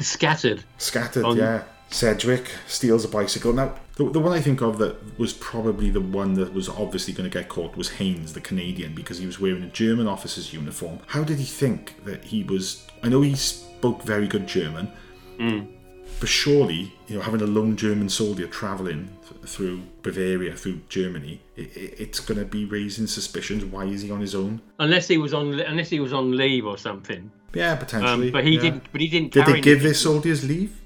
[0.00, 0.64] Scattered.
[0.76, 1.62] Scattered, On- yeah.
[1.88, 3.54] Sedgwick steals a bicycle.
[3.54, 7.14] Now, the, the one I think of that was probably the one that was obviously
[7.14, 10.52] going to get caught was Haynes, the Canadian, because he was wearing a German officer's
[10.52, 11.00] uniform.
[11.06, 12.86] How did he think that he was?
[13.02, 14.92] I know he spoke very good German,
[15.38, 15.60] hmm.
[16.20, 19.08] but surely, you know, having a lone German soldier travelling
[19.46, 23.64] through Bavaria, through Germany, it, it, it's going to be raising suspicions.
[23.64, 24.60] Why is he on his own?
[24.78, 27.30] Unless he was on unless he was on leave or something.
[27.54, 28.28] Yeah, potentially.
[28.28, 28.60] Um, but he yeah.
[28.60, 28.92] didn't.
[28.92, 29.32] But he didn't.
[29.32, 29.82] Did they give anything.
[29.84, 30.78] their soldiers leave?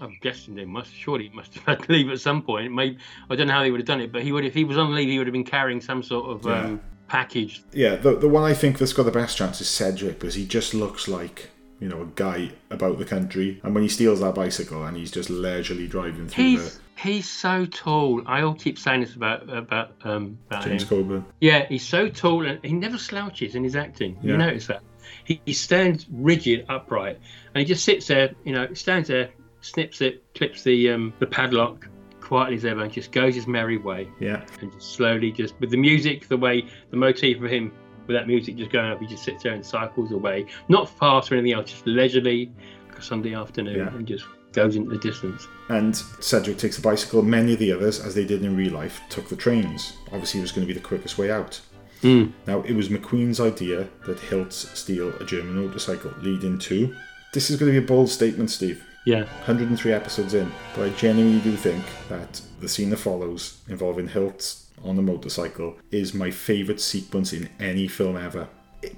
[0.00, 0.94] I'm guessing they must.
[0.94, 2.72] Surely he must have had leave at some point.
[2.72, 2.98] Maybe
[3.28, 4.44] I don't know how they would have done it, but he would.
[4.44, 6.64] If he was on leave, he would have been carrying some sort of Yeah.
[6.64, 7.62] um, package.
[7.72, 10.46] Yeah, the the one I think that's got the best chance is Sedgwick because he
[10.46, 14.34] just looks like you know a guy about the country, and when he steals that
[14.34, 18.22] bicycle and he's just leisurely driving through He's he's so tall.
[18.26, 20.88] I all keep saying this about about um about James him.
[20.88, 21.24] Coburn.
[21.40, 24.18] Yeah, he's so tall and he never slouches in his acting.
[24.22, 24.32] Yeah.
[24.32, 24.82] You notice that?
[25.24, 27.18] He, he stands rigid, upright,
[27.54, 28.30] and he just sits there.
[28.44, 29.30] You know, stands there,
[29.60, 31.88] snips it, clips the um, the padlock
[32.20, 34.08] quietly as ever, and just goes his merry way.
[34.20, 37.72] Yeah, And just slowly, just with the music, the way the motif of him
[38.06, 41.32] with that music just going up, he just sits there and cycles away, not fast
[41.32, 42.52] or anything else, just leisurely,
[42.88, 43.88] like a Sunday afternoon, Yeah.
[43.88, 45.46] and just goes into the distance.
[45.68, 47.22] and Sedgwick takes the bicycle.
[47.22, 49.94] Many of the others, as they did in real life, took the trains.
[50.12, 51.60] Obviously, it was going to be the quickest way out.
[52.02, 52.26] Hmm.
[52.46, 56.94] Now, it was McQueen's idea that Hilts steal a German motorcycle, leading to.
[57.32, 58.82] This is going to be a bold statement, Steve.
[59.06, 59.24] Yeah.
[59.24, 64.64] 103 episodes in, but I genuinely do think that the scene that follows involving Hilts
[64.82, 68.48] on a motorcycle is my favourite sequence in any film ever.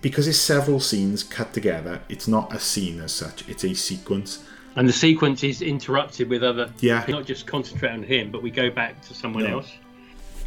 [0.00, 4.44] Because it's several scenes cut together, it's not a scene as such, it's a sequence.
[4.76, 6.72] And the sequence is interrupted with other.
[6.80, 7.04] Yeah.
[7.08, 9.58] Not just concentrate on him, but we go back to someone No.
[9.58, 9.72] else.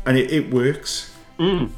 [0.06, 1.14] And it, it works.
[1.40, 1.70] Mm.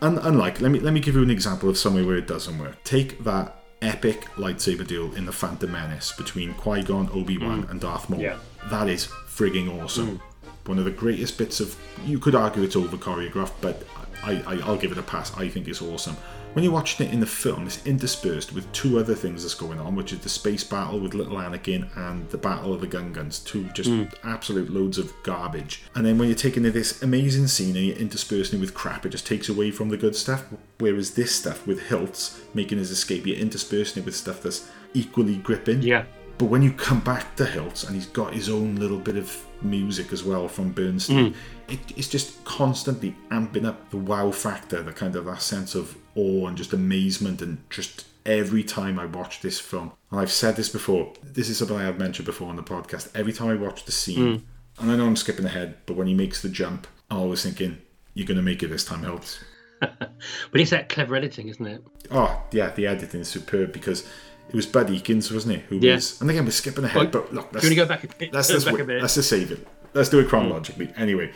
[0.00, 2.58] Un- unlike, let me let me give you an example of somewhere where it doesn't
[2.58, 2.82] work.
[2.84, 7.80] Take that epic lightsaber duel in the Phantom Menace between Qui Gon, Obi Wan, and
[7.80, 8.20] Darth Maul.
[8.20, 8.36] Yeah.
[8.70, 10.20] That is frigging awesome.
[10.66, 11.76] One of the greatest bits of.
[12.04, 13.84] You could argue it's over choreographed, but
[14.24, 15.36] I, I I'll give it a pass.
[15.36, 16.16] I think it's awesome.
[16.52, 19.78] When you're watching it in the film, it's interspersed with two other things that's going
[19.78, 23.42] on, which is the space battle with little Anakin and the battle of the Gungans,
[23.42, 24.04] Two just hmm.
[24.22, 25.82] absolute loads of garbage.
[25.94, 29.10] And then when you're taking this amazing scene and you're interspersing it with crap, it
[29.10, 30.44] just takes away from the good stuff.
[30.78, 35.36] Whereas this stuff with Hilts making his escape, you're interspersing it with stuff that's equally
[35.36, 35.80] gripping.
[35.80, 36.04] Yeah.
[36.36, 39.34] But when you come back to Hilts and he's got his own little bit of
[39.62, 41.72] music as well from Bernstein, hmm.
[41.72, 45.96] it, it's just constantly amping up the wow factor, the kind of that sense of
[46.14, 50.56] awe and just amazement and just every time I watch this film, and I've said
[50.56, 53.10] this before, this is something I have mentioned before on the podcast.
[53.14, 54.82] Every time I watch the scene, hmm.
[54.82, 57.78] and I know I'm skipping ahead, but when he makes the jump, I'm always thinking,
[58.14, 59.38] you're going to make it this time, Hilts.
[60.52, 61.82] But it's that clever editing, isn't it?
[62.12, 64.06] Oh, yeah, the editing is superb because
[64.48, 65.60] it was Bud Ekins, wasn't it?
[65.62, 65.96] Who Yeah.
[65.96, 68.06] was, and again, we're skipping ahead, Well, but look, do you wanna go back a
[68.06, 68.32] bit?
[68.32, 69.02] Let's, Go let's, back a bit?
[69.02, 69.66] let's just save it.
[69.92, 70.28] Let's do it hmm.
[70.28, 70.92] chronologically.
[70.96, 71.32] Anyway,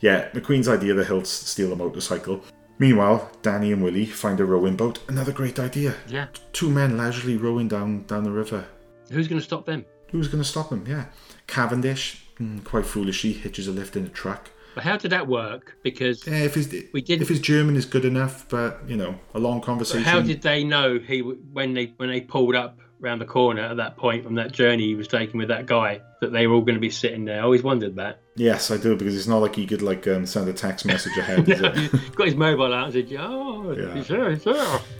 [0.00, 2.44] yeah, McQueen's idea the Hilts steal a motorcycle.
[2.80, 5.00] Meanwhile, Danny and Willie find a rowing boat.
[5.06, 5.94] Another great idea.
[6.08, 6.28] Yeah.
[6.54, 8.64] Two men leisurely rowing down down the river.
[9.10, 9.84] Who's going to stop them?
[10.10, 10.84] Who's going to stop them?
[10.88, 11.04] Yeah.
[11.46, 14.48] Cavendish, mm, quite foolishly, hitches a lift in a truck.
[14.74, 15.76] But how did that work?
[15.82, 17.20] Because Yeah, if his we did.
[17.20, 20.02] if his German is good enough, but you know, a long conversation.
[20.04, 23.76] How did they know he when they when they pulled up round the corner at
[23.78, 26.60] that point from that journey he was taking with that guy that they were all
[26.60, 27.40] going to be sitting there?
[27.40, 28.20] I always wondered that.
[28.36, 31.16] Yes, I do because it's not like he could like um, send a text message
[31.16, 31.44] ahead.
[31.48, 32.14] it?
[32.14, 33.94] Got his mobile out and said, "Oh, Yeah.
[33.94, 34.80] he's he's there."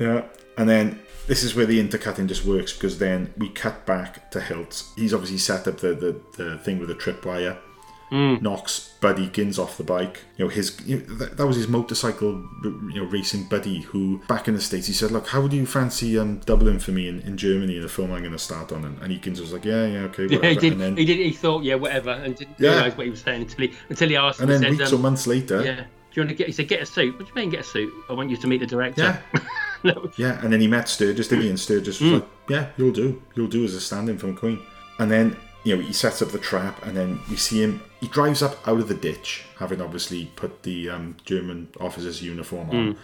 [0.00, 0.24] Yeah.
[0.56, 4.40] And then this is where the intercutting just works because then we cut back to
[4.40, 4.84] Hilt.
[4.96, 7.56] He's obviously set up the, the, the thing with the tripwire.
[8.14, 10.20] Knocks Buddy Ekins off the bike.
[10.36, 14.18] You know, his you know, that, that was his motorcycle you know racing buddy who
[14.28, 17.08] back in the States he said, Look, how would you fancy um doubling for me
[17.08, 18.84] in, in Germany in the film I'm gonna start on?
[18.84, 20.78] And, and Ekins was like, Yeah, yeah, okay, Yeah, he did.
[20.78, 21.18] Then, he did.
[21.18, 22.74] He thought, yeah, whatever, and didn't Yeah.
[22.74, 24.40] realise what he was saying until he until he asked.
[24.40, 25.84] and then he said, weeks um, or months later, Yeah.
[26.14, 26.46] Do you want to get?
[26.46, 27.92] He said, "Get a suit." What do you mean, get a suit?
[28.08, 29.20] I want you to meet the director.
[29.34, 29.40] Yeah.
[29.82, 30.12] no.
[30.16, 31.50] Yeah, and then he met Sturges, didn't he?
[31.50, 33.20] And Sturges was like, "Yeah, you'll do.
[33.34, 34.60] You'll do as a stand-in from Queen."
[35.00, 37.82] And then you know he sets up the trap, and then we see him.
[38.00, 42.70] He drives up out of the ditch, having obviously put the um, German officer's uniform
[42.70, 42.92] on.
[42.92, 42.98] Hmm.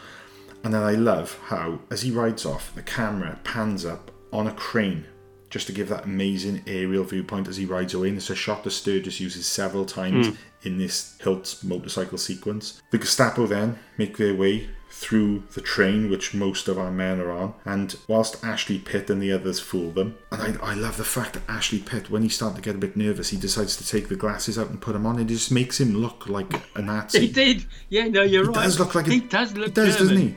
[0.62, 4.52] And then I love how, as he rides off, the camera pans up on a
[4.52, 5.06] crane.
[5.50, 8.62] Just to give that amazing aerial viewpoint as he rides away, and it's a shot
[8.64, 10.34] that Sturges uses several times Hmm.
[10.62, 12.80] in this Hilt's motorcycle sequence.
[12.92, 17.30] The Gestapo then make their way through the train which most of our men are
[17.30, 21.04] on and whilst Ashley Pitt and the others fool them and I, I love the
[21.04, 23.86] fact that Ashley Pitt when he starts to get a bit nervous he decides to
[23.86, 26.82] take the glasses out and put them on it just makes him look like a
[26.82, 27.64] Nazi He did.
[27.88, 28.56] Yeah, no, you're He right.
[28.58, 29.68] He does look like a- he does look.
[29.68, 30.34] he does doesn't he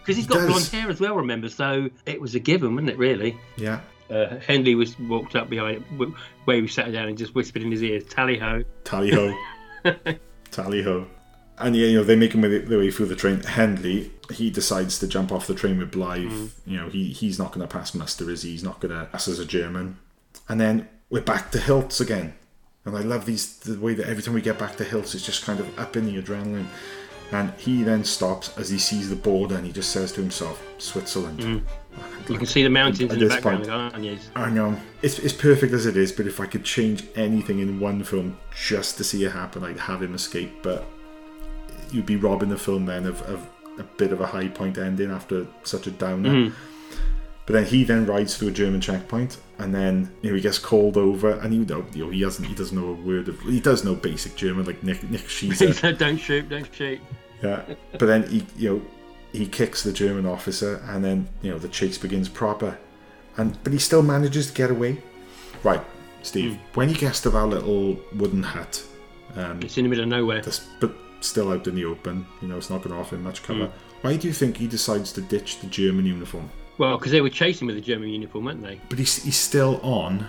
[0.00, 0.46] Because he's He got does.
[0.46, 1.14] blonde hair as well.
[1.14, 2.98] Remember, so it was a given, wasn't it?
[2.98, 3.36] Really.
[3.58, 3.80] yeah
[4.10, 6.08] Uh, Hendley was walked up behind it,
[6.44, 9.34] where he sat down and just whispered in his ear, "Tally ho." tally ho
[10.50, 11.06] tally ho
[11.58, 13.38] and yeah, you know they make him their way through the train.
[13.38, 16.50] Hendley, he decides to jump off the train with Blythe.
[16.66, 18.50] You know, he he's not going to pass muster, is he?
[18.50, 19.98] He's not going to pass as a German.
[20.48, 22.34] And then we're back to Hilts again,
[22.84, 25.24] and I love these the way that every time we get back to Hilts, it's
[25.24, 26.66] just kind of up in the adrenaline.
[27.32, 30.62] And he then stops as he sees the border, and he just says to himself,
[30.78, 31.64] "Switzerland."
[32.28, 34.18] You can see the mountains in the background, can't you?
[34.34, 37.78] I know it's, it's perfect as it is, but if I could change anything in
[37.78, 40.62] one film just to see it happen, I'd have him escape.
[40.62, 40.84] But
[41.92, 45.10] you'd be robbing the film then of, of a bit of a high point ending
[45.10, 46.30] after such a downer.
[46.30, 46.52] Mm.
[47.46, 50.58] But then he then rides through a German checkpoint, and then you know he gets
[50.58, 53.40] called over, and you know, you know he hasn't, he doesn't know a word of,
[53.42, 55.96] he does know basic German like Nick Nick Schieser.
[55.98, 57.00] "Don't shoot, don't shoot."
[57.42, 58.82] Yeah, but then he, you know,
[59.36, 62.78] he kicks the German officer, and then you know the chase begins proper,
[63.36, 65.02] and but he still manages to get away.
[65.62, 65.82] Right,
[66.22, 66.52] Steve.
[66.54, 66.60] Hmm.
[66.74, 68.82] When he gets to that little wooden hut,
[69.36, 70.42] um, It's in the middle of nowhere.
[70.42, 73.24] this, but still out in the open, you know, it's not going to offer him
[73.24, 73.66] much cover.
[73.66, 73.78] Hmm.
[74.02, 76.50] Why do you think he decides to ditch the German uniform?
[76.78, 78.80] Well, because they were chasing with the German uniform, weren't they?
[78.90, 80.26] But he's, he's still on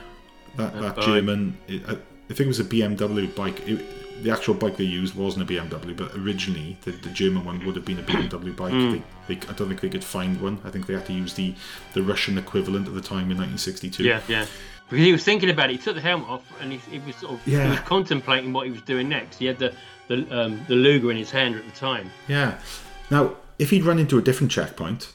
[0.56, 1.06] that, That that.
[1.06, 1.58] German.
[1.70, 1.98] I
[2.30, 3.60] I think it was a BMW bike.
[3.68, 3.86] It,
[4.22, 7.76] the actual bike they used wasn't a BMW, but originally the, the German one would
[7.76, 8.74] have been a BMW bike.
[8.74, 9.02] Mm.
[9.28, 10.60] They, they, I don't think they could find one.
[10.64, 11.54] I think they had to use the,
[11.94, 14.04] the Russian equivalent at the time in 1962.
[14.04, 14.46] Yeah, yeah.
[14.90, 15.74] Because he was thinking about it.
[15.74, 18.68] He took the helmet off and he, he was sort of he was contemplating what
[18.68, 19.38] he was doing next.
[19.38, 19.74] He had the
[20.08, 22.10] the um, the Luger in his hand at the time.
[22.28, 22.58] Yeah.
[23.12, 25.12] Now, if he'd run into a different checkpoint,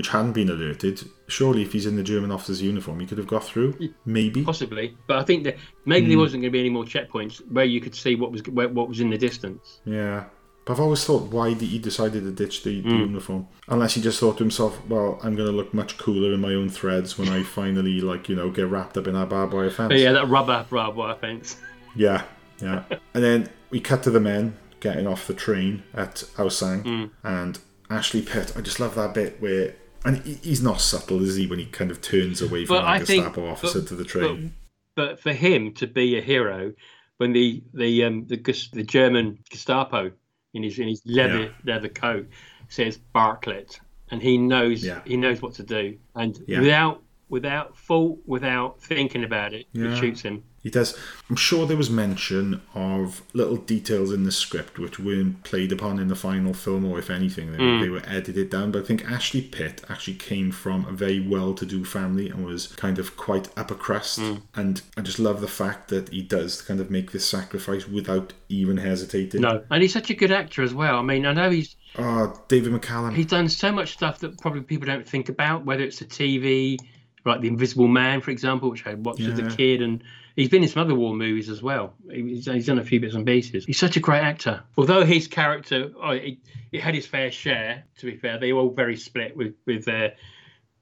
[0.00, 3.26] which hadn't been alerted, surely if he's in the German officer's uniform, he could have
[3.26, 3.70] got through.
[4.06, 4.42] Maybe.
[4.42, 6.20] Possibly, but I think that maybe there Hmm.
[6.22, 9.00] wasn't going to be any more checkpoints where you could see what was what was
[9.00, 9.80] in the distance.
[9.84, 10.24] Yeah.
[10.64, 13.00] But I've always thought why did he decided to ditch the, the Mm.
[13.08, 13.48] uniform.
[13.68, 16.54] Unless he just thought to himself, well, I'm going to look much cooler in my
[16.54, 19.70] own threads when I finally, like, you know, get wrapped up in our barbed wire
[19.70, 19.92] fence.
[19.94, 21.56] Yeah, that rubber barbed wire fence.
[21.96, 22.22] Yeah,
[22.62, 22.84] yeah.
[23.14, 26.84] and then we cut to the men getting off the train at Aosang.
[26.84, 27.10] Mm.
[27.24, 27.58] And
[27.90, 29.74] Ashley Pitt, I just love that bit where.
[30.04, 33.24] And he's not subtle, is he, when he kind of turns away from the think-
[33.24, 34.54] Gestapo officer but- to the train?
[34.96, 36.72] But for him to be a hero,
[37.18, 38.36] when the the um, the,
[38.72, 40.10] the German Gestapo
[40.52, 41.74] in his in his leather Yeah.
[41.74, 42.26] leather coat
[42.68, 43.78] says Bartlett,
[44.10, 45.00] and he knows Yeah.
[45.06, 46.60] he knows what to do, and Yeah.
[46.60, 49.66] without without fault, without thinking about it.
[49.72, 50.42] It shoots him.
[50.62, 50.94] He does.
[51.30, 55.98] I'm sure there was mention of little details in the script which weren't played upon
[55.98, 57.80] in the final film, or if anything, they, Mm.
[57.80, 58.70] they were edited down.
[58.70, 62.44] But I think Ashley Pitt actually came from a very well to do family and
[62.44, 64.20] was kind of quite upper crust.
[64.20, 64.42] Mm.
[64.54, 68.34] And I just love the fact that he does kind of make this sacrifice without
[68.50, 69.40] even hesitating.
[69.40, 70.98] No, and he's such a good actor as well.
[70.98, 73.14] I mean, I know he's Oh, David McCallum.
[73.16, 76.76] he's done so much stuff that probably people don't think about, whether it's the TV,
[77.24, 80.02] like The Invisible Man, for example, which I watched as a kid, and
[80.36, 81.94] he's been in some other war movies as well.
[82.10, 83.64] He's, he's done a few bits and pieces.
[83.64, 84.62] He's such a great actor.
[84.76, 86.38] Although his character, oh, it,
[86.72, 87.84] it had his fair share.
[87.98, 90.14] To be fair, they were all very split with with their,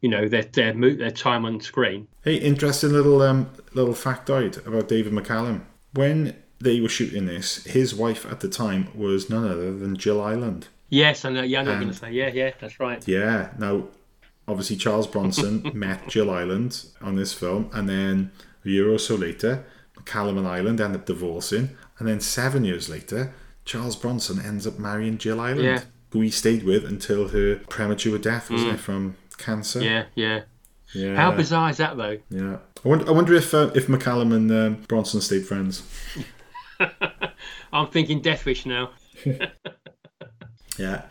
[0.00, 2.06] you know, their their their time on screen.
[2.22, 5.62] Hey, interesting little um little factoid about David McCallum.
[5.94, 10.20] When they were shooting this, his wife at the time was none other than Jill
[10.20, 10.68] Ireland.
[10.88, 11.42] Yes, I know.
[11.42, 12.12] Yeah, I know going to say.
[12.12, 13.06] Yeah, yeah, that's right.
[13.06, 13.50] Yeah.
[13.58, 13.84] Now,
[14.46, 18.32] obviously, Charles Bronson met Jill Ireland on this film, and then
[18.68, 19.64] a year or so later,
[19.98, 23.32] McCallum and Ireland end up divorcing, and then seven years later,
[23.64, 25.82] Charles Bronson ends up marrying Jill Ireland, Yeah.
[26.12, 28.74] who he stayed with until her premature death, wasn't Mm.
[28.74, 29.82] it, from cancer?
[29.82, 30.42] Yeah, yeah.
[30.94, 31.16] Yeah.
[31.16, 32.18] How bizarre is that, though?
[32.30, 32.58] Yeah.
[32.84, 35.82] I wonder, I wonder if uh, if McCallum and um, Bronson stayed friends.
[37.72, 38.90] I'm thinking Death Wish now.
[40.78, 41.02] Yeah.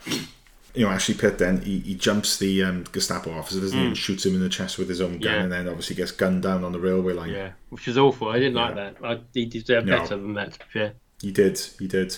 [0.77, 3.87] You know, Ashley Pitt then he, he jumps the um, Gestapo officer, doesn't he, Mm.
[3.89, 5.43] and shoots him in the chest with his own gun, Yeah.
[5.43, 7.29] and then obviously gets gunned down on the railway line.
[7.31, 8.29] Yeah, which is awful.
[8.29, 8.95] I didn't like that.
[9.03, 9.97] I, he deserved No.
[9.99, 10.93] better than that, to be fair.
[11.21, 12.15] He did, he did.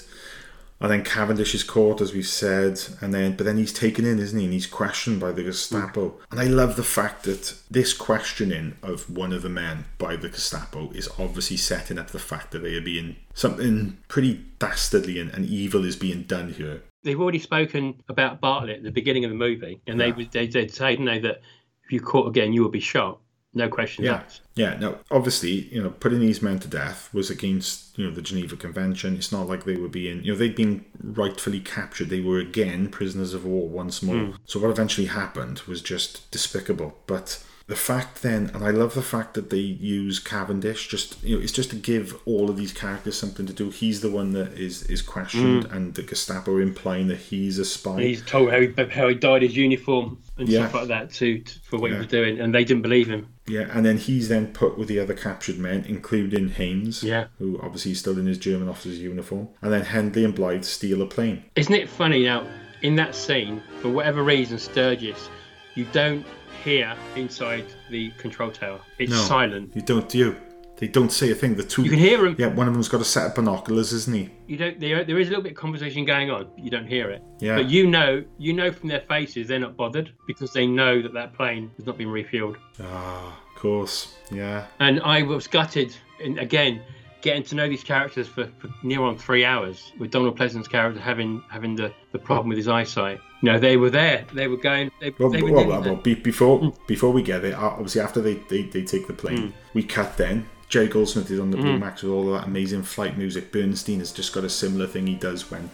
[0.81, 4.17] And then Cavendish is caught, as we've said, and then but then he's taken in,
[4.17, 4.45] isn't he?
[4.45, 6.15] And he's questioned by the Gestapo.
[6.31, 10.29] And I love the fact that this questioning of one of the men by the
[10.29, 15.29] Gestapo is obviously setting up the fact that they are being something pretty dastardly and,
[15.31, 16.81] and evil is being done here.
[17.03, 20.47] They've already spoken about Bartlett at the beginning of the movie, and they would they
[20.47, 21.41] did say, didn't they, that
[21.85, 23.19] if you caught again, you will be shot.
[23.51, 24.41] No questions Yeah, asked.
[24.53, 24.77] yeah.
[24.77, 28.55] Now, obviously, you know, putting these men to death was against you know the Geneva
[28.55, 29.15] Convention.
[29.15, 32.09] It's not like they were being, you know, they'd been rightfully captured.
[32.09, 34.15] They were again prisoners of war once more.
[34.17, 34.37] Mm.
[34.45, 36.99] So what eventually happened was just despicable.
[37.07, 40.87] But the fact then, and I love the fact that they use Cavendish.
[40.89, 43.69] Just you know, it's just to give all of these characters something to do.
[43.69, 45.73] He's the one that is is questioned, Mm.
[45.75, 47.91] and the Gestapo implying that he's a spy.
[47.93, 50.61] And he's told how he, how he dyed his uniform and Yeah.
[50.67, 51.97] stuff like that too for what Yeah.
[51.97, 53.27] he was doing, and they didn't believe him.
[53.47, 57.25] Yeah, and then he's then put with the other captured men, including Haynes, Yeah.
[57.39, 59.47] who obviously is still in his German officer's uniform.
[59.61, 61.43] And then Hendley and Blythe steal a plane.
[61.55, 62.47] Isn't it funny now?
[62.81, 65.29] In that scene, for whatever reason, Sturges,
[65.75, 66.25] you don't
[66.59, 68.79] hear inside the control tower.
[68.97, 69.75] It's No, silent.
[69.75, 70.35] You don't, do you?
[70.77, 71.55] They don't say a thing.
[71.55, 71.83] The two.
[71.83, 72.35] You can hear them.
[72.39, 74.29] Yeah, one of them's got a set of binoculars, isn't he?
[74.47, 74.79] You don't.
[74.79, 76.45] There, there is a little bit of conversation going on.
[76.55, 77.21] but You don't hear it.
[77.39, 77.57] Yeah.
[77.57, 81.13] But you know, you know from their faces they're not bothered because they know that
[81.13, 82.55] that plane has not been refueled.
[82.81, 84.15] Ah, of course.
[84.31, 84.67] Yeah.
[84.79, 85.93] And I was gutted,
[86.23, 86.81] and again,
[87.21, 90.99] getting to know these characters for, for near on three hours, with Donald Pleasence's character
[91.01, 93.19] having having the, the problem with his eyesight.
[93.41, 94.25] You know, they were there.
[94.33, 94.91] They were going.
[94.99, 98.01] They, Well, they were well, well, well, be, before before we get there, uh, obviously
[98.01, 99.53] after they, they, they take the plane, Mm.
[99.73, 100.47] we cut then.
[100.67, 101.79] Jerry Goldsmith is on the Blue Mm.
[101.79, 103.51] Max with all of that amazing flight music.
[103.51, 105.69] Bernstein has just got a similar thing he does when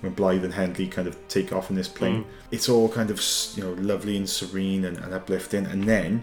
[0.00, 2.24] when Blythe and Hendley kind of take off in this plane.
[2.24, 2.26] Mm.
[2.50, 3.22] It's all kind of
[3.54, 6.22] you know lovely and serene and, and uplifting, and then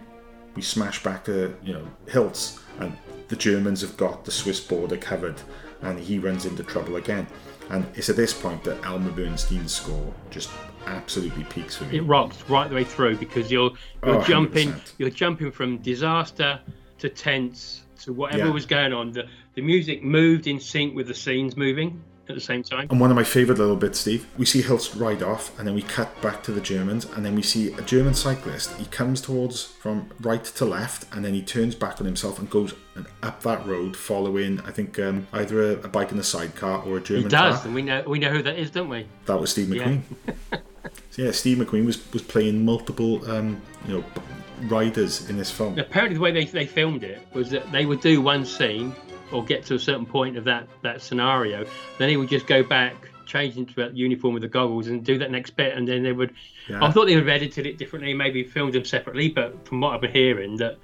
[0.56, 2.98] we smash back to you know Hilts, and
[3.28, 5.36] the Germans have got the Swiss border covered,
[5.82, 7.28] and he runs into trouble again.
[7.70, 10.50] And it's at this point that Elmer Bernstein's score just
[10.86, 11.98] absolutely peaks for me.
[11.98, 13.72] It rocks right the way through because you're
[14.06, 14.94] you're Oh, jumping 100%.
[15.00, 16.60] you're jumping from disaster
[17.00, 18.52] to tense to whatever Yeah.
[18.52, 19.12] was going on.
[19.12, 19.26] The
[19.56, 22.88] the music moved in sync with the scenes moving at the same time.
[22.90, 25.76] And one of my favourite little bits, Steve, we see Hilts ride off, and then
[25.76, 28.76] we cut back to the Germans, and then we see a German cyclist.
[28.78, 32.50] He comes towards from right to left, and then he turns back on himself and
[32.50, 32.74] goes
[33.24, 36.98] up that road, following, I think, um, either a, a bike in a sidecar or
[36.98, 37.66] a German He does, car.
[37.66, 39.08] and we know we know who that is, don't we?
[39.26, 39.84] That was Steve Yeah.
[39.88, 40.02] McQueen.
[41.12, 44.04] so yeah, Steve McQueen was, was playing multiple, um, you know,
[44.64, 45.78] riders in this film.
[45.78, 48.96] Apparently, the way they, they filmed it was that they would do one scene
[49.32, 51.66] or get to a certain point of that, that scenario,
[51.98, 55.18] then he would just go back, change into that uniform with the goggles, and do
[55.18, 56.34] that next bit, and then they would.
[56.70, 56.84] Yeah.
[56.84, 59.94] I thought they would have edited it differently, maybe filmed them separately, but from what
[59.94, 60.78] I've been hearing, that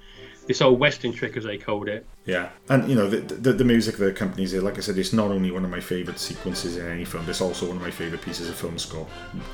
[0.46, 3.64] this old Western trick, as they called it, Yeah, and you know the, the the
[3.64, 4.62] music that accompanies it.
[4.62, 7.26] Like I said, it's not only one of my favorite sequences in any film.
[7.30, 9.06] It's also one of my favorite pieces of film score.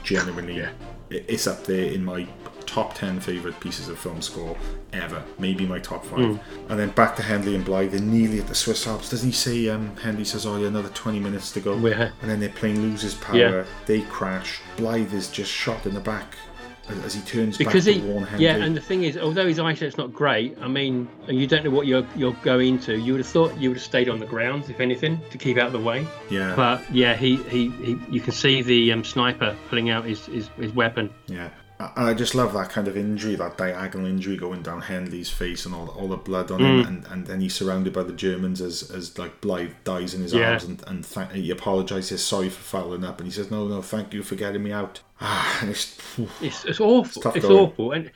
[0.02, 0.70] Genuinely, Yeah.
[1.10, 2.26] it- it's up there in my
[2.70, 4.56] top ten favorite pieces of film score
[4.92, 5.22] ever.
[5.38, 6.20] Maybe my top five.
[6.20, 6.40] Mm.
[6.68, 7.90] And then back to Hendley and Blythe.
[7.90, 9.10] They're nearly at the Swiss Alps.
[9.10, 9.68] Doesn't he say?
[9.68, 12.10] Um, Hendley says, "Oh, yeah, another twenty minutes to go." Yeah.
[12.22, 13.36] And then their plane loses power.
[13.36, 13.64] Yeah.
[13.86, 14.60] They crash.
[14.76, 16.36] Blythe is just shot in the back
[17.04, 19.96] as, he turns because back he to yeah and the thing is although his eyesight's
[19.96, 23.20] not great i mean and you don't know what you're you're going into you would
[23.20, 25.72] have thought you would have stayed on the ground if anything to keep out of
[25.72, 26.54] the way Yeah.
[26.56, 30.48] but yeah he he, he you can see the um, sniper pulling out his, his
[30.58, 31.50] his weapon Yeah.
[31.96, 35.74] I just love that kind of injury, that diagonal injury going down Hendley's face and
[35.74, 36.84] all, all the blood on him.
[36.84, 36.88] Mm.
[36.88, 40.34] And, and then he's surrounded by the Germans as, as like Blythe dies in his
[40.34, 40.50] Yeah.
[40.50, 43.18] arms and, and th- he apologises, sorry for fouling up.
[43.18, 45.00] And he says, no, no, thank you for getting me out.
[45.22, 45.98] Ah, it's,
[46.40, 47.58] it's, it's awful it's, going.
[47.58, 48.10] awful and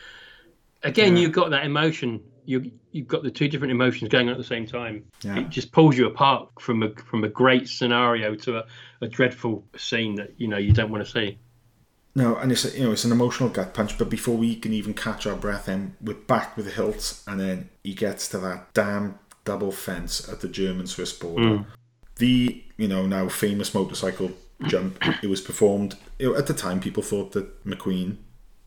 [0.83, 1.23] again Yeah.
[1.25, 4.45] you've got that emotion you you've got the two different emotions going on at the
[4.45, 5.41] same time Yeah.
[5.41, 8.65] it just pulls you apart from a from a great scenario to a,
[9.03, 11.39] a dreadful scene that you know you don't want to see
[12.15, 13.99] No, and it's you know it's an emotional gut punch.
[13.99, 17.41] But before we can even catch our breath, then we're back with the hilt, and
[17.41, 21.59] then he gets to that damn double fence at the German-Swiss border.
[21.59, 21.67] Mm.
[22.17, 24.31] The you know now famous motorcycle
[24.67, 24.99] jump.
[25.23, 26.81] It was performed you know, at the time.
[26.81, 28.17] People thought that McQueen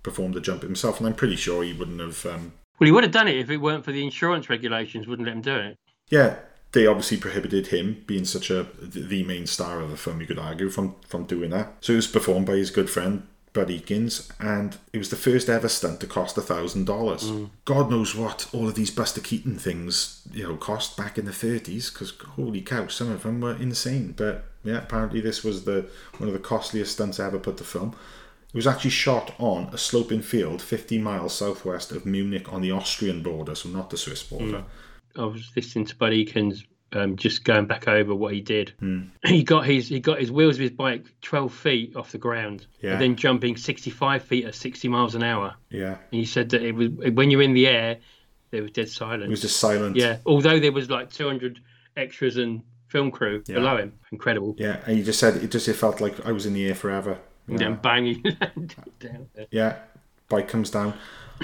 [0.04, 2.26] performed the jump himself, and I'm pretty sure he wouldn't have.
[2.26, 5.28] Um, well he would have done it if it weren't for the insurance regulations wouldn't
[5.28, 5.78] let him do it
[6.10, 6.38] yeah,
[6.72, 10.22] they obviously prohibited him being such a the main star of the film.
[10.22, 11.74] You could argue from from doing that.
[11.82, 13.28] So it was performed by his good friend
[13.58, 17.24] Bud Ekins, and it was the first ever stunt to cost a thousand dollars.
[17.24, 17.50] Mm.
[17.66, 21.34] God knows what all of these Buster Keaton things you know cost back in the
[21.34, 24.14] thirties, because holy cow, some of them were insane.
[24.16, 25.90] But yeah, apparently this was the
[26.20, 27.96] one of the costliest stunts ever put to film.
[28.50, 32.72] It was actually shot on a sloping field 50 miles southwest of Munich on the
[32.72, 34.64] Austrian border, so not the Swiss border.
[35.16, 35.24] Mm.
[35.24, 36.64] I was listening to Bud Ekins
[36.94, 38.74] um, just going back over what he did.
[38.80, 39.02] Hmm.
[39.26, 42.66] He got his he got his wheels of his bike 12 feet off the ground,
[42.82, 42.94] Yeah.
[42.94, 45.56] and then jumping 65 feet at 60 miles an hour.
[45.70, 45.98] Yeah.
[46.12, 47.98] And he said that it was when you're in the air,
[48.52, 49.24] there was dead silence.
[49.26, 49.96] It was just silent.
[49.98, 51.60] Yeah, although there was like 200
[51.98, 53.56] extras and film crew Yeah.
[53.56, 53.92] below him.
[54.12, 54.56] Incredible.
[54.58, 56.76] Yeah, and you just said it just it felt like I was in the air
[56.76, 57.18] forever.
[57.48, 59.48] And Yeah, then bang, he landed down there.
[59.52, 59.76] yeah
[60.30, 60.94] bike comes down.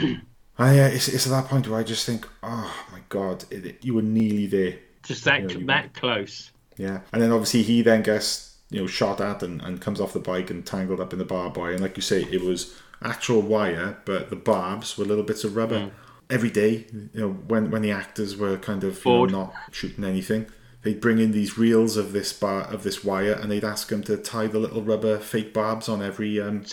[0.57, 3.65] I, uh, it's, it's at that point where I just think, oh my god, it,
[3.65, 4.75] it- you were nearly there.
[5.03, 6.51] Just that You know, you- that close.
[6.77, 10.13] Yeah, and then obviously he then gets you know shot at and, and comes off
[10.13, 11.71] the bike and tangled up in the barbed wire.
[11.73, 15.55] And like you say, it was actual wire, but the barbs were little bits of
[15.55, 15.79] rubber.
[15.79, 15.91] Mm.
[16.29, 20.03] Every day, you know, when when the actors were kind of you know, not shooting
[20.03, 20.47] anything,
[20.81, 24.01] they'd bring in these reels of this bar of this wire, and they'd ask them
[24.05, 26.63] to tie the little rubber fake barbs on every um,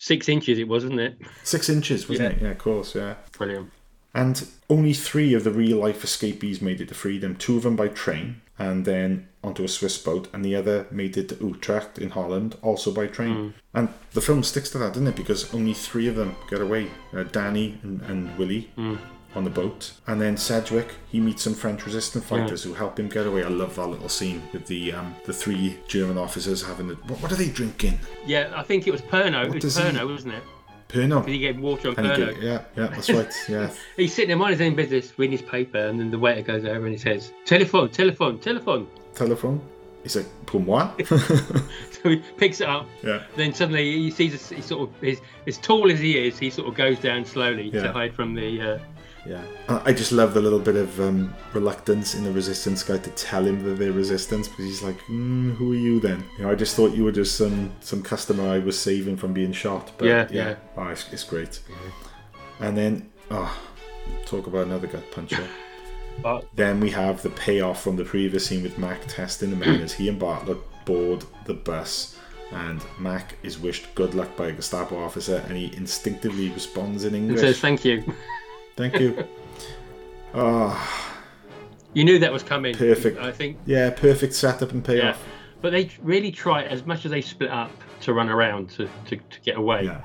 [0.00, 1.18] Six inches it was, wasn't it?
[1.44, 2.36] six inches, wasn't Yeah.
[2.36, 2.42] it?
[2.42, 3.14] Yeah, of course, yeah.
[3.36, 3.70] Brilliant.
[4.14, 7.36] And only three of the real life escapees made it to freedom.
[7.36, 11.16] Two of them by train, and then onto a Swiss boat, and the other made
[11.16, 13.34] it to Utrecht in Holland, also by train.
[13.36, 13.52] Mm.
[13.74, 15.14] And the film sticks to that, doesn't it?
[15.16, 18.98] Because only three of them get away uh, Danny and, and Willie Mm.
[19.36, 19.92] on the boat.
[20.06, 23.44] And then Sedgwick, he meets some French resistance fighters who help him get away.
[23.44, 26.94] I love that little scene with the um, the three German officers having the.
[26.94, 28.00] What, what are they drinking?
[28.26, 29.48] Yeah, I think it was Pernod.
[29.48, 30.42] What it was does he- Pernod, wasn't it?
[30.88, 31.26] Pernod.
[31.26, 32.42] Did he get water on And he Pernod?
[32.42, 33.32] yeah, yeah, that's right.
[33.48, 33.70] Yeah.
[33.96, 36.64] He's sitting there minding his own business, reading his paper, and then the waiter goes
[36.64, 39.60] over and he says, "Telephone, telephone, telephone." Telephone.
[40.02, 40.90] He's like, pour moi?
[41.06, 42.86] So he picks it up.
[43.02, 43.24] Yeah.
[43.36, 46.48] Then suddenly he sees a, he sort of his, as tall as he is, he
[46.50, 47.82] sort of goes down slowly Yeah.
[47.82, 48.60] to hide from the.
[48.60, 48.78] Uh,
[49.28, 49.42] Yeah.
[49.68, 53.10] I I just love the little bit of um, reluctance in the resistance guy to
[53.10, 56.50] tell him that they're resistance because he's like, mm, "Who are you then?" You know,
[56.50, 59.92] I just thought you were just some some customer I was saving from being shot.
[59.98, 60.54] But Yeah, yeah, yeah.
[60.76, 61.60] Oh, it's, it's great.
[62.60, 63.50] And then, oh,
[64.26, 65.46] talk about another gut puncher.
[66.22, 69.80] But- then we have the payoff from the previous scene with Mac testing the men
[69.86, 72.16] as he and Bartlett board the bus.
[72.50, 77.14] And Mac is wished good luck by a Gestapo officer, and he instinctively responds in
[77.14, 77.40] and English.
[77.40, 78.02] says, "Thank you."
[78.78, 79.24] Thank you.
[80.34, 81.16] Ah,
[81.94, 82.74] You knew that was coming.
[82.74, 83.18] Perfect.
[83.18, 83.56] I think.
[83.66, 85.00] yeah, perfect setup and Yeah.
[85.00, 85.24] payoff.
[85.60, 87.72] But they really try as much as they split up
[88.02, 89.84] to run around to, to, to get away.
[89.84, 90.00] Yeah.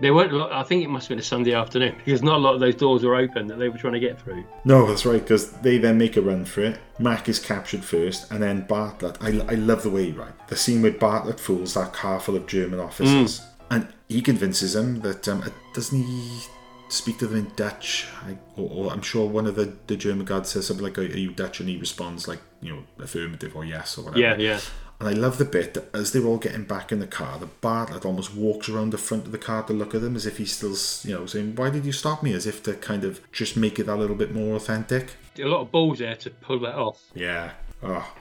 [0.00, 0.32] There weren't.
[0.32, 2.54] A lot, I think it must have been a Sunday afternoon because not a lot
[2.54, 4.44] of those doors were open that they were trying to get through.
[4.64, 6.78] No, that's right, because they then make a run for it.
[6.98, 9.16] Mac is captured first, and then Bartlett.
[9.20, 10.32] I, I love the way, right?
[10.48, 13.40] The scene where Bartlett fools that car full of German officers.
[13.70, 15.42] And he convinces them that, um,
[15.74, 16.40] doesn't he
[16.88, 18.06] speak to them in Dutch?
[18.24, 21.02] I, or, or I'm sure one of the, the German guards says something like, Are
[21.04, 21.60] you Dutch?
[21.60, 24.20] And he responds, like, you know, affirmative or yes or whatever.
[24.20, 24.60] Yeah, yeah.
[25.00, 27.46] And I love the bit that as they're all getting back in the car, the
[27.46, 30.38] Bartlett almost walks around the front of the car to look at them as if
[30.38, 30.74] he's still,
[31.08, 32.32] you know, saying, Why did you stop me?
[32.32, 35.12] As if to kind of just make it a little bit more authentic.
[35.38, 37.00] A lot of balls there to pull that off.
[37.14, 37.52] Yeah.
[37.82, 38.12] Oh.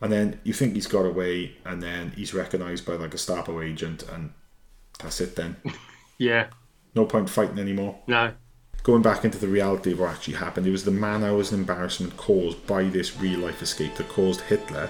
[0.00, 4.02] And then you think he's got away, and then he's recognised by the Gestapo agent,
[4.12, 4.32] and
[4.98, 5.56] that's it then.
[6.18, 6.46] Yeah.
[6.96, 7.98] No point fighting anymore.
[8.08, 8.32] No.
[8.82, 11.60] Going back into the reality of what actually happened, it was the man hours and
[11.60, 14.88] embarrassment caused by this real life escape that caused Hitler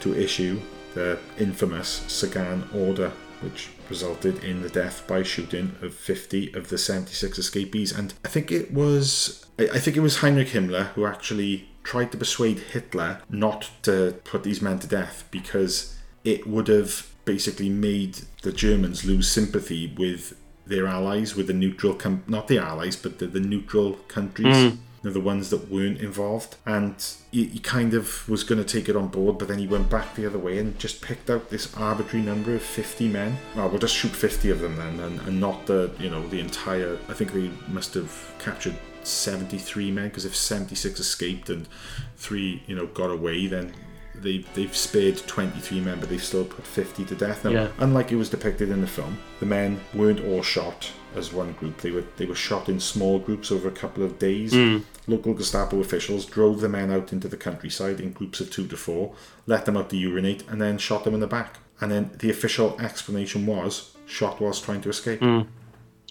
[0.00, 0.60] to issue
[0.94, 6.78] the infamous Sagan Order, which resulted in the death by shooting of 50 of the
[6.78, 7.92] 76 escapees.
[7.92, 12.10] And I think it was, I I think it was Heinrich Himmler who actually tried
[12.12, 17.68] to persuade Hitler not to put these men to death because it would have basically
[17.68, 20.34] made the Germans lose sympathy with
[20.66, 24.56] their allies, with the neutral, com- not the allies, but the, the neutral countries.
[24.56, 24.78] Mm.
[25.02, 26.56] know, the ones that weren't involved.
[26.64, 26.94] And
[27.30, 29.90] he, he kind of was going to take it on board, but then he went
[29.90, 33.36] back the other way and just picked out this arbitrary number of 50 men.
[33.54, 36.40] Well, we'll just shoot 50 of them then, and, and not the, you know, the
[36.40, 36.98] entire.
[37.08, 41.68] I think they must have captured 73 men, because if 76 escaped and
[42.16, 43.74] three, you know, got away, then.
[44.14, 47.44] They, they've spared 23 men, but they've still put 50 to death.
[47.44, 47.68] Now, Yeah.
[47.78, 51.78] unlike it was depicted in the film, the men weren't all shot as one group.
[51.78, 54.52] They were they were shot in small groups over a couple of days.
[54.52, 54.82] Mm.
[55.06, 58.76] Local Gestapo officials drove the men out into the countryside in groups of two to
[58.76, 59.14] four,
[59.46, 61.58] let them out to urinate, and then shot them in the back.
[61.80, 65.20] And then the official explanation was shot whilst trying to escape.
[65.20, 65.46] Mm.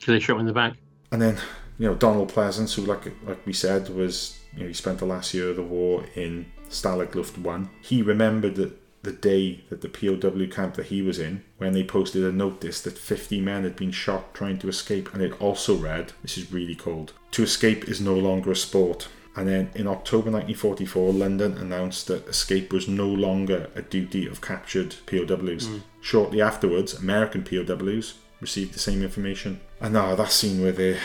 [0.05, 0.73] They shot him in the back.
[1.11, 1.37] And then,
[1.79, 5.05] you know, Donald Pleasence, who, like like we said, was you know he spent the
[5.05, 7.69] last year of the war in Stalag Luft One.
[7.81, 11.83] He remembered that the day that the POW camp that he was in, when they
[11.83, 15.75] posted a notice that 50 men had been shot trying to escape, and it also
[15.75, 17.11] read, "This is really cold.
[17.31, 22.27] To escape is no longer a sport." And then in October 1944, London announced that
[22.27, 25.67] escape was no longer a duty of captured POWs.
[25.67, 25.81] Mm.
[26.01, 29.59] Shortly afterwards, American POWs received the same information.
[29.81, 30.97] And now that scene where they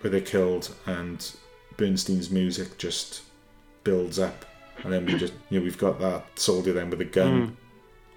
[0.00, 1.32] where they're killed and
[1.76, 3.22] Bernstein's music just
[3.84, 4.44] builds up,
[4.84, 7.56] and then we just you know we've got that soldier then with a gun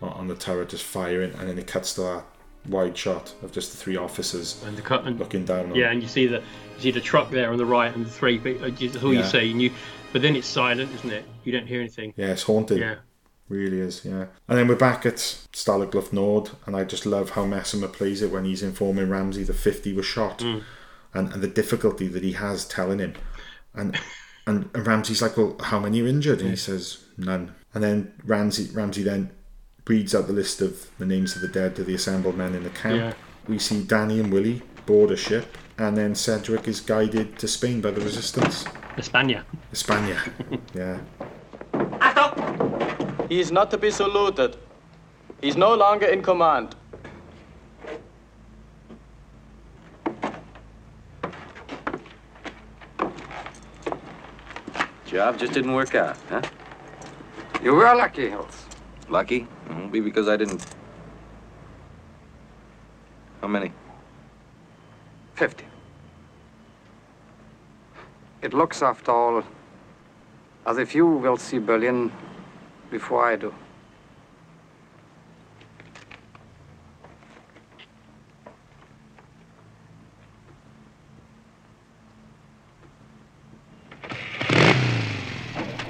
[0.01, 2.23] on, on the turret just firing, and then it cuts to that
[2.67, 5.69] wide shot of just the three officers And the cut and looking down.
[5.71, 8.05] On Yeah, and you see the you see the truck there on the right and
[8.05, 8.37] the three.
[8.37, 9.51] That's all you see.
[9.51, 9.71] And you,
[10.11, 11.25] but then it's silent, isn't it?
[11.43, 12.13] You don't hear anything.
[12.17, 12.79] Yeah, it's haunted.
[12.79, 12.95] Yeah.
[13.47, 14.25] Really is, yeah.
[14.47, 18.23] And then we're back at Stalag Luft Nord, and I just love how Messemer plays
[18.23, 20.63] it when he's informing Ramsey that 50 was shot, Mm.
[21.13, 23.13] and, and the difficulty that he has telling him.
[23.75, 23.99] And,
[24.47, 26.41] and and Ramsey's like, well, how many are injured?
[26.41, 27.53] And he says, none.
[27.73, 29.31] And then Ramsey, Ramsey then
[29.87, 32.63] reads out the list of the names of the dead to the assembled men in
[32.63, 32.95] the camp.
[32.95, 33.13] Yeah.
[33.47, 37.81] We see Danny and Willie board a ship, and then Sedgwick is guided to Spain
[37.81, 38.65] by the resistance.
[38.97, 39.43] España.
[39.73, 40.17] España,
[40.73, 40.99] yeah.
[43.29, 44.55] He is not to be saluted.
[45.41, 46.75] He's no longer in command.
[55.15, 56.41] Job just didn't work out, huh?
[57.63, 58.65] You were lucky, Hilts.
[59.07, 59.47] Lucky?
[59.69, 60.61] Won't be because I didn't.
[63.39, 63.71] How many?
[65.35, 65.63] 50.
[68.41, 69.43] It looks, after all,
[70.65, 72.11] as if you will see Berlin
[72.91, 73.53] before I do.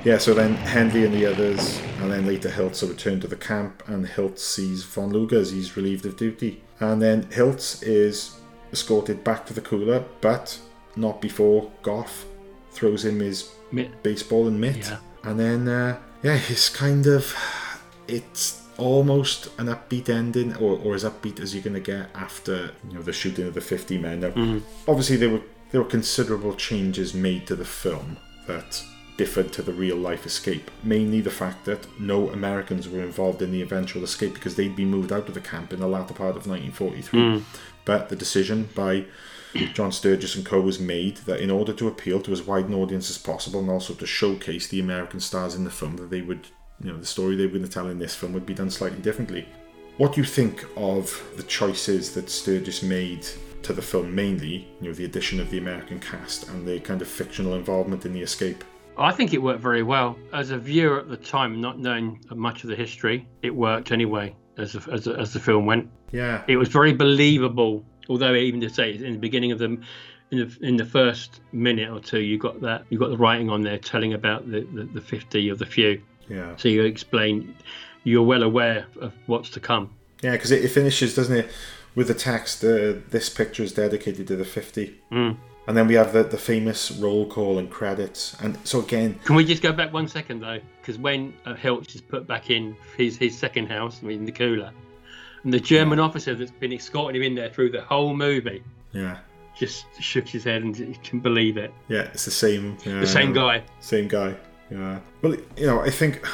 [0.05, 3.35] Yeah, so then Hendley and the others, and then later Hilts are returned to the
[3.35, 6.61] camp, and Hilts sees von Luger as he's relieved of duty.
[6.79, 8.39] And then Hilts is
[8.71, 10.59] escorted back to the cooler, but
[10.95, 12.25] not before Goff
[12.71, 14.03] throws him his Mitt.
[14.03, 14.77] baseball and mitt.
[14.77, 14.97] Yeah.
[15.23, 17.35] And then, uh, yeah, it's kind of,
[18.07, 22.71] it's almost an upbeat ending, or, or as upbeat as you're going to get after
[22.89, 24.19] you know the shooting of the 50 men.
[24.19, 24.61] Now, Mhm.
[24.87, 25.41] obviously there were
[25.71, 28.17] there were considerable changes made to the film
[28.47, 28.81] that
[29.17, 30.69] differed to the real life escape.
[30.83, 34.89] Mainly the fact that no Americans were involved in the eventual escape because they'd been
[34.89, 37.19] moved out of the camp in the latter part of 1943.
[37.19, 37.43] Mm.
[37.85, 39.05] But the decision by
[39.73, 42.73] John Sturges and co was made that in order to appeal to as wide an
[42.73, 46.21] audience as possible and also to showcase the American stars in the film, that they
[46.21, 46.47] would,
[46.81, 48.69] you know, the story they were going to tell in this film would be done
[48.69, 49.47] slightly differently.
[49.97, 53.25] What do you think of the choices that Sturges made
[53.63, 57.01] to the film, mainly, you know, the addition of the American cast and the kind
[57.01, 58.63] of fictional involvement in the escape?
[58.97, 60.17] I think it worked very well.
[60.33, 64.35] As a viewer at the time, not knowing much of the history, it worked anyway
[64.57, 65.89] as the, as the, as the film went.
[66.11, 66.43] Yeah.
[66.47, 67.85] It was very believable.
[68.09, 69.77] Although even to say in the beginning of the
[70.31, 73.49] in the in the first minute or two, you got that you got the writing
[73.49, 76.01] on there telling about the the, the fifty of the few.
[76.29, 76.55] Yeah.
[76.55, 77.55] So you explain,
[78.03, 79.93] you're well aware of what's to come.
[80.23, 81.51] Yeah, because it, it finishes, doesn't it,
[81.93, 84.99] with the text, uh, this picture is dedicated to the 50.
[85.11, 85.37] Mm.
[85.67, 88.35] And then we have the, the famous roll call and credits.
[88.41, 90.59] And so again, Can we just go back one second though?
[90.81, 94.31] Because when uh, Hilts is put back in his his second house, I mean the
[94.31, 94.71] cooler,
[95.43, 98.63] and the German officer that's been escorting him in there through the whole movie
[98.95, 99.17] yeah,
[99.57, 101.73] just shook his head and he couldn't believe it.
[101.89, 102.77] yeah, it's the same.
[102.85, 103.63] Yeah, The same guy.
[103.81, 104.35] Same guy.
[104.71, 104.99] Yeah.
[105.21, 106.25] Well, you know, I think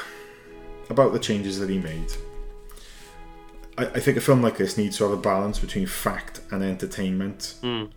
[0.90, 2.12] about the changes that he made.
[3.78, 6.64] I, I think a film like this needs to have a balance between fact and
[6.64, 7.56] entertainment.
[7.64, 7.90] Mm.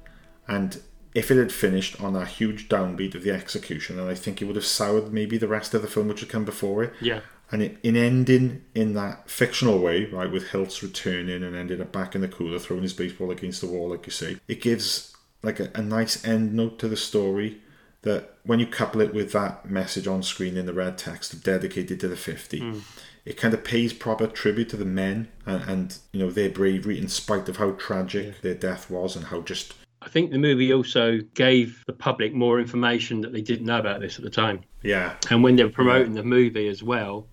[0.48, 0.80] And
[1.14, 4.46] if it had finished on a huge downbeat of the execution, and I think it
[4.46, 6.92] would have soured maybe the rest of the film which had come before it.
[7.00, 7.20] Yeah.
[7.52, 11.92] And it, in ending in that fictional way, right, with Hilts returning and ending up
[11.92, 15.14] back in the cooler, throwing his baseball against the wall, like you say, it gives
[15.42, 17.60] like a, a nice end note to the story
[18.02, 22.00] that when you couple it with that message on screen in the red text dedicated
[22.00, 22.80] to the 50 Mm.
[23.24, 26.98] it kind of pays proper tribute to the men and, and you know their bravery
[26.98, 29.72] in spite of how tragic their death was and how just
[30.04, 34.00] I think the movie also gave the public more information that they didn't know about
[34.00, 34.60] this at the time.
[34.82, 37.26] yeah And when they were promoting the movie as well,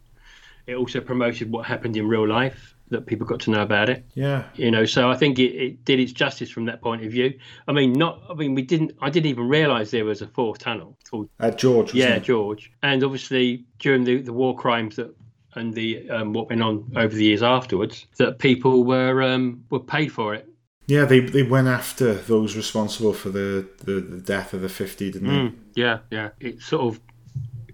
[0.68, 4.06] it also promoted what happened in real life that people got to know about it.
[4.15, 7.11] yeah You know, so I think it, it did its justice from that point of
[7.11, 7.39] view.
[7.68, 8.22] I mean, not.
[8.30, 8.91] I mean, we didn't.
[9.02, 11.30] I didn't even realise there was a fourth tunnel called.
[11.39, 12.23] uh, George Yeah, it?
[12.23, 12.72] George.
[12.84, 15.15] And obviously during the, the war crimes that
[15.56, 19.80] and the um, what went on over the years afterwards, that people were um, were
[19.80, 20.48] paid for it.
[20.91, 25.11] Yeah they, they went after those responsible for the, the, the death of the 50
[25.11, 26.30] didn't Mm, yeah, yeah.
[26.39, 26.99] It sort of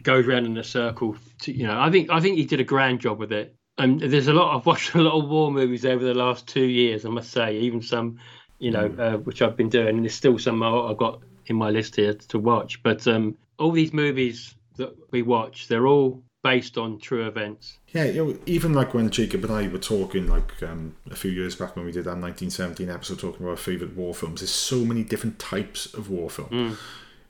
[0.03, 1.17] goes round in a circle.
[1.41, 3.55] To, you know, I think I think he did a grand job with it.
[3.79, 4.55] And there's a lot.
[4.55, 7.05] I've watched a lot of war movies over the last two years.
[7.05, 8.19] I must say, even some,
[8.59, 9.89] you know, uh, which I've been doing.
[9.89, 12.81] And there's still some I've got in my list here to watch.
[12.83, 17.77] But um, all these movies that we watch, they're all based on true events.
[17.89, 21.31] Yeah, you know, even like when Jacob and I were talking, like um, a few
[21.31, 24.51] years back when we did that 1917 episode talking about our favourite war films, there's
[24.51, 26.49] so many different types of war film.
[26.49, 26.77] Mm.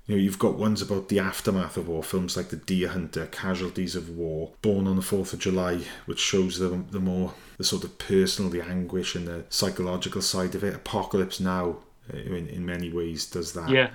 [0.06, 3.26] You know, you've got ones about the aftermath of war, films like The Deer Hunter,
[3.26, 7.64] Casualties of War, Born on the Fourth of July, which shows the the more the
[7.64, 10.76] sort of personal, the anguish and the psychological side of it.
[10.76, 11.78] Apocalypse Now,
[12.14, 13.70] uh, in in many ways, does that.
[13.70, 13.90] Yeah.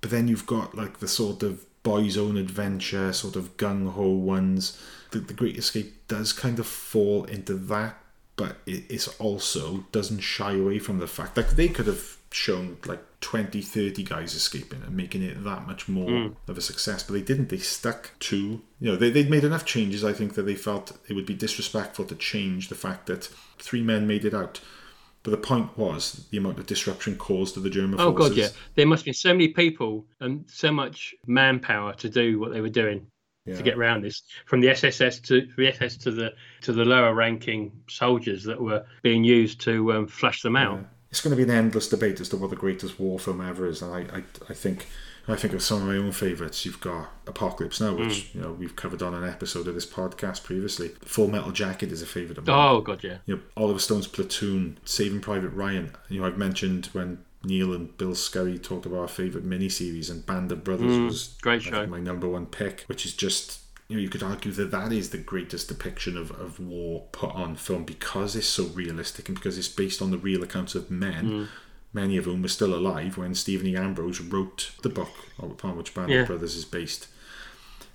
[0.00, 4.08] But then you've got like the sort of boys' own adventure, sort of gung ho
[4.10, 4.80] ones.
[5.10, 7.98] The, the Great Escape does kind of fall into that,
[8.36, 12.76] but it it's also doesn't shy away from the fact that they could have shown
[12.86, 16.36] like 20, 30 guys escaping and making it that much more Mm.
[16.46, 17.48] of a success, but they didn't.
[17.48, 20.96] They stuck to, you know, they, they'd made enough changes, I think, that they felt
[21.08, 23.28] it would be disrespectful to change the fact that
[23.58, 24.60] three men made it out.
[25.22, 28.26] But the point was the amount of disruption caused to the German Oh forces.
[28.26, 28.48] Oh god, yeah.
[28.74, 32.70] There must be so many people and so much manpower to do what they were
[32.70, 33.06] doing
[33.44, 33.56] Yeah.
[33.56, 36.32] to get around this, from the SSS to the SS to the
[36.62, 40.80] to the lower ranking soldiers that were being used to um, flush them out.
[41.10, 43.66] it's going to be an endless debate as to what the greatest war film ever
[43.66, 44.86] is, and I, I, I think,
[45.32, 46.64] I think of some of my own favourites.
[46.64, 48.34] You've got Apocalypse Now, which Mm.
[48.34, 50.88] you know we've covered on an episode of this podcast previously.
[51.04, 52.56] Full Metal Jacket is a favourite of mine.
[52.58, 53.18] Oh God, yeah.
[53.26, 55.92] You know, Oliver Stone's Platoon, Saving Private Ryan.
[56.08, 60.26] You know, I've mentioned when Neil and Bill Scurry talked about our favourite miniseries, and
[60.26, 61.86] Band of Brothers Mm, was great show.
[61.86, 65.10] my number one pick, which is just you know you could argue that that is
[65.10, 69.58] the greatest depiction of, of war put on film because it's so realistic and because
[69.58, 71.24] it's based on the real accounts of men.
[71.26, 71.48] Mm.
[71.92, 73.76] Many of whom were still alive when Stephen E.
[73.76, 76.20] Ambrose wrote the book upon which Band Yeah.
[76.20, 77.08] of Brothers is based.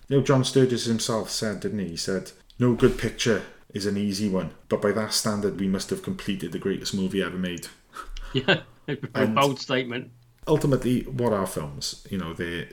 [0.09, 1.89] You know, John Sturges himself said, didn't he?
[1.89, 3.43] He said, No good picture
[3.73, 7.21] is an easy one, but by that standard, we must have completed the greatest movie
[7.21, 7.67] ever made.
[8.33, 8.63] Yeah,
[9.15, 10.11] a bold statement.
[10.45, 12.05] Ultimately, what are films?
[12.11, 12.67] You know, they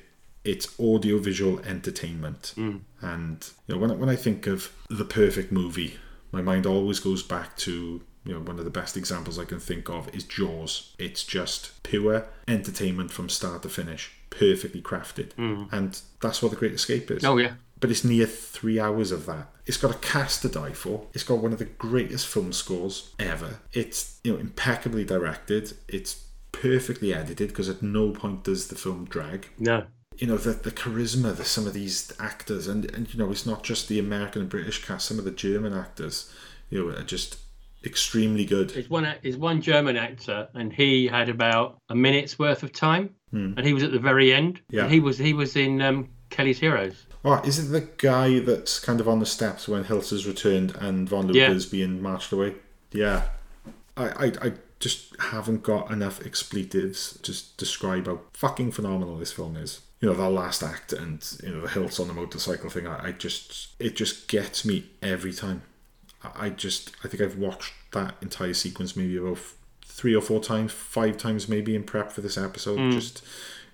[0.45, 2.53] it's audiovisual entertainment.
[2.57, 2.81] Mm.
[3.01, 5.99] And you know, when I, when I think of the perfect movie,
[6.33, 9.61] my mind always goes back to you know one of the best examples I can
[9.61, 10.95] think of is Jaws.
[10.99, 15.73] It's just pure entertainment from start to finish, perfectly crafted, Mm.
[15.73, 17.25] and that's what the Great Escape is.
[17.25, 17.55] Oh yeah.
[17.81, 19.49] But it's near three hours of that.
[19.67, 21.07] It's got a cast to die for.
[21.15, 23.59] It's got one of the greatest film scores ever.
[23.73, 25.73] It's you know impeccably directed.
[25.89, 29.49] It's perfectly edited because at no point does the film drag.
[29.59, 29.85] No.
[30.19, 33.47] You know the the charisma that some of these actors and and you know it's
[33.47, 35.07] not just the American and British cast.
[35.09, 36.31] Some of the German actors,
[36.71, 37.39] you know, are just
[37.85, 38.73] extremely good.
[38.77, 43.11] It's one it's one German actor, and he had about a minute's worth of time,
[43.31, 43.55] Hmm.
[43.57, 44.61] and he was at the very end.
[44.71, 44.89] Yeah.
[44.89, 47.07] He was he was in um, Kelly's Heroes.
[47.25, 50.75] Oh, is it the guy that's kind of on the steps when Hilts has returned
[50.81, 51.51] and Von Luger Yeah.
[51.53, 52.55] is being marched away?
[52.91, 53.29] Yeah.
[53.97, 59.57] I, I, I just haven't got enough expletives to describe how fucking phenomenal this film
[59.57, 59.81] is.
[60.01, 63.09] You know, that last act and, you know, the Hilts on the motorcycle thing, I,
[63.09, 65.63] I just, it just gets me every time.
[66.37, 69.39] I, just, I think I've watched that entire sequence maybe about
[69.85, 72.79] three or four times, five times maybe in prep for this episode.
[72.79, 72.93] Mm.
[72.93, 73.23] Just,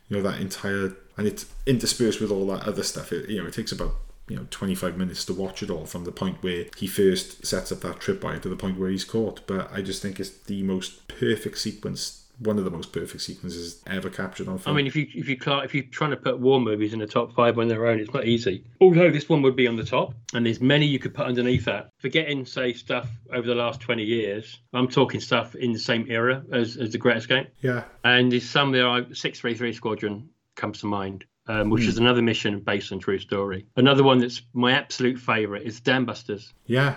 [0.09, 3.47] you know that entire and it's interspersed with all that other stuff it, you know
[3.47, 3.95] it takes about
[4.29, 7.73] you know 25 minutes to watch it all from the point where he first sets
[7.73, 10.63] up that tripwire to the point where he's caught but i just think it's the
[10.63, 14.75] most perfect sequence one of the most perfect sequences ever captured on film.
[14.75, 17.07] I mean, if you if you if you're trying to put war movies in the
[17.07, 18.65] top five on their own, it's not easy.
[18.81, 21.65] Although this one would be on the top, and there's many you could put underneath
[21.65, 21.91] that.
[21.99, 26.43] Forgetting, say, stuff over the last 20 years, I'm talking stuff in the same era
[26.53, 27.49] as, as The Great Escape.
[27.61, 31.89] yeah, And there's some there are 633 Squadron comes to mind, um, which Hmm.
[31.89, 33.67] is another mission based on true story.
[33.77, 36.53] Another one that's my absolute favourite is Dam Busters.
[36.67, 36.97] yeah.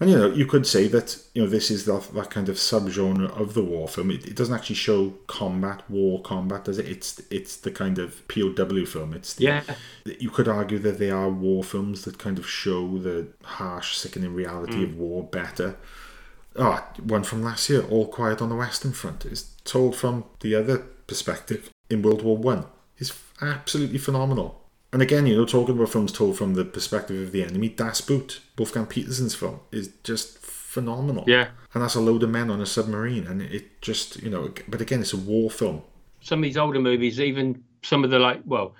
[0.00, 2.56] And you know, you could say that you know this is that, that kind of
[2.56, 4.10] subgenre of the war film.
[4.10, 6.88] It, it doesn't actually show combat, war combat, does it?
[6.88, 9.12] It's it's the kind of POW film.
[9.12, 9.62] It's the, Yeah.
[10.18, 14.32] You could argue that they are war films that kind of show the harsh, sickening
[14.34, 14.84] reality Mm.
[14.84, 15.76] of war better.
[16.56, 20.54] Oh, one from last year, All Quiet on the Western Front, is told from the
[20.54, 22.64] other perspective in World War One.
[22.98, 23.12] Is
[23.42, 24.59] absolutely phenomenal.
[24.92, 28.00] And again, you know, talking about films told from the perspective of the enemy, Das
[28.00, 31.24] Boot, Wolfgang Petersen's film, is just phenomenal.
[31.26, 31.48] Yeah.
[31.74, 34.80] And that's a load of men on a submarine, and it just, you know, but
[34.80, 35.82] again, it's a war film.
[36.20, 38.74] Some of these older movies, even some of the like, well,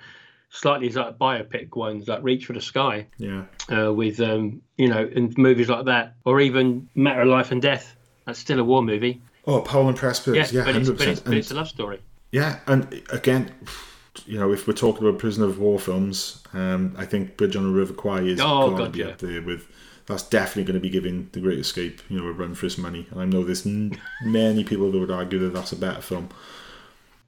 [0.49, 3.45] slightly like biopic ones, like Reach for the Sky, Yeah.
[3.71, 7.61] uh, with um, you know, and movies like that, or even Matter of Life and
[7.61, 7.95] Death.
[8.25, 9.21] That's still a war movie.
[9.47, 11.69] Oh, Powell and Pressburg, Yeah, yeah, but, it's, hundred but, it's, but it's a love
[11.69, 11.99] story.
[12.31, 13.51] Yeah, and again,
[14.25, 17.63] you know, if we're talking about prisoner of war films, um, I think Bridge on
[17.63, 19.05] the River Kwai is Oh, going to be yeah.
[19.07, 19.67] up there with.
[20.07, 22.77] That's definitely going to be giving The Great Escape, you know, a run for its
[22.77, 23.07] money.
[23.11, 26.29] And I know there's n- many people that would argue that that's a better film.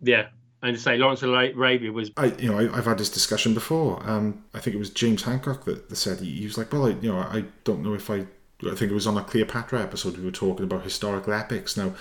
[0.02, 0.28] Yeah,
[0.62, 3.54] and to say Lawrence of Arabia was I, you know, I, I've had this discussion
[3.54, 4.02] before.
[4.10, 6.88] Um, I think it was James Hancock that, that said he, he was like, well,
[6.88, 8.26] I, you know, I don't know if I.
[8.66, 10.18] I think it was on a Cleopatra episode.
[10.18, 11.76] We were talking about historical epics.
[11.78, 11.94] Now,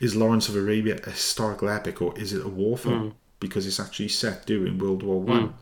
[0.00, 3.10] is Lawrence of Arabia a historical epic or is it a war film?
[3.10, 3.14] Mm.
[3.42, 5.52] Because it's actually set during World War One, Mm.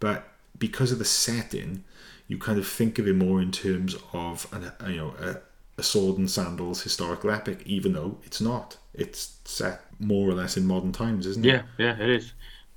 [0.00, 0.20] but
[0.58, 1.84] because of the setting,
[2.28, 5.36] you kind of think of it more in terms of an, a, you know a,
[5.78, 8.76] a sword and sandals historical epic, even though it's not.
[8.94, 11.48] It's set more or less in modern times, isn't it?
[11.48, 12.32] yeah, yeah, it is.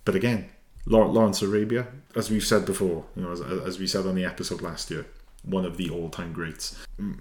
[0.05, 0.49] But again,
[0.85, 4.25] Law- Lawrence Arabia, as we've said before, you know, as, as we said on the
[4.25, 5.05] episode last year,
[5.43, 6.65] one of the all-time greats.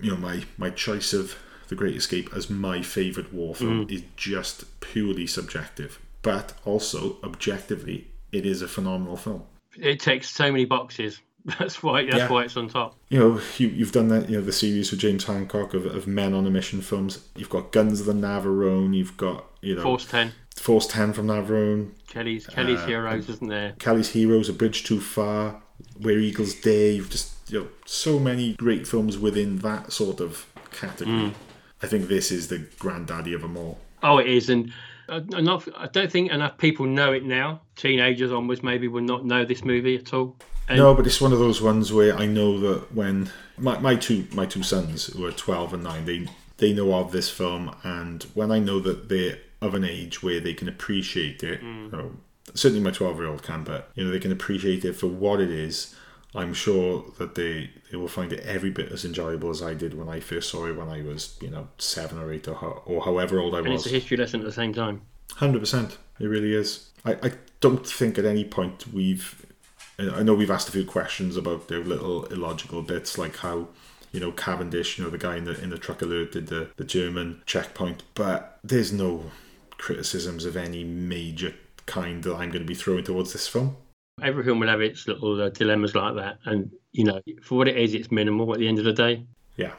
[0.02, 1.36] You know, my my choice of
[1.68, 3.92] The Great Escape as my favorite war film Mm.
[3.96, 9.42] is just purely subjective, but also objectively, it is a phenomenal film.
[9.78, 11.20] It takes so many boxes.
[11.58, 12.04] That's why.
[12.04, 12.28] That's Yeah.
[12.28, 12.96] why it's on top.
[13.08, 14.30] You know, you, you've done that.
[14.30, 17.26] You know, the series with James Hancock of, of men on a mission films.
[17.36, 18.94] You've got Guns of the Navarone.
[18.94, 20.32] You've got you know Force Ten.
[20.56, 21.90] Force Ten from Navarone.
[22.06, 23.74] Kelly's Kelly's Uh, Heroes, isn't there?
[23.80, 25.60] Kelly's Heroes, A Bridge Too Far,
[25.96, 26.92] Where Eagles Dare.
[26.92, 31.16] You've just you know so many great films within that sort of category.
[31.30, 31.34] Mm.
[31.82, 33.80] I think this is the granddaddy of them all.
[34.04, 34.72] Oh, it is, and
[35.16, 35.68] enough.
[35.76, 37.60] I don't think enough people know it now.
[37.76, 40.36] Teenagers onwards maybe will not know this movie at all.
[40.68, 43.94] And no, but it's one of those ones where I know that when my, my
[43.96, 46.26] two my two sons who are twelve and nine, they
[46.58, 50.40] they know of this film, and when I know that they're of an age where
[50.40, 51.84] they can appreciate it, Mm.
[51.92, 52.12] you know,
[52.54, 55.40] certainly my twelve year old can, but you know they can appreciate it for what
[55.40, 55.94] it is.
[56.34, 59.94] I'm sure that they they will find it every bit as enjoyable as I did
[59.94, 62.82] when I first saw it when I was you know seven or eight or ho-
[62.86, 63.82] or however old I and was.
[63.82, 65.02] it's a history lesson at the same time.
[65.34, 66.90] Hundred percent, it really is.
[67.04, 69.46] I, I don't think at any point we've.
[69.98, 73.68] I know we've asked a few questions about their little illogical bits, like how
[74.10, 76.70] you know Cavendish, you know the guy in the in the truck alert did the
[76.76, 79.30] the German checkpoint, but there's no
[79.78, 81.54] criticisms of any major
[81.86, 83.76] kind that I'm going to be throwing towards this film.
[84.20, 87.68] Every film will have its little uh, dilemmas like that, and you know, for what
[87.68, 89.24] it is, it's minimal at the end of the day.
[89.56, 89.72] Yeah.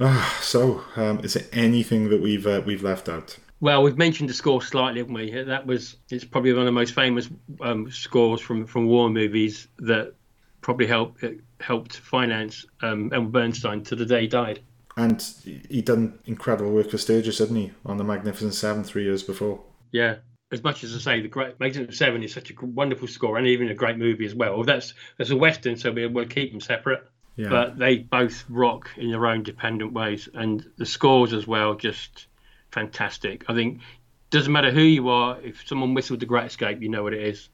[0.00, 3.36] Ah, so, um, is there anything that we've uh, we've left out?
[3.60, 5.30] Well, we've mentioned the score slightly, haven't we?
[5.42, 7.28] That was it's probably one of the most famous
[7.60, 10.14] um, scores from from war movies that
[10.62, 11.22] probably helped
[11.60, 14.60] helped finance um, Elmer Bernstein to the day he died.
[14.96, 15.22] And
[15.68, 19.60] he'd done incredible work for Sturges, didn't he, on the Magnificent Seven three years before?
[19.92, 20.16] Yeah,
[20.52, 23.46] as much as I say, the Great Magnificent Seven is such a wonderful score and
[23.46, 24.62] even a great movie as well.
[24.64, 27.06] That's that's a western, so we will keep them separate.
[27.36, 27.48] Yeah.
[27.48, 32.26] But they both rock in their own dependent ways, and the scores as well, just
[32.70, 33.44] fantastic.
[33.48, 33.80] I think
[34.30, 37.22] doesn't matter who you are, if someone whistled the Great Escape, you know what it
[37.22, 37.48] is.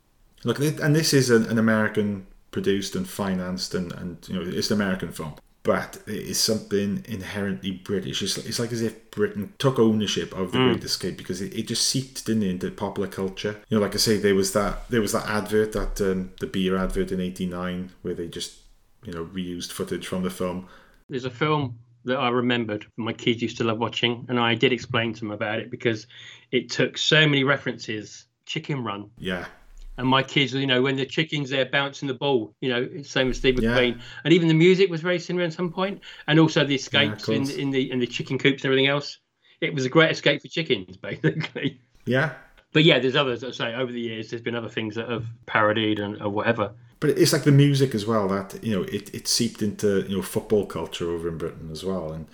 [0.45, 4.71] Look, and this is an, an American produced and financed, and, and you know it's
[4.71, 5.35] an American film,
[5.67, 8.23] but it is something inherently British.
[8.23, 10.73] It's, it's like as if Britain took ownership of the Mm.
[10.73, 13.57] Great Escape because it, it just seeped didn't it, into popular culture.
[13.69, 16.47] You know, like I say, there was that there was that advert, that um, the
[16.47, 18.59] beer advert in '89, where they just
[19.05, 20.69] you know reused footage from the film.
[21.09, 24.73] There's a film that I remembered my kids used to love watching, and I did
[24.73, 26.07] explain to them about it because
[26.53, 28.27] it took so many references.
[28.47, 29.11] Chicken Run.
[29.19, 29.47] Yeah,
[29.99, 33.31] And my kids, you know, when the chicken's there bouncing the ball, you know, same
[33.31, 33.71] as Steve Yeah.
[33.71, 37.29] McQueen, and even the music was very similar at some point, and also the escapes
[37.29, 39.19] in, in the in the chicken coops and everything else.
[39.61, 41.81] It was a great escape for chickens, basically.
[42.05, 42.33] Yeah.
[42.73, 45.25] But yeah, there's others I say over the years there's been other things that have
[45.47, 46.75] parodied and or whatever.
[47.01, 50.17] But it's like the music as well that you know it, it seeped into you
[50.17, 52.27] know football culture over in Britain as well, and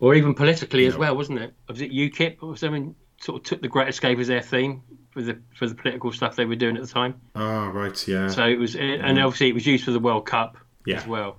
[0.00, 1.00] or even politically as know.
[1.00, 1.52] well, wasn't it?
[1.68, 2.94] Was it UKIP or something?
[3.20, 6.36] Sort of took the Great Escape as their theme for the for the political stuff
[6.36, 7.20] they were doing at the time.
[7.34, 8.28] ah right, yeah.
[8.28, 10.96] So it was, and obviously it was used for the World Cup Yeah.
[10.98, 11.38] as well.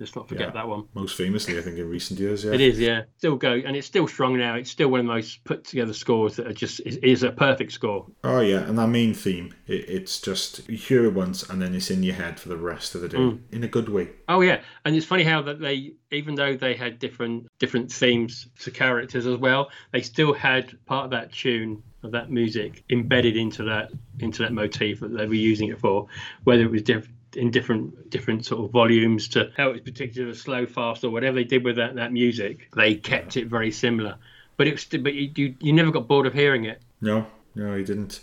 [0.00, 0.54] Let's not forget Yeah.
[0.54, 0.84] that one.
[0.94, 2.52] Most famously, I think in recent years, yeah.
[2.52, 3.02] It is, yeah.
[3.18, 4.56] Still go, and it's still strong now.
[4.56, 7.30] It's still one of the most put together scores that are just is, is a
[7.30, 8.06] perfect score.
[8.24, 11.76] Oh yeah, and that main theme, it, it's just you hear it once and then
[11.76, 13.38] it's in your head for the rest of the day Mm.
[13.52, 14.08] in a good way.
[14.28, 18.48] Oh yeah, and it's funny how that they, even though they had different different themes
[18.60, 23.36] to characters as well, they still had part of that tune of that music embedded
[23.36, 26.06] into that into that motif that they were using it for,
[26.42, 30.34] whether it was diff- in different different sort of volumes to how it was particular
[30.34, 32.68] slow, fast, or whatever they did with that that music.
[32.74, 34.16] They kept it very similar,
[34.56, 36.82] but it was but you, you you never got bored of hearing it.
[37.00, 38.20] No, no, he didn't.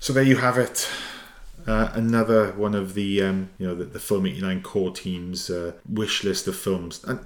[0.00, 0.88] So there you have it.
[1.66, 5.72] Uh, another one of the um, you know the, the Film 89 core team's uh,
[5.88, 7.20] wish list of films, and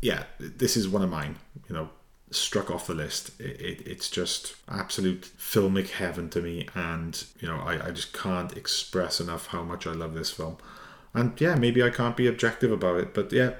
[0.00, 1.36] yeah, this is one of mine.
[1.68, 1.90] You know,
[2.30, 3.38] struck off the list.
[3.40, 8.12] It, it, it's just absolute filmic heaven to me, and you know I, I just
[8.12, 10.58] can't express enough how much I love this film.
[11.12, 13.54] And yeah, maybe I can't be objective about it, but yeah,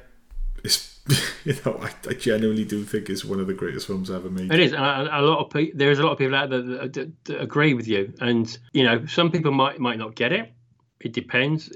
[0.62, 1.00] it's
[1.44, 4.52] you know I, I genuinely do think it's one of the greatest films ever made.
[4.52, 5.78] It is, and a, a lot of people.
[5.78, 8.56] There is a lot of people out there that, that, that agree with you, and
[8.72, 10.52] you know, some people might might not get it.
[11.00, 11.72] It depends.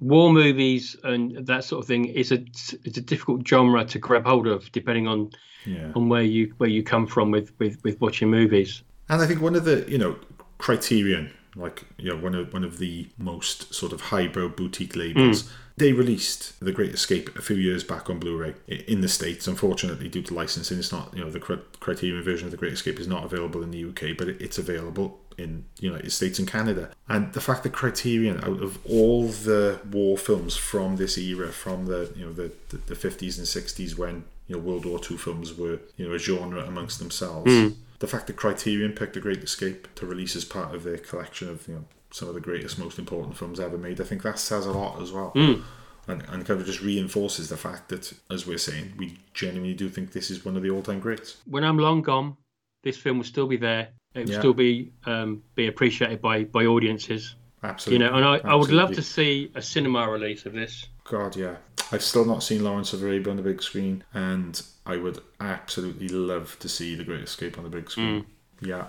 [0.00, 2.38] War movies and that sort of thing is a
[2.84, 5.30] it's a difficult genre to grab hold of, depending on
[5.64, 5.92] Yeah.
[5.94, 8.82] on where you where you come from with with, with watching movies.
[9.08, 10.16] And I think one of the you know
[10.58, 15.42] criterion, like you know one of one of the most sort of highbrow boutique labels,
[15.44, 15.48] Mm.
[15.78, 19.46] They released The Great Escape a few years back on Blu-ray in the states.
[19.46, 21.40] Unfortunately, due to licensing, it's not you know the
[21.80, 25.20] criterion version of The Great Escape is not available in the UK, but it's available
[25.36, 26.90] in the United States and Canada.
[27.08, 31.84] And the fact that Criterion, out of all the war films from this era, from
[31.86, 35.52] the you know the the, 50s and 60s when you know World War II films
[35.56, 37.74] were you know a genre amongst themselves Mm.
[37.98, 41.48] the fact that Criterion picked The Great Escape to release as part of their collection
[41.50, 44.38] of you know some of the greatest, most important films ever made, I think that
[44.38, 45.32] says a lot as well.
[45.34, 45.62] Mm.
[46.08, 49.88] And, and kind of just reinforces the fact that, as we're saying, we genuinely do
[49.88, 51.38] think this is one of the all-time greats.
[51.46, 52.36] When I'm long gone,
[52.84, 53.88] this film will still be there.
[54.14, 54.38] It will Yeah.
[54.38, 57.34] still be um, be appreciated by by audiences.
[57.64, 58.04] Absolutely.
[58.04, 60.86] You know, and I, I would love to see a cinema release of this.
[61.02, 61.56] God, yeah.
[61.90, 66.08] I've still not seen Lawrence of Arabia on the big screen, and I would absolutely
[66.08, 68.26] love to see The Great Escape on the big screen.
[68.60, 68.86] Yeah.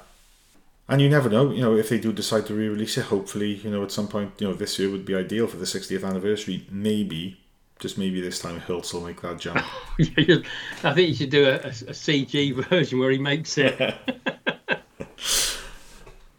[0.89, 3.69] And you never know, you know, if they do decide to re-release it, hopefully, you
[3.69, 6.65] know, at some point, you know, this year would be ideal for the 60th anniversary.
[6.71, 7.41] Maybe,
[7.79, 9.65] just maybe this time, Hilts will make that jump.
[9.99, 13.95] I think you should do a, a, a CG version where he makes it.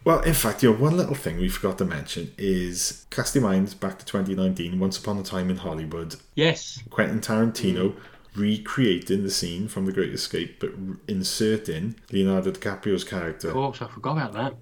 [0.09, 3.45] Well, in fact, you know, one little thing we forgot to mention is cast your
[3.45, 6.17] minds back to 2019, Once Upon a Time in Hollywood.
[6.35, 6.83] Yes.
[6.89, 7.97] Quentin Tarantino mm.
[8.39, 10.71] Recreating the scene from The Great Escape, but
[11.07, 13.49] inserting Leonardo DiCaprio's character.
[13.49, 14.55] Of course, I forgot about that.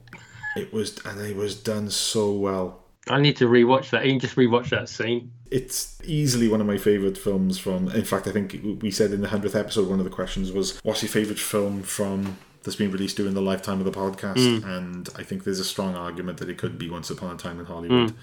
[0.56, 2.82] It was, and it was done so well.
[3.08, 4.04] I need to rewatch that.
[4.04, 5.30] Even just rewatch that scene.
[5.50, 7.88] It's easily one of my favourite films from.
[7.90, 10.80] In fact, I think we said in the hundredth episode, one of the questions was,
[10.82, 14.64] "What's your favourite film from that's been released during the lifetime of the podcast?" Mm.
[14.64, 17.60] And I think there's a strong argument that it could be Once Upon a Time
[17.60, 18.10] in Hollywood.
[18.10, 18.14] Mm.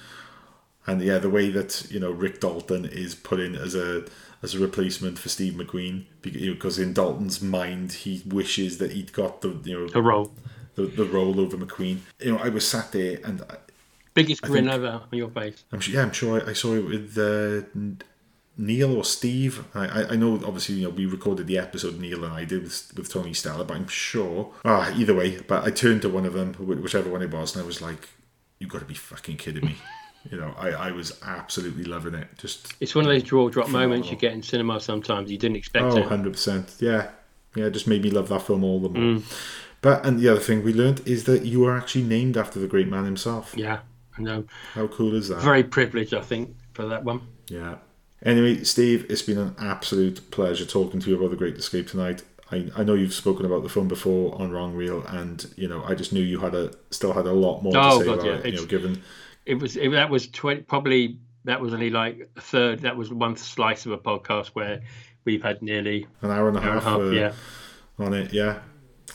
[0.85, 4.03] And yeah, the way that you know Rick Dalton is put in as a
[4.43, 9.41] as a replacement for Steve McQueen, because in Dalton's mind he wishes that he'd got
[9.41, 10.31] the you know The role.
[10.75, 11.99] the, the role over McQueen.
[12.19, 13.57] You know, I was sat there and I-
[14.13, 15.63] Biggest I grin think- ever on your face.
[15.71, 17.65] I'm sure, yeah, I'm sure I, I saw it with uh,
[18.57, 19.65] Neil or Steve.
[19.73, 22.91] I, I, know, obviously, you know, we recorded the episode Neil and I did with,
[22.95, 24.51] with Tony Stella, but I'm sure.
[24.63, 27.63] Ah, either way, but I turned to one of them, whichever one it was, and
[27.63, 28.09] I was like,
[28.59, 29.75] "You've got to be fucking kidding me!"
[30.29, 32.27] you know, I, I was absolutely loving it.
[32.37, 33.89] Just It's one of those draw drop Phenomenal.
[33.89, 35.31] moments you get in cinema sometimes.
[35.31, 36.01] You didn't expect oh, it.
[36.01, 37.09] 100 percent, yeah,
[37.55, 37.65] yeah.
[37.65, 39.19] It just made me love that film all the more.
[39.19, 39.23] Mm.
[39.81, 42.67] But and the other thing we learned is that you are actually named after the
[42.67, 43.53] great man himself.
[43.57, 43.79] Yeah,
[44.17, 44.45] I know.
[44.73, 45.41] How cool is that?
[45.41, 47.21] Very privileged, I think, for that one.
[47.47, 47.75] Yeah.
[48.25, 52.23] Anyway, Steve, it's been an absolute pleasure talking to you about The Great Escape tonight.
[52.49, 55.83] I, I know you've spoken about the film before on Wrong Reel, and you know
[55.83, 58.13] I just knew you had a still had a lot more Oh, to say God,
[58.19, 58.31] about yeah.
[58.35, 58.45] it.
[58.45, 59.01] You It's- know, given
[59.45, 62.79] It was it, that was 20, probably that was only like a third.
[62.79, 64.81] That was one slice of a podcast where
[65.25, 67.33] we've had nearly an hour and a half, uh, yeah.
[67.99, 68.59] on it, yeah,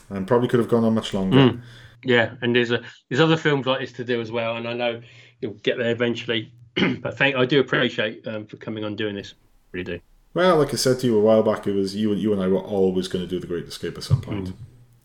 [0.09, 1.37] and probably could have gone on much longer.
[1.37, 1.61] Mm.
[2.03, 4.73] Yeah, and there's a there's other films like this to do as well, and I
[4.73, 5.01] know
[5.41, 6.53] you'll get there eventually.
[7.01, 9.33] but thank I do appreciate um, for coming on doing this.
[9.71, 9.99] Really do.
[10.33, 12.41] Well, like I said to you a while back, it was you and you and
[12.41, 14.53] I were always going to do The Great Escape at some point.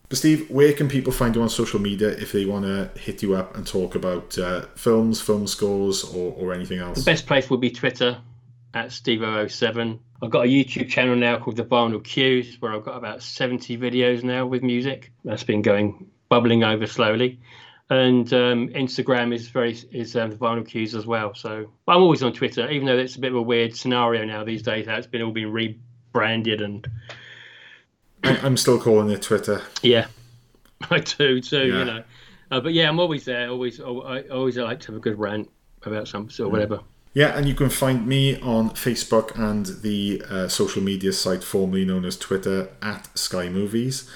[0.09, 3.23] But Steve, where can people find you on social media if they want to hit
[3.23, 6.99] you up and talk about uh, films, film scores, or, or anything else?
[6.99, 8.21] The best place would be Twitter
[8.75, 9.99] at Steve007.
[10.21, 13.77] I've got a YouTube channel now called The Vinyl Cues where I've got about 70
[13.77, 15.11] videos now with music.
[15.23, 17.39] That's been going bubbling over slowly.
[17.89, 21.35] And um, Instagram is very is um, the Vinyl Cues as well.
[21.35, 24.43] So I'm always on Twitter, even though it's a bit of a weird scenario now
[24.43, 24.87] these days.
[24.87, 26.87] How it's been all been rebranded and
[28.25, 29.61] I'm still calling it Twitter.
[29.81, 30.07] yeah,
[30.89, 31.67] I do too.
[31.67, 31.79] Yeah.
[31.79, 32.03] You know,
[32.51, 33.49] uh, but yeah, I'm always there.
[33.49, 35.49] Always, I always like to have a good rant
[35.83, 36.81] about something or whatever.
[37.13, 41.85] Yeah, and you can find me on Facebook and the uh, social media site formerly
[41.85, 44.09] known as Twitter at Sky Movies.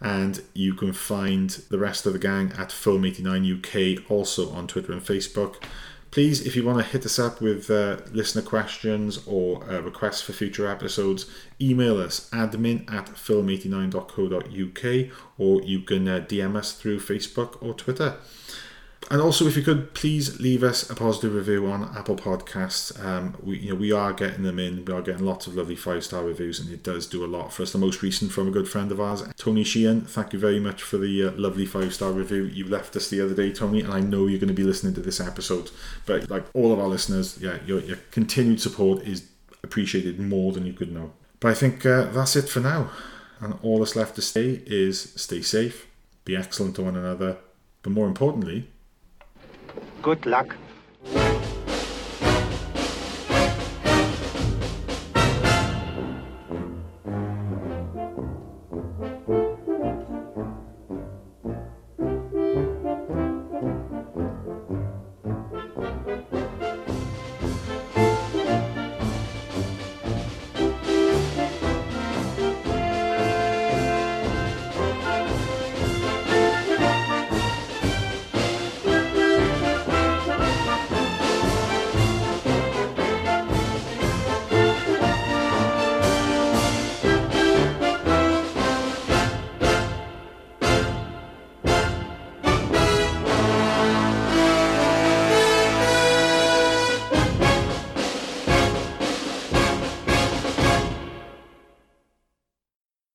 [0.00, 4.92] And you can find the rest of the gang at Film89 UK also on Twitter
[4.92, 5.62] and Facebook.
[6.16, 10.22] Please, if you want to hit us up with uh, listener questions or uh, requests
[10.22, 11.26] for future episodes,
[11.60, 18.16] email us admin at film89.co.uk or you can uh, DM us through Facebook or Twitter.
[19.08, 22.98] And also, if you could please leave us a positive review on Apple Podcasts.
[23.04, 24.84] Um, we, you know, we are getting them in.
[24.84, 27.52] We are getting lots of lovely five star reviews, and it does do a lot
[27.52, 27.70] for us.
[27.70, 30.06] The most recent from a good friend of ours, Tony Sheehan.
[30.06, 33.20] Thank you very much for the uh, lovely five star review you left us the
[33.20, 33.80] other day, Tony.
[33.80, 35.70] And I know you're going to be listening to this episode.
[36.04, 39.28] But like all of our listeners, yeah, your, your continued support is
[39.62, 41.12] appreciated more than you could know.
[41.38, 42.90] But I think uh, that's it for now.
[43.38, 45.86] And all that's left to say is stay safe,
[46.24, 47.36] be excellent to one another,
[47.82, 48.68] but more importantly,
[50.06, 50.54] good luck.